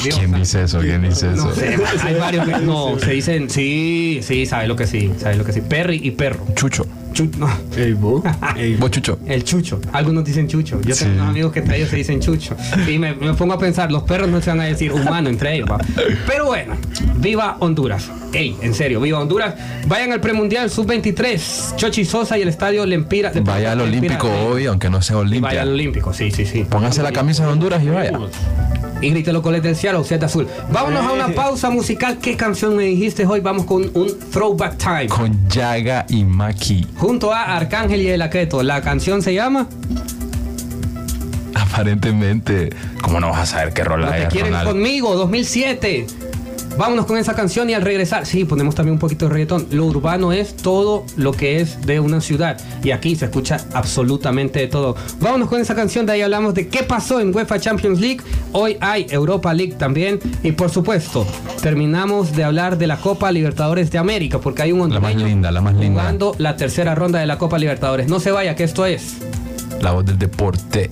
Dios, 0.04 0.16
¿Quién 0.20 0.32
dice 0.34 0.64
eso? 0.64 0.80
¿Quién 0.80 1.02
dice 1.02 1.34
eso? 1.34 1.48
No 1.48 1.54
sé, 1.54 1.76
hay 2.04 2.16
varios 2.16 2.46
que 2.48 2.58
no, 2.60 3.00
se 3.00 3.12
dicen, 3.12 3.50
sí, 3.50 4.20
sí, 4.22 4.46
sabe 4.46 4.68
lo 4.68 4.76
que 4.76 4.86
sí, 4.86 5.12
sabe 5.18 5.36
lo 5.38 5.44
que 5.44 5.54
sí. 5.54 5.62
Perri 5.62 6.00
y 6.04 6.12
perro. 6.12 6.46
Chucho. 6.56 6.86
Chu- 7.20 7.30
no, 7.38 7.50
Ey, 7.76 7.92
vos. 7.94 8.24
Ey, 8.56 8.76
Vos, 8.76 8.92
Chucho. 8.92 9.20
el 9.26 9.44
chucho. 9.44 9.82
Algunos 9.92 10.24
dicen 10.24 10.48
chucho. 10.48 10.80
Yo 10.82 10.96
Sí. 10.96 11.04
tengo 11.04 11.16
unos 11.18 11.30
amigos 11.30 11.52
que 11.52 11.60
entre 11.60 11.78
ellos 11.78 11.90
se 11.90 11.98
dicen 11.98 12.20
chucho. 12.22 12.56
Y 12.88 12.98
me, 12.98 13.14
me 13.14 13.34
pongo 13.34 13.54
a 13.54 13.60
pensar, 13.60 13.92
los 13.92 14.04
perros 14.04 14.30
no 14.30 14.42
se 14.42 14.50
van 14.52 14.62
a 14.62 14.64
decir 14.66 14.92
humano 14.94 15.28
entre 15.30 15.56
ellos. 15.56 15.70
¿va? 15.70 15.80
Pero 16.28 16.46
bueno, 16.46 16.76
viva 17.18 17.58
Honduras. 17.60 18.10
Ey, 18.32 18.56
en 18.62 18.74
serio, 18.74 19.02
viva 19.02 19.20
Honduras. 19.20 19.56
Vayan 19.88 20.14
al 20.14 20.22
premundial 20.22 20.70
sub-23. 20.70 21.76
Chochi 21.76 22.06
Sosa 22.06 22.38
y 22.38 22.42
el 22.44 22.48
estadio 22.48 22.86
Lempira. 22.86 23.32
de- 23.32 23.42
Vaya 23.42 23.74
al 23.74 23.82
Olímpico 23.82 24.30
hoy, 24.30 24.66
aunque 24.68 24.90
no 24.90 25.02
sea 25.02 25.18
Y 25.30 25.40
vaya 25.40 25.64
al 25.64 25.70
Olímpico, 25.74 26.14
sí, 26.14 26.32
sí, 26.32 26.46
sí. 26.46 26.64
Póngase 26.70 27.04
la 27.04 27.12
camisa 27.12 27.46
de 27.46 27.52
Honduras 27.52 27.84
y 27.84 27.90
vaya. 27.90 28.12
Y 29.02 29.10
grite 29.12 29.32
los 29.32 29.42
coletes 29.42 29.64
del 29.64 29.76
cielo, 29.78 30.04
Z 30.04 30.26
azul. 30.26 30.48
Vámonos 30.72 31.06
a 31.06 31.12
una 31.14 31.30
pausa 31.30 31.70
musical. 31.70 32.18
¿Qué 32.22 32.36
canción 32.36 32.76
me 32.76 32.84
dijiste 32.84 33.26
hoy? 33.26 33.40
Vamos 33.40 33.66
con 33.66 33.90
un 33.94 34.20
throwback 34.32 34.78
time. 34.78 35.08
Con 35.08 35.48
Yaga 35.48 36.06
y 36.10 36.24
Maki. 36.26 36.86
Junto 36.98 37.34
a 37.34 37.56
Arcángel 37.56 38.02
y 38.02 38.10
El 38.10 38.22
Aqueto. 38.22 38.62
La 38.62 38.82
canción 38.82 39.22
se 39.22 39.34
llama 39.34 39.68
Aparentemente. 41.56 42.70
¿Cómo 43.02 43.20
no 43.20 43.30
vas 43.30 43.40
a 43.42 43.46
saber 43.46 43.74
qué 43.74 43.84
No 43.84 43.90
rola 43.90 44.12
te 44.12 44.24
es, 44.24 44.28
quieren 44.30 44.52
Ronald? 44.52 44.70
conmigo, 44.70 45.16
2007. 45.16 46.06
Vámonos 46.80 47.08
con 47.08 47.18
esa 47.18 47.36
canción 47.36 47.70
y 47.70 47.74
al 47.74 47.82
regresar, 47.82 48.26
sí, 48.26 48.46
ponemos 48.46 48.74
también 48.74 48.94
un 48.94 49.00
poquito 49.00 49.26
de 49.26 49.34
reggaetón. 49.34 49.68
Lo 49.72 49.84
urbano 49.84 50.32
es 50.32 50.56
todo 50.56 51.04
lo 51.18 51.34
que 51.34 51.60
es 51.60 51.86
de 51.86 52.00
una 52.00 52.22
ciudad 52.22 52.58
y 52.82 52.92
aquí 52.92 53.18
se 53.18 53.26
escucha 53.26 53.58
absolutamente 53.74 54.60
de 54.62 54.68
todo. 54.68 54.96
Vámonos 55.20 55.50
con 55.50 55.60
esa 55.60 55.76
canción, 55.76 56.06
de 56.06 56.14
ahí 56.14 56.22
hablamos 56.22 56.54
de 56.54 56.70
qué 56.70 56.84
pasó 56.84 57.20
en 57.20 57.36
UEFA 57.36 57.60
Champions 57.60 58.00
League. 58.00 58.22
Hoy 58.54 58.78
hay 58.80 59.08
Europa 59.10 59.54
League 59.54 59.74
también 59.74 60.22
y 60.42 60.54
por 60.54 60.70
supuesto 60.70 61.28
terminamos 61.62 62.34
de 62.34 62.46
hablar 62.46 62.78
de 62.78 62.88
la 62.88 62.96
Copa 62.96 63.30
Libertadores 63.30 63.92
de 63.92 63.98
América 63.98 64.40
porque 64.40 64.62
hay 64.62 64.72
un 64.72 64.90
La 64.90 65.02
más 65.02 65.12
hondureño 65.12 65.28
linda, 65.28 65.52
la 65.52 65.60
más 65.60 65.76
linda. 65.76 66.02
jugando 66.02 66.34
la 66.38 66.56
tercera 66.56 66.96
ronda 66.96 67.20
de 67.20 67.26
la 67.26 67.38
Copa 67.38 67.60
Libertadores. 67.60 68.08
No 68.08 68.22
se 68.22 68.32
vaya, 68.32 68.56
que 68.56 68.64
esto 68.64 68.86
es 68.86 69.18
La 69.82 69.92
voz 69.92 70.06
del 70.06 70.18
deporte. 70.18 70.90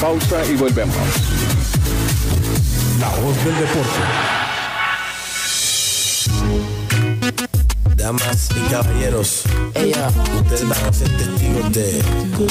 Pausa 0.00 0.44
y 0.48 0.56
volvemos. 0.56 0.96
La 3.00 3.08
voz 3.08 3.44
del 3.44 3.56
deporte. 3.56 4.00
Damas 7.96 8.48
y 8.50 8.70
caballeros, 8.70 9.42
ustedes 9.74 10.68
van 10.68 10.84
a 10.84 10.92
ser 10.92 11.08
testigos 11.16 11.72
de 11.72 12.02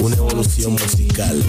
una 0.01 0.15
evolución 0.17 0.73
musical. 0.73 1.41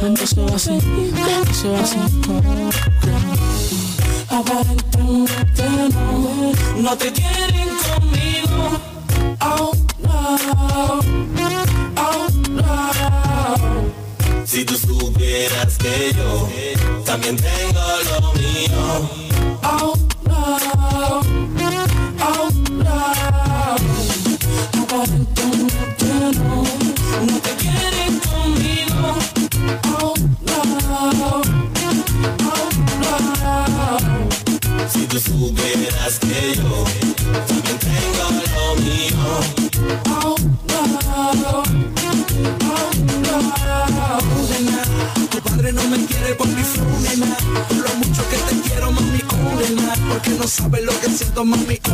Eso 0.00 0.46
así, 0.54 0.78
eso 1.50 1.76
así. 1.76 1.98
Aparentemente 4.28 5.64
no, 5.92 6.52
no 6.80 6.96
te 6.96 7.12
quieren 7.12 7.68
conmigo. 7.84 8.78
Oh 9.40 9.72
no, 10.02 11.00
oh 11.96 12.28
no. 12.50 14.46
Si 14.46 14.64
tú 14.64 14.74
supieras 14.76 15.76
que 15.78 16.14
yo 16.16 16.48
también 17.04 17.36
tengo 17.36 17.82
lo 18.10 18.32
mío. 18.34 19.10
Oh 19.64 19.94
no, 20.24 20.58
oh 22.20 22.50
no. 22.70 22.98
Aparentemente 24.80 26.06
no, 26.38 26.62
no 27.26 27.36
te 27.40 27.50
quieren 27.56 27.67
Si 34.92 35.06
tú 35.06 35.18
supieras 35.18 36.18
que 36.20 36.54
yo 36.56 36.84
también 37.46 37.78
tengo 37.78 38.26
lo 38.54 38.76
mío. 38.82 39.26
Oh 40.08 40.36
no, 40.68 40.80
oh 41.14 41.34
no. 41.34 41.62
Tu 45.30 45.38
padre 45.42 45.72
no 45.72 45.82
me 45.88 46.04
quiere 46.06 46.34
por 46.34 46.48
mi 46.48 46.62
flow. 46.62 46.86
Lo 46.86 47.94
mucho 47.96 48.22
que 48.30 48.36
te 48.36 48.60
quiero, 48.68 48.90
mami, 48.92 49.20
oh. 49.32 49.60
Porque 50.08 50.30
no 50.30 50.46
sabes 50.48 50.82
lo 50.84 50.98
que 51.00 51.10
siento, 51.10 51.44
mami, 51.44 51.78
oh. 51.84 51.90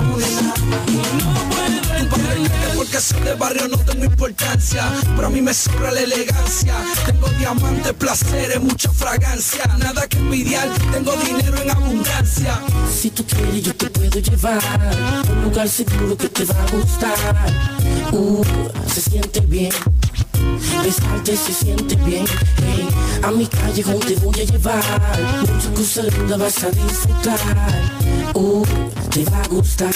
No 1.18 1.28
puedo 1.50 2.73
porque 2.84 3.00
soy 3.00 3.20
de 3.20 3.34
barrio 3.34 3.68
no 3.68 3.78
tengo 3.78 4.04
importancia. 4.04 4.84
Pero 5.16 5.26
a 5.26 5.30
mí 5.30 5.40
me 5.40 5.54
sobra 5.54 5.90
la 5.92 6.00
elegancia. 6.00 6.74
Tengo 7.06 7.28
diamantes, 7.38 7.92
placeres, 7.94 8.60
mucha 8.60 8.90
fragancia. 8.90 9.64
Nada 9.78 10.06
que 10.06 10.18
envidiar, 10.18 10.68
tengo 10.92 11.12
dinero 11.16 11.56
en 11.62 11.70
abundancia. 11.70 12.60
Si 12.92 13.10
tú 13.10 13.24
quieres 13.24 13.62
yo 13.62 13.74
te 13.74 13.88
puedo 13.90 14.18
llevar 14.18 14.62
a 14.64 15.22
Un 15.30 15.44
lugar 15.44 15.68
seguro 15.68 16.16
que 16.16 16.28
te 16.28 16.44
va 16.44 16.54
a 16.54 16.70
gustar. 16.70 17.16
Uh, 18.12 18.44
se 18.92 19.00
siente 19.00 19.40
bien. 19.40 19.72
Besarte 20.82 21.36
se 21.36 21.52
siente 21.52 21.96
bien. 21.96 22.26
Hey, 22.58 22.88
A 23.22 23.30
mi 23.30 23.46
callejón 23.46 24.00
te 24.00 24.16
voy 24.16 24.40
a 24.40 24.44
llevar. 24.44 24.84
Muchas 25.40 25.72
cosas 25.74 26.18
lindas 26.18 26.38
vas 26.38 26.64
a 26.64 26.70
disfrutar. 26.70 27.40
Uh, 28.34 28.64
te 29.10 29.24
va 29.24 29.42
a 29.42 29.48
gustar 29.48 29.94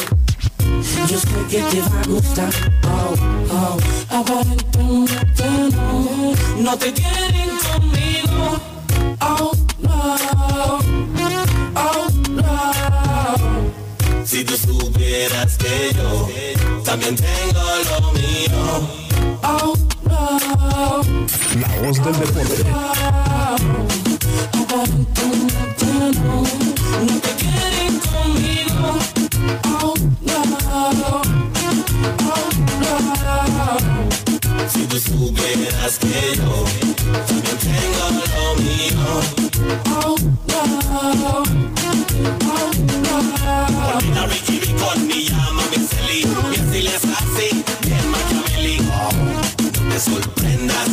yo 1.08 1.18
sé 1.18 1.28
que 1.48 1.62
te 1.62 1.80
va 1.80 2.00
a 2.00 2.06
gustar. 2.06 2.52
Oh, 2.84 3.14
oh. 3.50 3.76
Aparentemente 4.10 5.44
no 5.74 6.32
No 6.62 6.76
te 6.78 6.92
quieren 6.92 7.50
conmigo. 7.72 8.60
Oh, 9.20 9.52
no. 9.80 10.16
Oh, 11.74 12.08
no. 12.30 14.24
Si 14.24 14.44
tú 14.44 14.56
supieras 14.56 15.56
que 15.56 15.92
yo 15.96 16.28
también 16.84 17.16
tengo 17.16 17.62
lo 17.90 18.12
mío. 18.12 18.62
Oh, 19.42 19.74
no. 20.04 21.02
La 21.60 21.68
voz 21.82 21.96
del 22.04 22.18
deporte. 22.18 22.64
Aparentemente 24.52 25.86
no 26.20 26.42
No 27.06 27.14
te 27.20 27.30
quieren 27.40 27.94
conmigo. 28.12 28.98
Oh, 29.64 29.78
Oh, 29.80 29.94
Si 34.72 34.86
tú 34.86 34.98
supieras 34.98 35.98
que 35.98 36.34
yo 36.34 36.64
también 37.26 37.58
tengo 37.60 38.06
lo 38.34 38.54
mío. 38.62 39.06
Olvida 43.94 44.26
Ricky 44.26 44.60
Ricón, 44.60 45.06
me 45.06 45.24
llama 45.24 45.62
Mixeli 45.70 46.20
Y 46.20 46.56
así 46.56 46.80
les 46.82 47.04
así, 47.04 47.64
bien 47.82 48.10
maquiavélico 48.10 48.98
No 49.60 49.94
te 49.94 50.00
sorprendas, 50.00 50.90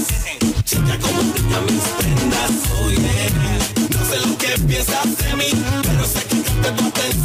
chica 0.66 1.00
como 1.00 1.22
brilla 1.32 1.62
mis 1.62 1.84
prendas 1.98 2.52
yeah, 2.92 3.30
no 3.92 4.02
sé 4.06 4.18
lo 4.28 4.38
que 4.38 4.60
piensas 4.68 5.18
de 5.18 5.36
mí 5.38 5.50
Pero 5.84 6.06
sé 6.06 6.22
que 6.26 6.36
mami 6.36 6.56
No, 6.62 6.82
no 6.82 7.25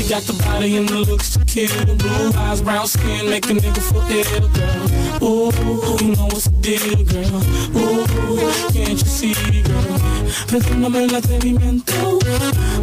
She 0.00 0.08
got 0.08 0.22
the 0.22 0.32
body 0.32 0.78
and 0.78 0.88
the 0.88 1.00
looks 1.00 1.36
to 1.36 1.44
kill 1.44 1.68
Blue 1.96 2.32
eyes, 2.34 2.62
brown 2.62 2.86
skin, 2.86 3.28
make 3.28 3.44
a 3.50 3.52
nigga 3.52 3.82
feel 3.84 4.00
ill, 4.16 4.48
girl. 4.48 5.22
Ooh, 5.22 5.52
you 6.00 6.16
know 6.16 6.24
what's 6.24 6.44
the 6.44 6.56
deal, 6.64 7.04
girl. 7.04 7.44
Ooh, 7.76 8.06
can't 8.72 8.96
you 8.96 8.96
see, 8.96 9.34
girl 9.62 10.00
Perdóname 10.48 11.04
el 11.04 11.14
atrevimiento. 11.14 12.18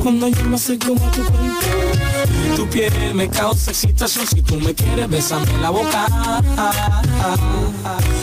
Cuando 0.03 0.28
yo 0.28 0.43
me 0.43 0.57
acerco 0.57 0.93
a 0.93 1.11
tu 1.11 1.24
cuerpo 1.24 2.55
Tu 2.55 2.68
piel 2.70 3.15
me 3.15 3.28
causa 3.28 3.72
excitación. 3.72 4.28
Si 4.28 4.43
tú 4.43 4.59
me 4.59 4.76
quieres, 4.76 5.09
bésame 5.09 5.57
la 5.59 5.72
boca. 5.72 6.05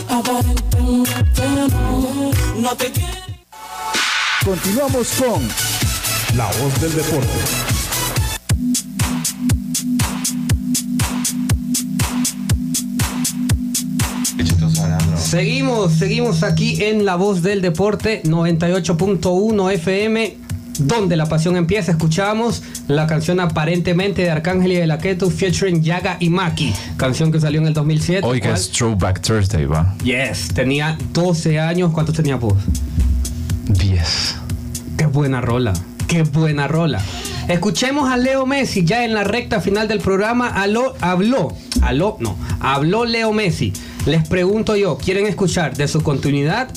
Aparentemente 0.07 1.43
no 1.69 2.31
No 2.61 2.75
te 2.77 2.91
quiero. 2.93 3.11
Continuamos 4.45 5.07
con 5.19 5.45
La 6.37 6.45
voz 6.45 6.79
del 6.79 6.95
deporte. 6.95 7.74
Seguimos, 15.25 15.93
seguimos 15.93 16.43
aquí 16.43 16.83
en 16.83 17.03
La 17.03 17.15
Voz 17.15 17.41
del 17.41 17.59
Deporte 17.59 18.21
98.1 18.25 19.71
FM, 19.73 20.37
donde 20.77 21.15
la 21.15 21.25
pasión 21.25 21.57
empieza. 21.57 21.91
Escuchamos 21.91 22.61
la 22.87 23.07
canción 23.07 23.39
aparentemente 23.39 24.21
de 24.21 24.29
Arcángel 24.29 24.73
y 24.73 24.75
de 24.75 24.85
la 24.85 24.99
Keto 24.99 25.31
featuring 25.31 25.81
Yaga 25.81 26.17
y 26.19 26.29
Maki, 26.29 26.75
canción 26.95 27.31
que 27.31 27.41
salió 27.41 27.59
en 27.59 27.65
el 27.65 27.73
2007. 27.73 28.21
Hoy 28.23 28.39
que 28.39 28.51
es 28.51 28.69
Throwback 28.69 29.19
Thursday, 29.21 29.65
va. 29.65 29.95
Yes, 30.03 30.49
tenía 30.53 30.95
12 31.11 31.59
años. 31.59 31.91
¿Cuántos 31.91 32.15
tenía 32.15 32.35
vos? 32.35 32.53
10. 33.69 34.35
Qué 34.95 35.07
buena 35.07 35.41
rola, 35.41 35.73
qué 36.07 36.21
buena 36.21 36.67
rola. 36.67 37.01
Escuchemos 37.47 38.11
a 38.11 38.17
Leo 38.17 38.45
Messi 38.45 38.85
ya 38.85 39.03
en 39.03 39.15
la 39.15 39.23
recta 39.23 39.59
final 39.59 39.87
del 39.87 39.99
programa. 39.99 40.49
Aló, 40.49 40.93
habló, 41.01 41.51
aló, 41.81 42.17
no, 42.19 42.37
habló 42.59 43.05
Leo 43.05 43.33
Messi. 43.33 43.73
Les 44.05 44.27
pregunto 44.27 44.75
yo, 44.75 44.97
¿quieren 44.97 45.25
escuchar 45.25 45.75
de 45.75 45.87
su 45.87 46.03
continuidad, 46.03 46.69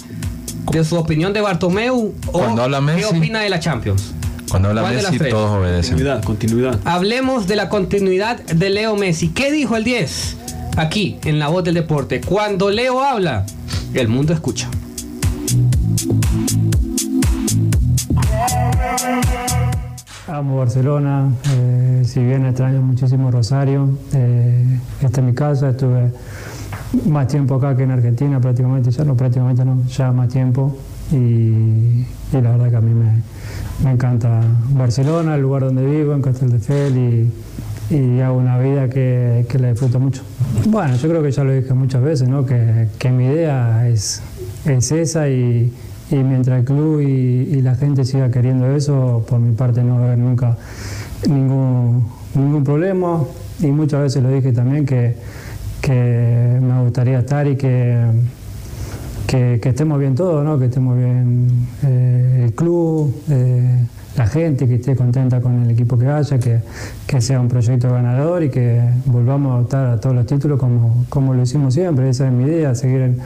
de 0.72 0.83
su 0.83 0.97
opinión 0.97 1.35
de 1.35 1.43
Bartomeu 1.43 2.14
o 2.33 2.55
qué 2.97 3.05
opina 3.05 3.41
de 3.41 3.51
la 3.51 3.61
Champions? 3.61 4.14
Cuando 4.51 4.70
habla 4.70 4.81
¿Cuál 4.81 4.97
de 4.97 5.03
las 5.03 5.12
Messi, 5.12 5.29
todos 5.29 5.51
obedecen. 5.51 5.91
Continuidad, 5.93 6.24
continuidad. 6.24 6.81
Hablemos 6.87 7.47
de 7.47 7.57
la 7.57 7.68
continuidad 7.68 8.41
de 8.41 8.70
Leo 8.70 8.97
Messi. 8.97 9.29
¿Qué 9.29 9.53
dijo 9.53 9.76
el 9.76 9.85
10? 9.85 10.37
Aquí, 10.79 11.18
en 11.24 11.39
la 11.39 11.49
voz 11.49 11.64
del 11.64 11.74
deporte. 11.74 12.22
Cuando 12.22 12.70
Leo 12.70 13.03
habla, 13.03 13.45
el 13.93 14.09
mundo 14.09 14.33
escucha. 14.33 14.70
Amo 20.29 20.59
Barcelona, 20.59 21.31
eh, 21.57 22.03
si 22.07 22.20
bien 22.20 22.47
extraño 22.47 22.81
muchísimo 22.81 23.31
Rosario, 23.31 23.99
eh, 24.14 24.79
esta 25.03 25.20
es 25.20 25.26
mi 25.26 25.35
casa, 25.35 25.70
estuve 25.70 26.11
más 27.07 27.28
tiempo 27.28 27.57
acá 27.57 27.76
que 27.76 27.82
en 27.82 27.91
Argentina 27.91 28.41
prácticamente, 28.41 28.91
ya 28.91 29.05
no 29.05 29.14
prácticamente 29.14 29.64
no, 29.64 29.84
ya 29.86 30.12
más 30.12 30.28
tiempo 30.28 30.76
y, 31.12 31.16
y 31.16 32.07
la 32.32 32.53
verdad 32.53 32.70
que 32.70 32.76
a 32.76 32.80
mí 32.80 32.95
me, 32.95 33.22
me 33.84 33.93
encanta 33.93 34.41
Barcelona, 34.70 35.34
el 35.34 35.43
lugar 35.43 35.64
donde 35.64 35.84
vivo, 35.84 36.14
en 36.14 36.22
Castelldefels 36.22 36.97
y, 36.97 37.30
y 37.91 38.20
hago 38.20 38.39
una 38.39 38.59
vida 38.59 38.89
que, 38.89 39.47
que 39.49 39.59
la 39.59 39.70
disfruto 39.70 40.01
mucho. 40.01 40.22
Bueno, 40.66 40.97
yo 40.97 41.09
creo 41.09 41.22
que 41.22 41.30
ya 41.30 41.45
lo 41.45 41.53
dije 41.53 41.74
muchas 41.74 42.03
veces, 42.03 42.28
¿no? 42.28 42.45
que, 42.45 42.89
que 42.99 43.11
mi 43.11 43.26
idea 43.26 43.89
es, 43.89 44.22
es 44.64 44.93
esa 44.93 45.28
y, 45.28 45.72
y 46.11 46.16
mientras 46.16 46.61
el 46.61 46.64
club 46.64 47.01
y, 47.01 47.05
y 47.05 47.61
la 47.62 47.74
gente 47.74 48.05
siga 48.05 48.30
queriendo 48.30 48.74
eso, 48.74 49.24
por 49.28 49.39
mi 49.41 49.55
parte 49.55 49.82
no 49.82 49.97
va 49.97 50.01
a 50.01 50.05
haber 50.07 50.18
nunca 50.18 50.57
ningún, 51.28 52.07
ningún 52.34 52.64
problema 52.64 53.22
y 53.61 53.66
muchas 53.66 54.03
veces 54.03 54.22
lo 54.22 54.30
dije 54.30 54.53
también 54.53 54.86
que, 54.86 55.16
que 55.81 56.59
me 56.61 56.83
gustaría 56.83 57.20
estar 57.20 57.47
y 57.47 57.57
que, 57.57 58.05
que, 59.26 59.61
estemos 59.62 59.99
bien 59.99 60.14
todos, 60.14 60.45
¿no? 60.45 60.59
que 60.59 60.66
estemos 60.66 60.97
bien 60.97 61.68
eh, 61.85 62.45
el 62.45 62.53
club, 62.55 63.14
eh, 63.31 63.85
la 64.16 64.26
gente, 64.26 64.66
que 64.66 64.76
esté 64.76 64.97
contenta 64.97 65.41
con 65.41 65.64
el 65.64 65.70
equipo 65.70 65.99
que 65.99 66.07
vaya, 66.07 66.39
que, 66.39 66.61
que 67.07 67.20
sea 67.20 67.41
un 67.41 67.49
proyecto 67.49 67.91
ganador 67.91 68.43
y 68.43 68.51
que 68.51 68.81
volvamos 69.07 69.53
a 69.53 69.61
optar 69.62 69.87
a 69.87 70.01
todos 70.01 70.16
los 70.16 70.26
títulos 70.26 70.59
como, 70.59 71.05
como 71.09 71.35
lo 71.35 71.43
hicimos 71.43 71.74
siempre. 71.74 72.09
Esa 72.09 72.26
es 72.26 72.33
mi 72.33 72.45
idea, 72.45 72.74
seguir 72.74 73.01
en, 73.03 73.18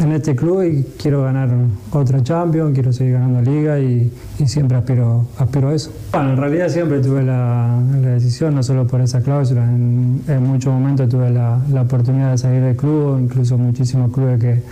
en 0.00 0.12
este 0.12 0.34
club 0.34 0.62
y 0.62 0.82
quiero 1.00 1.22
ganar 1.22 1.50
otra 1.92 2.22
Champions, 2.22 2.72
quiero 2.74 2.92
seguir 2.92 3.14
ganando 3.14 3.42
Liga 3.42 3.78
y, 3.78 4.10
y 4.38 4.46
siempre 4.46 4.76
aspiro, 4.76 5.26
aspiro 5.38 5.68
a 5.68 5.74
eso. 5.74 5.92
Bueno, 6.12 6.30
en 6.30 6.36
realidad 6.38 6.68
siempre 6.68 7.00
tuve 7.00 7.22
la, 7.22 7.78
la 8.00 8.08
decisión, 8.08 8.54
no 8.54 8.62
solo 8.62 8.86
por 8.86 9.00
esa 9.00 9.20
cláusula, 9.20 9.64
en, 9.64 10.22
en 10.26 10.42
muchos 10.42 10.72
momentos 10.72 11.08
tuve 11.08 11.30
la, 11.30 11.58
la 11.70 11.82
oportunidad 11.82 12.32
de 12.32 12.38
salir 12.38 12.62
del 12.62 12.76
club, 12.76 13.18
incluso 13.20 13.58
muchísimos 13.58 14.10
clubes 14.10 14.40
que, 14.40 14.62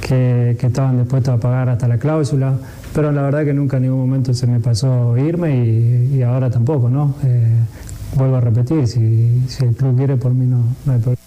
que, 0.00 0.56
que 0.60 0.66
estaban 0.66 0.98
dispuestos 0.98 1.34
a 1.34 1.38
pagar 1.38 1.70
hasta 1.70 1.88
la 1.88 1.96
cláusula, 1.98 2.54
pero 2.94 3.12
la 3.12 3.22
verdad 3.22 3.44
que 3.44 3.54
nunca 3.54 3.78
en 3.78 3.84
ningún 3.84 4.00
momento 4.00 4.34
se 4.34 4.46
me 4.46 4.60
pasó 4.60 5.16
irme 5.16 5.64
y, 5.64 6.16
y 6.16 6.22
ahora 6.22 6.50
tampoco, 6.50 6.90
¿no? 6.90 7.14
Eh, 7.24 7.46
vuelvo 8.14 8.36
a 8.36 8.40
repetir, 8.40 8.86
si, 8.86 9.42
si 9.48 9.64
el 9.64 9.74
club 9.74 9.96
quiere 9.96 10.16
por 10.16 10.32
mí 10.34 10.46
no, 10.46 10.58
no 10.84 10.92
hay 10.92 10.98
problema. 10.98 11.22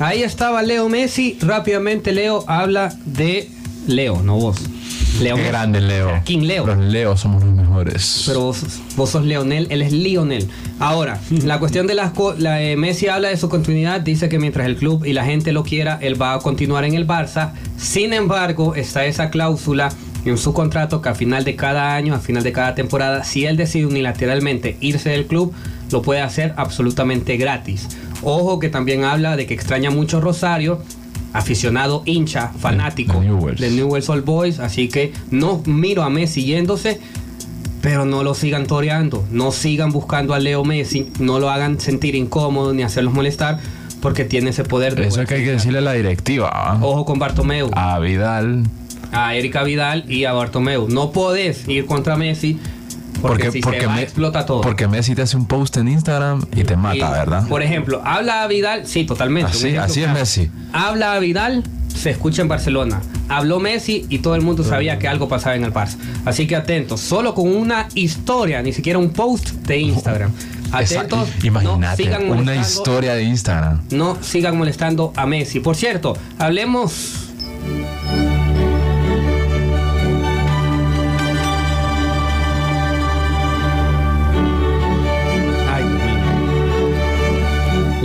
Ahí 0.00 0.22
estaba 0.22 0.62
Leo 0.62 0.88
Messi. 0.88 1.36
Rápidamente 1.40 2.12
Leo 2.12 2.44
habla 2.48 2.94
de 3.04 3.48
Leo, 3.86 4.22
no 4.22 4.36
vos. 4.36 4.56
Leo 5.20 5.36
Qué 5.36 5.42
Messi. 5.42 5.52
grande 5.52 5.80
Leo. 5.80 6.20
King 6.24 6.40
Leo. 6.40 6.66
Los 6.66 6.78
Leo 6.78 7.16
somos 7.16 7.44
los 7.44 7.54
mejores. 7.54 8.24
Pero 8.26 8.40
vos, 8.40 8.60
vos 8.96 9.10
sos 9.10 9.24
Leonel, 9.24 9.68
él 9.70 9.82
es 9.82 9.92
Lionel. 9.92 10.48
Ahora, 10.80 11.20
la 11.44 11.60
cuestión 11.60 11.86
de 11.86 11.94
las 11.94 12.10
co- 12.10 12.34
la, 12.36 12.60
eh, 12.62 12.76
Messi 12.76 13.06
habla 13.06 13.28
de 13.28 13.36
su 13.36 13.48
continuidad, 13.48 14.00
dice 14.00 14.28
que 14.28 14.40
mientras 14.40 14.66
el 14.66 14.76
club 14.76 15.04
y 15.04 15.12
la 15.12 15.24
gente 15.24 15.52
lo 15.52 15.62
quiera, 15.62 15.98
él 16.02 16.20
va 16.20 16.34
a 16.34 16.38
continuar 16.40 16.84
en 16.84 16.94
el 16.94 17.06
Barça. 17.06 17.52
Sin 17.76 18.12
embargo, 18.12 18.74
está 18.74 19.06
esa 19.06 19.30
cláusula 19.30 19.92
en 20.24 20.36
su 20.38 20.52
contrato 20.52 21.00
que 21.00 21.10
a 21.10 21.14
final 21.14 21.44
de 21.44 21.54
cada 21.54 21.94
año, 21.94 22.14
a 22.14 22.18
final 22.18 22.42
de 22.42 22.50
cada 22.50 22.74
temporada, 22.74 23.22
si 23.22 23.44
él 23.44 23.56
decide 23.56 23.86
unilateralmente 23.86 24.76
irse 24.80 25.10
del 25.10 25.26
club, 25.26 25.52
lo 25.90 26.02
puede 26.02 26.20
hacer 26.20 26.54
absolutamente 26.56 27.36
gratis. 27.36 27.88
Ojo 28.22 28.58
que 28.58 28.68
también 28.68 29.04
habla 29.04 29.36
de 29.36 29.46
que 29.46 29.54
extraña 29.54 29.90
mucho 29.90 30.20
Rosario, 30.20 30.80
aficionado, 31.32 32.02
hincha, 32.06 32.48
fanático 32.58 33.20
de 33.20 33.26
Newell's. 33.28 33.60
de 33.60 33.70
Newell's 33.70 34.08
Old 34.08 34.24
Boys, 34.24 34.58
así 34.60 34.88
que 34.88 35.12
no 35.30 35.62
miro 35.66 36.02
a 36.02 36.10
Messi 36.10 36.44
yéndose, 36.44 37.00
pero 37.82 38.04
no 38.06 38.22
lo 38.22 38.34
sigan 38.34 38.66
toreando, 38.66 39.24
no 39.30 39.52
sigan 39.52 39.92
buscando 39.92 40.32
a 40.32 40.38
Leo 40.38 40.64
Messi, 40.64 41.10
no 41.20 41.38
lo 41.38 41.50
hagan 41.50 41.80
sentir 41.80 42.14
incómodo 42.14 42.72
ni 42.72 42.82
hacerlos 42.82 43.12
molestar, 43.12 43.58
porque 44.00 44.24
tiene 44.24 44.50
ese 44.50 44.64
poder 44.64 44.94
de 44.94 45.08
Eso 45.08 45.22
es 45.22 45.28
que 45.28 45.34
hay 45.34 45.44
que 45.44 45.52
decirle 45.52 45.78
a 45.78 45.82
la 45.82 45.92
directiva. 45.92 46.78
Ojo 46.80 47.04
con 47.04 47.18
Bartomeu, 47.18 47.70
A 47.74 47.98
Vidal. 47.98 48.62
a 49.12 49.34
Erika 49.34 49.62
Vidal 49.64 50.04
y 50.10 50.24
a 50.24 50.32
Bartomeu. 50.32 50.88
No 50.88 51.10
podés 51.10 51.66
ir 51.68 51.86
contra 51.86 52.16
Messi 52.16 52.58
porque, 53.20 53.48
va, 53.88 53.94
me- 53.94 54.02
explota 54.02 54.44
todo. 54.46 54.60
porque 54.60 54.86
Messi 54.88 55.14
te 55.14 55.22
hace 55.22 55.36
un 55.36 55.46
post 55.46 55.76
en 55.76 55.88
Instagram 55.88 56.44
y 56.54 56.64
te 56.64 56.76
mata, 56.76 56.96
Y, 56.96 57.00
¿verdad? 57.00 57.48
Por 57.48 57.62
ejemplo, 57.62 58.02
habla 58.04 58.42
a 58.42 58.46
Vidal, 58.46 58.86
sí, 58.86 59.04
totalmente. 59.04 59.50
Así, 59.50 59.68
ejemplo 59.68 59.84
así 59.84 60.02
es. 60.02 60.12
Messi. 60.12 60.50
Habla 60.72 61.14
a 61.14 61.18
Vidal, 61.18 61.62
se 61.94 62.10
escucha 62.10 62.42
en 62.42 62.48
Barcelona. 62.48 63.00
Habló 63.28 63.60
Messi 63.60 64.04
y 64.10 64.18
todo 64.18 64.34
el 64.34 64.42
mundo 64.42 64.64
sabía 64.64 64.98
que 64.98 65.08
algo 65.08 65.28
pasaba 65.28 65.56
en 65.56 65.64
el 65.64 65.72
Barça. 65.72 65.96
Así 66.24 66.46
que 66.46 66.56
atentos, 66.56 67.00
solo 67.00 67.34
con 67.34 67.48
una 67.48 67.88
historia, 67.94 68.60
ni 68.62 68.72
siquiera 68.72 68.98
un 68.98 69.10
post 69.10 69.50
de 69.50 69.78
Instagram. 69.78 70.30
Atentos, 70.72 71.28
no 71.38 71.46
Imagínate, 71.46 72.02
sigan 72.02 72.28
una 72.30 72.56
historia 72.56 73.14
de 73.14 73.22
Instagram. 73.22 73.80
No 73.92 74.18
sigan 74.22 74.58
molestando 74.58 75.12
a 75.14 75.24
Messi. 75.24 75.60
Por 75.60 75.76
cierto, 75.76 76.16
hablemos. 76.38 77.23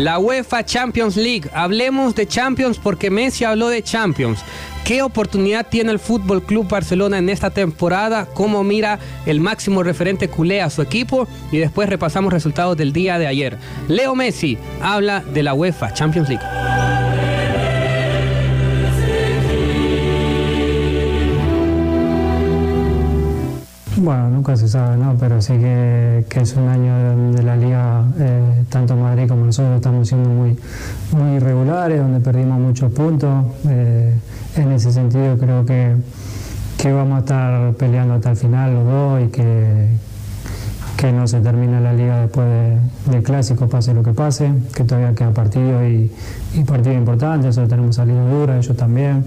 La 0.09 0.17
UEFA 0.17 0.65
Champions 0.65 1.15
League. 1.15 1.47
Hablemos 1.53 2.15
de 2.15 2.25
Champions 2.25 2.79
porque 2.79 3.11
Messi 3.11 3.43
habló 3.43 3.69
de 3.69 3.83
Champions. 3.83 4.39
¿Qué 4.83 5.03
oportunidad 5.03 5.67
tiene 5.67 5.91
el 5.91 5.99
Fútbol 5.99 6.41
Club 6.41 6.67
Barcelona 6.67 7.19
en 7.19 7.29
esta 7.29 7.51
temporada? 7.51 8.25
¿Cómo 8.33 8.63
mira 8.63 8.97
el 9.27 9.39
máximo 9.39 9.83
referente 9.83 10.27
culé 10.27 10.63
a 10.63 10.71
su 10.71 10.81
equipo? 10.81 11.27
Y 11.51 11.59
después 11.59 11.89
repasamos 11.89 12.33
resultados 12.33 12.75
del 12.75 12.91
día 12.91 13.19
de 13.19 13.27
ayer. 13.27 13.59
Leo 13.87 14.15
Messi 14.15 14.57
habla 14.81 15.19
de 15.19 15.43
la 15.43 15.53
UEFA 15.53 15.93
Champions 15.93 16.27
League. 16.27 17.08
Bueno, 24.09 24.27
nunca 24.31 24.57
se 24.57 24.67
sabe, 24.67 24.97
¿no? 24.97 25.15
Pero 25.19 25.39
sí 25.39 25.53
que, 25.59 26.25
es 26.31 26.55
un 26.55 26.67
año 26.67 26.97
donde 27.15 27.43
la 27.43 27.55
liga, 27.55 28.05
eh, 28.17 28.63
tanto 28.67 28.95
Madrid 28.95 29.27
como 29.27 29.45
nosotros, 29.45 29.75
estamos 29.75 30.07
siendo 30.07 30.29
muy, 30.31 30.57
muy 31.11 31.35
irregulares, 31.35 31.99
donde 32.01 32.19
perdimos 32.19 32.59
muchos 32.59 32.91
puntos. 32.91 33.45
Eh, 33.67 34.15
en 34.55 34.71
ese 34.71 34.91
sentido 34.91 35.37
creo 35.37 35.63
que, 35.63 35.93
que 36.79 36.91
vamos 36.91 37.17
a 37.17 37.19
estar 37.19 37.73
peleando 37.75 38.15
hasta 38.15 38.31
el 38.31 38.35
final 38.37 38.73
los 38.73 38.85
dos 38.87 39.21
y 39.21 39.27
que, 39.27 39.89
que 40.97 41.11
no 41.11 41.27
se 41.27 41.39
termina 41.41 41.79
la 41.79 41.93
liga 41.93 42.19
después 42.21 42.47
de- 42.47 43.11
del 43.11 43.21
clásico, 43.21 43.69
pase 43.69 43.93
lo 43.93 44.01
que 44.01 44.13
pase, 44.13 44.51
que 44.73 44.85
todavía 44.85 45.13
queda 45.13 45.29
partido 45.35 45.87
y, 45.87 46.11
y 46.55 46.63
partido 46.63 46.95
importante, 46.95 47.45
nosotros 47.45 47.69
tenemos 47.69 47.95
salida 47.95 48.27
dura, 48.27 48.57
ellos 48.57 48.75
también. 48.75 49.23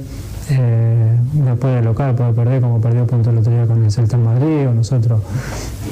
Eh, 0.54 1.16
después 1.32 1.74
del 1.74 1.84
local 1.84 2.14
puede 2.14 2.32
perder 2.32 2.60
como 2.60 2.80
perdió 2.80 3.06
punto 3.06 3.30
el 3.30 3.38
otro 3.38 3.52
día 3.52 3.66
con 3.66 3.84
el 3.84 3.90
Celta 3.90 4.16
en 4.16 4.24
Madrid 4.24 4.68
o 4.68 4.74
nosotros 4.74 5.22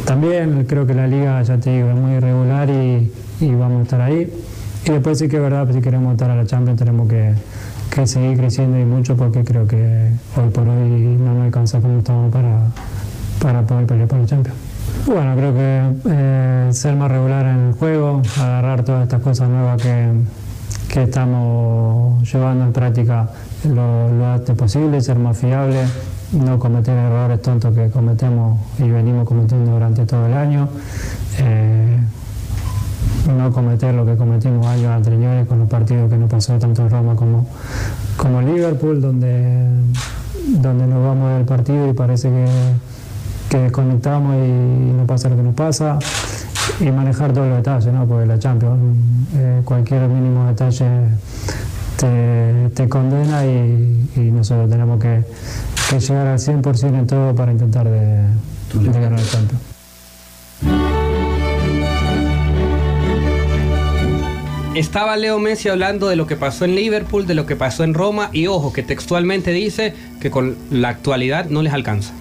también. 0.05 0.65
Creo 0.69 0.87
que 0.87 0.95
la 0.95 1.07
liga, 1.07 1.43
ya 1.43 1.59
te 1.59 1.71
digo, 1.71 1.89
es 1.89 1.97
muy 1.97 2.13
irregular 2.13 2.69
y, 2.69 3.11
vamos 3.41 3.81
a 3.81 3.83
estar 3.83 4.01
ahí. 4.01 4.33
Y 4.85 4.91
después 4.91 5.19
sí 5.19 5.29
que 5.29 5.37
es 5.37 5.43
verdad, 5.43 5.69
si 5.73 5.81
queremos 5.81 6.13
estar 6.13 6.31
a 6.31 6.37
la 6.37 6.47
Champions 6.47 6.79
tenemos 6.79 7.09
que, 7.09 7.35
que 7.95 8.07
seguir 8.07 8.37
creciendo 8.39 8.79
y 8.79 8.85
mucho 8.85 9.17
porque 9.17 9.45
creo 9.45 9.67
que 9.67 10.11
hoy 10.37 10.51
por 10.51 10.69
hoy 10.69 11.19
no 11.19 11.35
nos 11.35 11.45
alcanza 11.45 11.81
como 11.81 11.99
estamos 11.99 12.33
para, 12.33 12.59
para 13.41 13.63
poder 13.63 13.87
pelear 13.87 14.09
por 14.09 14.19
la 14.19 14.27
Champions. 14.27 14.59
Bueno, 15.07 15.35
creo 15.37 15.55
que 15.55 16.11
eh, 16.11 16.69
ser 16.73 16.97
más 16.97 17.11
regular 17.11 17.47
en 17.47 17.69
el 17.69 17.73
juego, 17.75 18.23
agarrar 18.39 18.85
todas 18.85 19.05
estas 19.05 19.23
cosas 19.23 19.49
nuevas 19.49 19.81
que, 19.81 20.11
que 20.93 21.05
estamos 21.05 22.31
llevando 22.31 22.65
en 22.65 22.73
práctica 22.73 23.31
lo, 23.65 24.27
antes 24.27 24.57
posible, 24.57 25.01
ser 25.01 25.19
más 25.19 25.39
fiable, 25.39 25.85
no 26.33 26.59
cometer 26.59 26.97
errores 26.97 27.41
tontos 27.43 27.75
que 27.75 27.91
cometemos 27.91 28.59
y 28.79 28.89
venimos 28.89 29.27
cometiendo 29.27 29.73
durante 29.73 30.05
todo 30.05 30.27
el 30.27 30.35
año. 30.35 30.69
Eh, 31.39 31.99
no 33.37 33.53
cometer 33.53 33.95
lo 33.95 34.05
que 34.05 34.17
cometimos 34.17 34.67
años 34.67 34.87
anteriores 34.87 35.47
con 35.47 35.61
los 35.61 35.69
partidos 35.69 36.11
que 36.11 36.17
nos 36.17 36.29
pasó 36.29 36.59
tanto 36.59 36.83
en 36.83 36.91
Roma 36.91 37.15
como, 37.15 37.47
como 38.17 38.41
Liverpool, 38.43 39.01
donde, 39.01 39.69
donde 40.49 40.87
nos 40.87 41.05
vamos 41.05 41.35
del 41.35 41.45
partido 41.45 41.89
y 41.89 41.93
parece 41.93 42.31
que, 42.31 42.47
que 43.49 43.59
desconectamos 43.59 44.35
y 44.35 44.93
no 44.93 45.07
pasa 45.07 45.29
lo 45.29 45.37
que 45.37 45.43
nos 45.43 45.55
pasa. 45.55 45.99
Y 46.81 46.91
manejar 46.91 47.33
todos 47.33 47.49
los 47.49 47.59
detalles, 47.59 47.93
¿no? 47.93 48.07
porque 48.07 48.27
la 48.27 48.39
Champions, 48.39 48.79
eh, 49.37 49.61
cualquier 49.65 50.09
mínimo 50.09 50.47
detalle 50.47 50.87
te, 51.99 52.71
te 52.75 52.89
condena 52.89 53.45
y, 53.45 54.09
y 54.17 54.21
nosotros 54.31 54.71
tenemos 54.71 54.99
que, 54.99 55.23
que 55.91 56.01
llegar 56.01 56.27
al 56.27 56.39
100% 56.39 56.99
en 56.99 57.07
todo 57.07 57.35
para 57.35 57.53
intentar 57.53 57.87
de, 57.87 58.23
de 58.73 59.01
ganar 59.01 59.19
el 59.19 59.29
Champions. 59.29 59.63
Estaba 64.75 65.17
Leo 65.17 65.39
Messi 65.39 65.69
hablando 65.69 66.09
de 66.09 66.17
lo 66.17 66.27
que 66.27 66.37
pasó 66.37 66.65
en 66.65 66.75
Liverpool, 66.75 67.27
de 67.27 67.35
lo 67.35 67.45
que 67.45 67.57
pasó 67.57 67.85
en 67.85 67.93
Roma 67.93 68.31
y 68.33 68.47
ojo 68.47 68.73
que 68.73 68.83
textualmente 68.83 69.51
dice 69.51 69.95
que 70.21 70.31
con 70.31 70.57
la 70.71 70.89
actualidad 70.89 71.51
no 71.51 71.61
les 71.61 71.75
alcanza. 71.75 72.15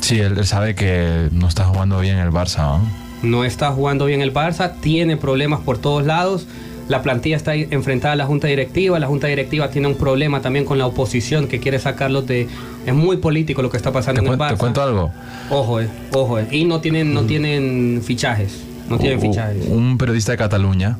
Sí, 0.00 0.18
él, 0.18 0.38
él 0.38 0.46
sabe 0.46 0.74
que 0.74 1.28
no 1.30 1.46
está 1.46 1.64
jugando 1.64 2.00
bien 2.00 2.16
el 2.16 2.30
Barça. 2.30 2.78
¿no? 2.78 3.07
No 3.22 3.44
está 3.44 3.70
jugando 3.72 4.06
bien 4.06 4.20
el 4.20 4.32
Barça, 4.32 4.72
tiene 4.80 5.16
problemas 5.16 5.60
por 5.60 5.78
todos 5.78 6.04
lados. 6.06 6.46
La 6.88 7.02
plantilla 7.02 7.36
está 7.36 7.54
enfrentada 7.54 8.14
a 8.14 8.16
la 8.16 8.24
junta 8.26 8.48
directiva. 8.48 8.98
La 8.98 9.06
junta 9.08 9.26
directiva 9.26 9.68
tiene 9.68 9.88
un 9.88 9.96
problema 9.96 10.40
también 10.40 10.64
con 10.64 10.78
la 10.78 10.86
oposición 10.86 11.46
que 11.46 11.58
quiere 11.60 11.78
sacarlos 11.78 12.26
de. 12.26 12.48
Es 12.86 12.94
muy 12.94 13.18
político 13.18 13.60
lo 13.60 13.68
que 13.70 13.76
está 13.76 13.92
pasando 13.92 14.22
en 14.22 14.28
el 14.28 14.38
Barça. 14.38 14.50
te 14.52 14.56
cuento 14.56 14.82
algo. 14.82 15.10
Ojo, 15.50 15.80
eh, 15.82 15.88
ojo. 16.12 16.38
eh. 16.38 16.46
Y 16.50 16.64
no 16.64 16.80
tienen, 16.80 17.12
no 17.12 17.24
tienen 17.24 18.00
fichajes. 18.02 18.60
No 18.88 18.96
tienen 18.98 19.20
fichajes. 19.20 19.66
Un 19.68 19.98
periodista 19.98 20.32
de 20.32 20.38
Cataluña 20.38 20.96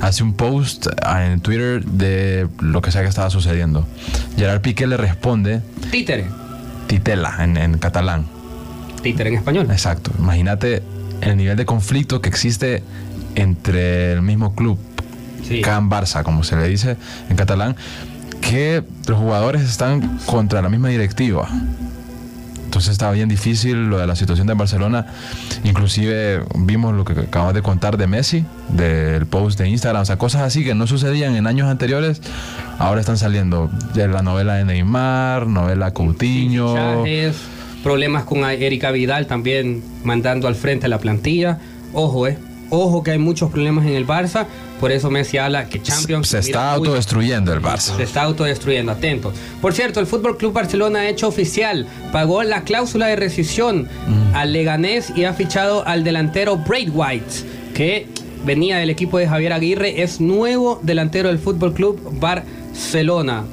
hace 0.00 0.22
un 0.22 0.34
post 0.34 0.86
ah, 1.02 1.26
en 1.26 1.40
Twitter 1.40 1.84
de 1.84 2.46
lo 2.60 2.80
que 2.80 2.92
sea 2.92 3.02
que 3.02 3.08
estaba 3.08 3.28
sucediendo. 3.28 3.88
Gerard 4.36 4.60
Piqué 4.60 4.86
le 4.86 4.96
responde 4.96 5.60
Títere. 5.90 6.26
titela 6.86 7.34
en, 7.40 7.56
en 7.56 7.78
catalán. 7.78 8.26
Títere 9.02 9.30
en 9.30 9.36
español. 9.36 9.66
Exacto. 9.68 10.12
Imagínate 10.20 10.80
el 11.24 11.36
nivel 11.36 11.56
de 11.56 11.64
conflicto 11.66 12.20
que 12.20 12.28
existe 12.28 12.82
entre 13.34 14.12
el 14.12 14.22
mismo 14.22 14.54
club, 14.54 14.78
Can 15.62 15.90
Barça, 15.90 16.22
como 16.22 16.44
se 16.44 16.56
le 16.56 16.68
dice 16.68 16.96
en 17.28 17.36
catalán, 17.36 17.76
que 18.40 18.82
los 19.06 19.18
jugadores 19.18 19.62
están 19.62 20.18
contra 20.26 20.62
la 20.62 20.68
misma 20.68 20.88
directiva. 20.88 21.48
Entonces 22.74 22.90
estaba 22.90 23.12
bien 23.12 23.28
difícil 23.28 23.88
lo 23.88 23.98
de 23.98 24.06
la 24.08 24.16
situación 24.16 24.48
de 24.48 24.54
Barcelona. 24.54 25.06
Inclusive 25.62 26.42
vimos 26.56 26.92
lo 26.92 27.04
que 27.04 27.12
acabas 27.12 27.54
de 27.54 27.62
contar 27.62 27.96
de 27.96 28.08
Messi, 28.08 28.44
del 28.68 29.26
post 29.26 29.60
de 29.60 29.68
Instagram, 29.68 30.02
o 30.02 30.04
sea, 30.04 30.16
cosas 30.18 30.42
así 30.42 30.64
que 30.64 30.74
no 30.74 30.88
sucedían 30.88 31.36
en 31.36 31.46
años 31.46 31.68
anteriores, 31.68 32.20
ahora 32.80 33.00
están 33.00 33.16
saliendo. 33.16 33.70
De 33.94 34.08
la 34.08 34.22
novela 34.22 34.54
de 34.54 34.64
Neymar, 34.64 35.46
novela 35.46 35.92
Coutinho. 35.92 36.74
Fichajes, 36.74 37.36
problemas 37.84 38.24
con 38.24 38.42
Erika 38.42 38.90
Vidal 38.90 39.26
también 39.26 39.82
mandando 40.02 40.48
al 40.48 40.56
frente 40.56 40.86
a 40.86 40.88
la 40.88 40.98
plantilla. 40.98 41.58
Ojo, 41.92 42.26
eh. 42.26 42.36
Ojo 42.70 43.02
que 43.04 43.12
hay 43.12 43.18
muchos 43.18 43.52
problemas 43.52 43.86
en 43.86 43.92
el 43.92 44.06
Barça, 44.06 44.46
por 44.80 44.90
eso 44.90 45.10
Messi 45.10 45.36
habla 45.36 45.68
que 45.68 45.80
Champions 45.80 46.28
Se 46.28 46.38
mira 46.38 46.46
está 46.48 46.72
autodestruyendo 46.72 47.52
el 47.52 47.60
Barça. 47.60 47.94
se 47.94 48.02
está 48.02 48.22
autodestruyendo, 48.22 48.90
atento. 48.90 49.32
Por 49.60 49.74
cierto, 49.74 50.00
el 50.00 50.06
Fútbol 50.06 50.38
Club 50.38 50.54
Barcelona 50.54 51.00
ha 51.00 51.08
hecho 51.08 51.28
oficial, 51.28 51.86
pagó 52.10 52.42
la 52.42 52.64
cláusula 52.64 53.06
de 53.06 53.16
rescisión 53.16 53.86
al 54.32 54.54
Leganés 54.54 55.12
y 55.14 55.24
ha 55.24 55.34
fichado 55.34 55.86
al 55.86 56.02
delantero 56.02 56.56
Braithwaite, 56.56 57.44
que 57.74 58.06
venía 58.46 58.78
del 58.78 58.90
equipo 58.90 59.18
de 59.18 59.28
Javier 59.28 59.52
Aguirre, 59.52 60.02
es 60.02 60.20
nuevo 60.20 60.80
delantero 60.82 61.28
del 61.28 61.38
Fútbol 61.38 61.74
Club 61.74 62.00
Barcelona. 62.18 63.44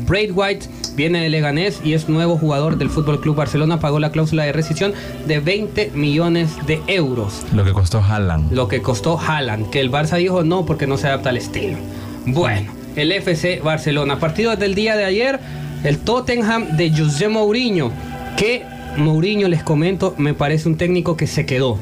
Viene 0.96 1.22
de 1.22 1.30
Leganés 1.30 1.80
y 1.84 1.94
es 1.94 2.10
nuevo 2.10 2.38
jugador 2.38 2.78
del 2.78 2.90
Fútbol 2.90 3.22
Club 3.22 3.36
Barcelona, 3.36 3.80
pagó 3.80 4.00
la 4.00 4.12
cláusula 4.12 4.44
de 4.44 4.52
rescisión 4.52 4.94
de 5.26 5.40
20 5.40 5.92
millones 5.96 6.50
de 6.68 6.82
euros 6.88 7.44
Lo 7.54 7.64
que 7.64 7.72
costó 7.72 8.00
Haaland. 8.04 8.52
lo 8.52 8.68
que 8.68 8.82
costó 8.82 9.18
Haaland, 9.20 9.70
que 9.70 9.80
el 9.80 9.92
Barça 9.92 10.18
dijo 10.18 10.44
no 10.44 10.66
porque 10.66 10.88
no 10.88 10.98
se 10.98 11.08
adapta 11.08 11.30
al 11.30 11.38
estilo. 11.38 11.78
Bueno, 12.26 12.72
el 12.96 13.12
FC 13.12 13.62
Barcelona. 13.64 14.20
Partido 14.20 14.56
del 14.56 14.76
día 14.76 14.96
de 14.98 15.06
ayer, 15.06 15.40
el 15.84 15.98
Tottenham 16.00 16.76
de 16.78 16.92
José 16.96 17.30
Mourinho, 17.30 17.92
que 18.38 18.64
Mourinho, 18.98 19.48
les 19.48 19.64
comento, 19.64 20.14
me 20.18 20.34
parece 20.34 20.68
un 20.68 20.76
técnico 20.76 21.16
que 21.16 21.26
se 21.26 21.46
quedó. 21.46 21.78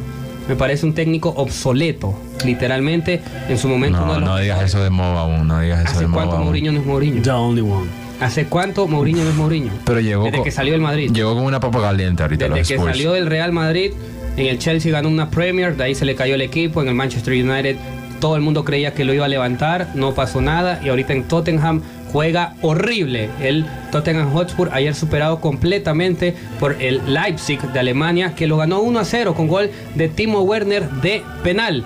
Me 0.48 0.56
parece 0.56 0.86
un 0.86 0.94
técnico 0.94 1.34
obsoleto, 1.36 2.14
literalmente, 2.46 3.22
en 3.50 3.58
su 3.58 3.68
momento. 3.68 4.06
No, 4.06 4.20
no 4.20 4.38
digas 4.38 4.64
eso 4.64 4.82
de 4.84 4.90
Mo 4.90 5.04
aún, 5.04 5.48
no 5.48 5.60
digas 5.60 5.82
eso 5.82 5.92
¿Hace 5.92 6.00
de 6.02 6.08
Mo 6.08 6.16
cuánto 6.16 6.36
aún. 6.38 6.46
Mourinho 6.46 6.72
no 6.72 6.80
es 6.80 6.86
Mourinho? 6.86 7.22
The 7.22 7.32
only 7.32 7.62
one. 7.62 7.88
¿Hace 8.20 8.46
cuánto 8.46 8.88
Mourinho 8.88 9.24
no 9.24 9.30
es 9.30 9.36
Mourinho? 9.36 9.72
Pero 9.86 10.00
llegó 10.02 10.24
Desde 10.26 10.38
con- 10.38 10.44
que 10.46 10.52
salió 10.52 10.74
del 10.74 10.82
Madrid. 10.82 11.12
Llegó 11.14 11.36
con 11.36 11.44
una 11.46 11.60
papa 11.60 11.82
caliente 11.82 12.24
ahorita 12.24 12.46
Desde 12.46 12.60
los 12.60 12.68
que 12.68 12.74
Spurs. 12.76 12.92
salió 12.92 13.14
del 13.14 13.28
Real 13.28 13.52
Madrid, 13.52 13.92
en 14.38 14.46
el 14.48 14.60
Chelsea 14.60 14.92
ganó 14.92 15.08
una 15.10 15.30
Premier, 15.30 15.76
de 15.78 15.84
ahí 15.86 15.96
se 15.96 16.06
le 16.06 16.16
cayó 16.16 16.36
el 16.36 16.42
equipo, 16.42 16.82
en 16.82 16.90
el 16.90 16.96
Manchester 16.96 17.34
United 17.34 17.78
todo 18.20 18.36
el 18.36 18.42
mundo 18.42 18.66
creía 18.66 18.94
que 18.94 19.06
lo 19.06 19.14
iba 19.14 19.24
a 19.24 19.30
levantar, 19.30 19.88
no 19.96 20.14
pasó 20.14 20.42
nada 20.42 20.82
y 20.84 20.90
ahorita 20.90 21.14
en 21.14 21.24
Tottenham 21.24 21.82
juega 22.12 22.54
horrible. 22.62 23.30
El 23.42 23.66
Tottenham 23.94 24.34
Hotspur 24.34 24.72
ayer 24.74 24.94
superado 24.94 25.40
completamente 25.40 26.36
por 26.60 26.76
el 26.82 27.00
Leipzig 27.14 27.62
de 27.72 27.80
Alemania 27.80 28.36
que 28.36 28.46
lo 28.48 28.58
ganó 28.58 28.82
1 28.82 29.00
a 29.00 29.06
0 29.06 29.36
con 29.36 29.48
gol 29.48 29.70
de 29.96 30.10
Timo 30.10 30.42
Werner 30.42 30.90
de 30.90 31.24
penal. 31.44 31.86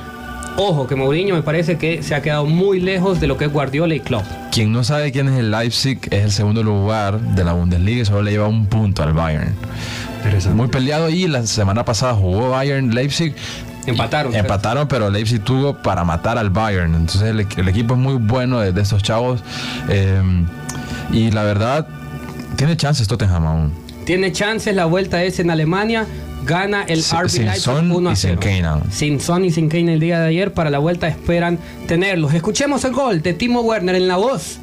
Ojo 0.56 0.86
que 0.88 0.96
Mourinho 0.96 1.34
me 1.34 1.42
parece 1.42 1.78
que 1.78 2.04
se 2.04 2.14
ha 2.14 2.22
quedado 2.22 2.46
muy 2.46 2.80
lejos 2.80 3.20
de 3.20 3.26
lo 3.28 3.38
que 3.38 3.46
es 3.46 3.52
Guardiola 3.52 3.96
y 3.96 4.00
Klopp. 4.00 4.24
Quien 4.52 4.72
no 4.72 4.84
sabe 4.84 5.12
quién 5.12 5.28
es 5.28 5.40
el 5.40 5.50
Leipzig 5.50 6.00
es 6.12 6.24
el 6.26 6.32
segundo 6.32 6.62
lugar 6.62 7.20
de 7.20 7.44
la 7.44 7.54
Bundesliga 7.54 8.04
y 8.04 8.06
solo 8.06 8.22
le 8.22 8.32
lleva 8.32 8.48
un 8.48 8.68
punto 8.68 9.02
al 9.02 9.14
Bayern. 9.14 9.56
Muy 10.54 10.68
peleado 10.68 11.10
y 11.10 11.28
la 11.28 11.46
semana 11.48 11.84
pasada 11.84 12.14
jugó 12.14 12.52
Bayern 12.52 12.94
Leipzig. 12.94 13.34
Empataron. 13.88 14.34
Empataron, 14.36 14.88
pero 14.88 15.10
Leipzig 15.10 15.44
tuvo 15.44 15.74
para 15.74 16.04
matar 16.06 16.38
al 16.38 16.50
Bayern. 16.52 16.94
Entonces 16.96 17.24
el, 17.24 17.46
el 17.58 17.68
equipo 17.68 17.96
es 17.96 18.00
muy 18.00 18.14
bueno 18.16 18.60
de, 18.60 18.72
de 18.72 18.82
estos 18.82 19.02
chavos. 19.04 19.42
eh, 19.90 20.22
y 21.12 21.32
la 21.32 21.44
verdad, 21.44 21.86
tiene 22.56 22.78
chances 22.78 23.08
Tottenham 23.08 23.46
aún. 23.46 23.74
Tiene 24.06 24.32
chances, 24.32 24.76
la 24.76 24.86
vuelta 24.86 25.24
es 25.24 25.40
en 25.40 25.50
Alemania. 25.50 26.06
Gana 26.46 26.84
el 26.84 27.00
RB 27.00 27.30
sin 27.30 27.46
Leipzig 27.46 27.64
Son 27.64 27.92
1 27.92 28.10
a 28.10 28.14
y 28.14 28.16
sin 28.18 28.38
0. 28.38 28.40
Kane. 28.42 28.92
Sin 28.92 29.20
Son 29.22 29.46
y 29.46 29.52
sin 29.52 29.70
Kane 29.70 29.94
el 29.94 30.00
día 30.00 30.20
de 30.20 30.28
ayer. 30.28 30.54
Para 30.54 30.70
la 30.70 30.80
vuelta 30.80 31.08
esperan 31.08 31.58
tenerlos. 31.88 32.34
Escuchemos 32.34 32.84
el 32.84 32.92
gol 32.92 33.22
de 33.22 33.34
Timo 33.34 33.62
Werner 33.62 33.96
en 33.96 34.08
la 34.10 34.18
voz 34.18 34.58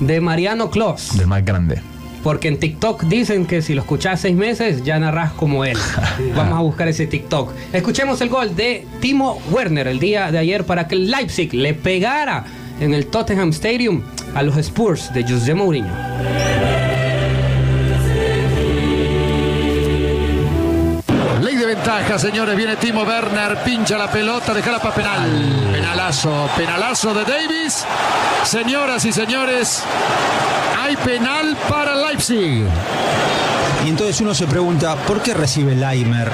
de 0.00 0.20
Mariano 0.20 0.70
Klos. 0.70 1.16
Del 1.16 1.26
más 1.26 1.44
grande. 1.44 1.82
Porque 2.22 2.48
en 2.48 2.58
TikTok 2.58 3.04
dicen 3.04 3.46
que 3.46 3.60
si 3.62 3.74
lo 3.74 3.82
escuchás 3.82 4.20
seis 4.20 4.34
meses 4.34 4.82
ya 4.84 4.98
narrás 4.98 5.32
como 5.32 5.64
él. 5.64 5.76
Vamos 6.34 6.58
a 6.58 6.62
buscar 6.62 6.88
ese 6.88 7.06
TikTok. 7.06 7.52
Escuchemos 7.74 8.20
el 8.22 8.30
gol 8.30 8.56
de 8.56 8.86
Timo 9.00 9.38
Werner 9.50 9.86
el 9.88 10.00
día 10.00 10.32
de 10.32 10.38
ayer 10.38 10.64
para 10.64 10.88
que 10.88 10.94
el 10.94 11.10
Leipzig 11.10 11.52
le 11.52 11.74
pegara 11.74 12.44
en 12.80 12.94
el 12.94 13.06
Tottenham 13.06 13.50
Stadium 13.50 14.02
a 14.34 14.42
los 14.42 14.56
Spurs 14.56 15.12
de 15.12 15.22
José 15.22 15.54
Mourinho. 15.54 16.55
Ventaja, 21.86 22.18
señores. 22.18 22.56
Viene 22.56 22.74
Timo 22.76 23.02
Werner, 23.02 23.62
pincha 23.62 23.96
la 23.96 24.10
pelota, 24.10 24.52
déjala 24.52 24.80
para 24.80 24.94
penal. 24.94 25.68
Penalazo, 25.72 26.50
penalazo 26.56 27.14
de 27.14 27.24
Davis. 27.24 27.84
Señoras 28.42 29.04
y 29.04 29.12
señores, 29.12 29.84
hay 30.82 30.96
penal 30.96 31.56
para 31.68 31.94
Leipzig. 31.94 32.64
Y 33.84 33.88
entonces 33.88 34.20
uno 34.20 34.34
se 34.34 34.48
pregunta, 34.48 34.96
¿por 34.96 35.22
qué 35.22 35.32
recibe 35.32 35.76
Laimer 35.76 36.32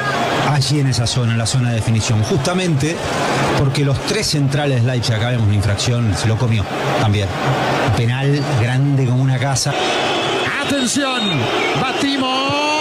allí 0.51 0.81
en 0.81 0.87
esa 0.87 1.07
zona, 1.07 1.33
en 1.33 1.39
la 1.39 1.47
zona 1.47 1.69
de 1.69 1.75
definición? 1.77 2.23
Justamente 2.23 2.97
porque 3.59 3.85
los 3.85 4.01
tres 4.07 4.29
centrales 4.29 4.83
de 4.83 4.91
Leipzig, 4.91 5.15
acá 5.15 5.29
vemos 5.29 5.49
una 5.49 5.57
infracción, 5.57 6.17
se 6.17 6.29
lo 6.29 6.39
comió 6.39 6.65
también. 6.99 7.29
Penal 7.95 8.41
grande 8.59 9.05
como 9.05 9.23
una 9.23 9.39
casa. 9.39 9.75
Atención, 10.65 11.21
batimos. 11.79 12.73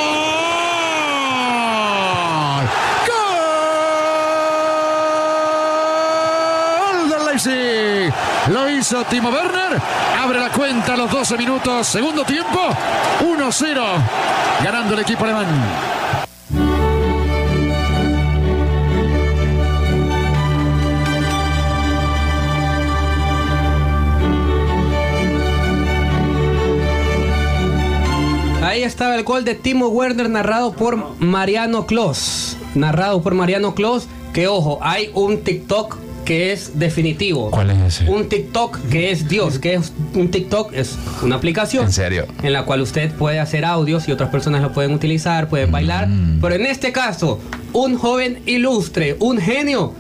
Gol 6.78 7.10
del 7.10 7.26
Leipzig. 7.26 8.14
Lo 8.50 8.68
hizo 8.70 9.04
Timo 9.06 9.30
Werner. 9.30 9.80
Abre 10.20 10.40
la 10.40 10.50
cuenta 10.50 10.96
a 10.96 10.98
los 10.98 11.12
12 11.12 11.38
minutos. 11.38 11.88
Segundo 11.88 12.24
tiempo. 12.24 12.60
1-0. 13.22 13.82
Ganando 14.64 14.96
el 14.96 15.00
equipo 15.02 15.24
alemán. 15.26 15.46
Ahí 28.64 28.84
estaba 28.84 29.16
el 29.16 29.24
gol 29.24 29.46
de 29.46 29.54
Timo 29.54 29.90
Werner 29.90 30.30
narrado 30.30 30.74
por 30.74 31.20
Mariano 31.20 31.86
Klos. 31.86 32.58
Narrado 32.74 33.22
por 33.22 33.36
Mariano 33.36 33.76
Klos. 33.76 34.08
Que 34.34 34.48
ojo, 34.48 34.80
hay 34.82 35.12
un 35.14 35.44
TikTok 35.44 36.11
que 36.26 36.52
es 36.52 36.80
definitivo. 36.80 37.52
¿Cuál 37.52 37.72
es 37.72 38.02
ese? 38.02 38.10
Un 38.10 38.30
TikTok 38.30 38.80
que 38.90 39.12
es 39.12 39.28
Dios, 39.28 39.60
que 39.60 39.74
es 39.76 39.92
un 40.14 40.30
TikTok, 40.30 40.74
es 40.74 40.98
una 41.22 41.36
aplicación. 41.36 41.86
En 41.86 41.92
serio. 41.92 42.26
En 42.44 42.54
la 42.54 42.66
cual 42.66 42.82
usted 42.82 43.12
puede 43.14 43.40
hacer 43.40 43.66
audios 43.66 44.08
y 44.08 44.12
otras 44.12 44.30
personas 44.30 44.62
lo 44.62 44.72
pueden 44.72 44.94
utilizar, 44.94 45.50
pueden 45.50 45.72
bailar. 45.72 46.08
Mm. 46.08 46.40
Pero 46.42 46.56
en 46.56 46.66
este 46.66 46.92
caso, 46.92 47.40
un 47.74 47.98
joven 47.98 48.42
ilustre, 48.46 49.16
un 49.20 49.40
genio, 49.40 49.94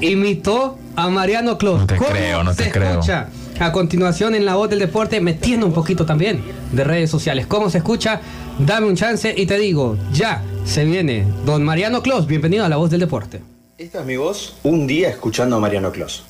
imitó 0.00 0.78
a 0.96 1.08
Mariano 1.08 1.58
Klos. 1.58 1.80
No 1.80 1.86
te 1.86 1.96
¿Cómo 1.96 2.10
creo, 2.10 2.44
no 2.44 2.54
te 2.54 2.70
creo. 2.70 2.90
escucha? 2.92 3.28
A 3.60 3.70
continuación, 3.70 4.34
en 4.34 4.44
la 4.44 4.56
voz 4.56 4.68
del 4.68 4.80
deporte, 4.80 5.20
metiendo 5.20 5.66
un 5.66 5.72
poquito 5.72 6.04
también 6.04 6.42
de 6.72 6.82
redes 6.82 7.08
sociales. 7.10 7.46
¿Cómo 7.46 7.70
se 7.70 7.78
escucha? 7.78 8.20
Dame 8.58 8.86
un 8.88 8.96
chance 8.96 9.32
y 9.36 9.46
te 9.46 9.58
digo, 9.58 9.96
ya 10.12 10.42
se 10.64 10.84
viene 10.84 11.24
Don 11.46 11.62
Mariano 11.64 12.02
Klos. 12.02 12.26
Bienvenido 12.26 12.64
a 12.64 12.68
la 12.68 12.76
voz 12.76 12.90
del 12.90 13.00
deporte. 13.00 13.53
Esta 13.76 13.98
es 13.98 14.06
mi 14.06 14.16
voz 14.16 14.56
un 14.62 14.86
día 14.86 15.08
escuchando 15.08 15.56
a 15.56 15.58
Mariano 15.58 15.90
Clos. 15.90 16.22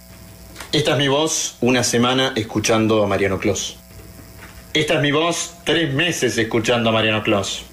Esta 0.73 0.93
es 0.93 0.97
mi 0.97 1.09
voz 1.09 1.59
una 1.61 1.85
semana 1.85 2.33
escuchando 2.37 3.05
a 3.05 3.07
Mariano 3.07 3.39
Clos. 3.39 3.77
Esta 4.73 4.95
es 4.95 5.01
mi 5.03 5.13
voz 5.13 5.57
tres 5.63 5.93
meses 5.93 6.39
escuchando 6.39 6.89
a 6.89 6.93
Mariano 6.95 7.23
Clos. 7.23 7.67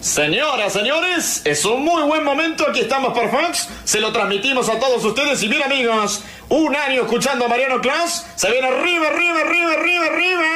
Señoras, 0.00 0.72
señores, 0.72 1.42
es 1.44 1.64
un 1.64 1.84
muy 1.84 2.02
buen 2.02 2.24
momento. 2.24 2.68
Aquí 2.68 2.80
estamos 2.80 3.16
por 3.16 3.30
Fox. 3.30 3.68
Se 3.84 4.00
lo 4.00 4.10
transmitimos 4.12 4.68
a 4.68 4.80
todos 4.80 5.04
ustedes. 5.04 5.40
Y 5.44 5.46
bien, 5.46 5.62
amigos, 5.62 6.24
un 6.48 6.74
año 6.74 7.02
escuchando 7.02 7.44
a 7.44 7.48
Mariano 7.48 7.80
Clos. 7.80 8.26
Se 8.34 8.50
viene 8.50 8.66
arriba, 8.66 9.06
arriba, 9.06 9.40
arriba, 9.40 9.72
arriba, 9.74 10.06
arriba. 10.06 10.46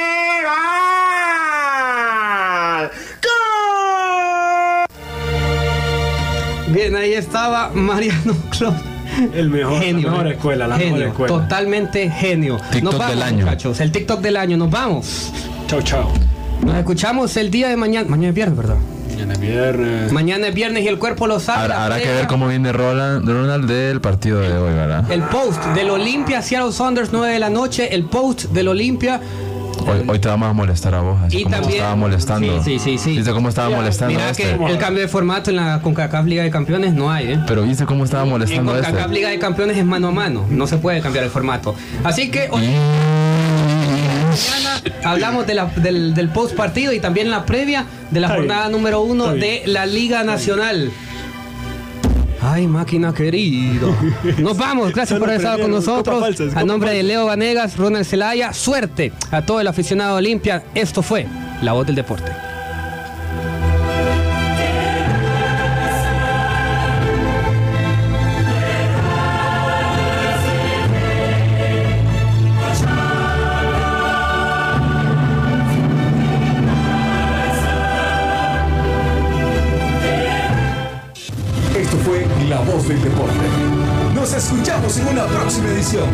¡Gol! 0.43 1.05
Bien, 6.76 6.94
ahí 6.94 7.14
estaba 7.14 7.70
Mariano 7.72 8.36
Clos. 8.50 8.74
El 9.34 9.48
mejor, 9.48 9.80
genio, 9.80 10.08
la 10.08 10.10
mejor 10.10 10.26
escuela, 10.26 10.66
la 10.68 10.76
mejor 10.76 11.02
escuela. 11.04 11.34
Totalmente 11.34 12.10
genio. 12.10 12.58
TikTok 12.70 12.82
Nos 12.82 12.98
vamos, 12.98 13.14
del 13.14 13.22
año. 13.22 13.44
muchachos. 13.46 13.80
El 13.80 13.92
TikTok 13.92 14.20
del 14.20 14.36
año. 14.36 14.58
Nos 14.58 14.70
vamos. 14.70 15.32
Chao, 15.68 15.80
chao. 15.80 16.12
Nos 16.66 16.76
escuchamos 16.76 17.34
el 17.38 17.50
día 17.50 17.68
de 17.68 17.76
mañana. 17.76 18.06
Mañana 18.10 18.28
es 18.28 18.34
viernes, 18.34 18.58
¿verdad? 18.58 18.76
Mañana 19.08 19.32
es 19.32 19.40
viernes. 19.40 20.12
Mañana 20.12 20.48
es 20.48 20.54
viernes 20.54 20.84
y 20.84 20.88
el 20.88 20.98
cuerpo 20.98 21.26
lo 21.26 21.40
sabe. 21.40 21.62
Habrá, 21.62 21.76
la 21.76 21.84
habrá 21.84 21.98
que 21.98 22.12
ver 22.12 22.26
cómo 22.26 22.46
viene 22.46 22.70
Roland, 22.74 23.26
Ronald 23.26 23.70
del 23.70 24.02
partido 24.02 24.40
de 24.40 24.52
hoy, 24.58 24.74
¿verdad? 24.74 25.10
El 25.10 25.22
post 25.22 25.64
del 25.68 25.88
Olimpia, 25.88 26.42
Seattle 26.42 26.72
Saunders, 26.72 27.08
9 27.10 27.32
de 27.32 27.38
la 27.38 27.48
noche. 27.48 27.94
El 27.94 28.04
post 28.04 28.50
del 28.50 28.68
Olimpia. 28.68 29.22
Hoy, 29.84 30.02
hoy 30.08 30.18
te 30.18 30.28
vamos 30.28 30.48
a 30.48 30.52
molestar 30.52 30.94
a 30.94 31.00
vos, 31.00 31.18
así 31.22 31.38
Y 31.38 31.42
como 31.44 31.56
también- 31.56 31.74
estaba 31.76 31.96
molestando. 31.96 32.62
Sí, 32.64 32.78
sí, 32.78 32.98
sí. 32.98 33.16
¿Viste 33.16 33.32
cómo 33.32 33.48
estaba 33.48 33.68
molestando 33.70 34.14
Mira 34.14 34.30
este? 34.30 34.42
que 34.44 34.50
el 34.72 34.78
cambio 34.78 35.02
de 35.02 35.08
formato 35.08 35.50
en 35.50 35.56
la 35.56 35.80
CONCACAF 35.82 36.24
Liga 36.26 36.42
de 36.42 36.50
Campeones 36.50 36.94
no 36.94 37.10
hay, 37.10 37.32
¿eh? 37.32 37.40
Pero 37.46 37.62
viste 37.62 37.84
cómo 37.86 38.04
estaba 38.04 38.24
En 38.24 38.30
molestando 38.30 38.74
este. 38.74 38.86
CONCACAF 38.86 39.12
Liga 39.12 39.28
de 39.30 39.38
Campeones 39.38 39.76
es 39.76 39.84
mano 39.84 40.08
a 40.08 40.12
mano. 40.12 40.44
No 40.48 40.66
se 40.66 40.78
puede 40.78 41.00
cambiar 41.00 41.24
el 41.24 41.30
formato. 41.30 41.74
Así 42.04 42.30
que 42.30 42.48
hoy 42.50 42.62
mañana 44.50 44.82
hablamos 45.04 45.46
de 45.46 45.54
la- 45.54 45.66
del, 45.66 46.14
del 46.14 46.28
post 46.30 46.54
partido 46.56 46.92
y 46.92 47.00
también 47.00 47.30
la 47.30 47.44
previa 47.44 47.84
de 48.10 48.20
la 48.20 48.28
jornada 48.28 48.68
número 48.68 49.00
uno 49.02 49.34
de 49.34 49.62
la 49.66 49.86
Liga 49.86 50.24
Nacional. 50.24 50.90
Ay, 52.41 52.66
máquina 52.66 53.12
querido. 53.12 53.95
Nos 54.39 54.57
vamos. 54.57 54.93
Gracias 54.93 55.18
por 55.18 55.28
haber 55.28 55.41
estado 55.41 55.62
con 55.62 55.70
nosotros. 55.70 56.20
Falsas, 56.20 56.57
A 56.57 56.64
nombre 56.64 56.91
de. 56.93 57.03
Leo 57.03 57.26
Vanegas, 57.26 57.76
Ronald 57.76 58.05
Zelaya, 58.07 58.53
suerte 58.53 59.12
a 59.30 59.43
todo 59.43 59.61
el 59.61 59.66
aficionado 59.66 60.16
Olimpia. 60.16 60.64
Esto 60.74 61.03
fue 61.03 61.26
La 61.62 61.72
Voz 61.72 61.87
del 61.87 61.97
Deporte. 61.97 62.45
Del 82.97 83.11
Deporte. 83.11 84.14
Nos 84.14 84.32
escuchamos 84.32 84.97
en 84.99 85.09
una 85.09 85.26
próxima 85.26 85.68
edición. 85.68 86.09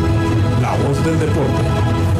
La 0.60 0.76
Voz 0.76 1.04
del 1.04 1.18
Deporte. 1.18 2.11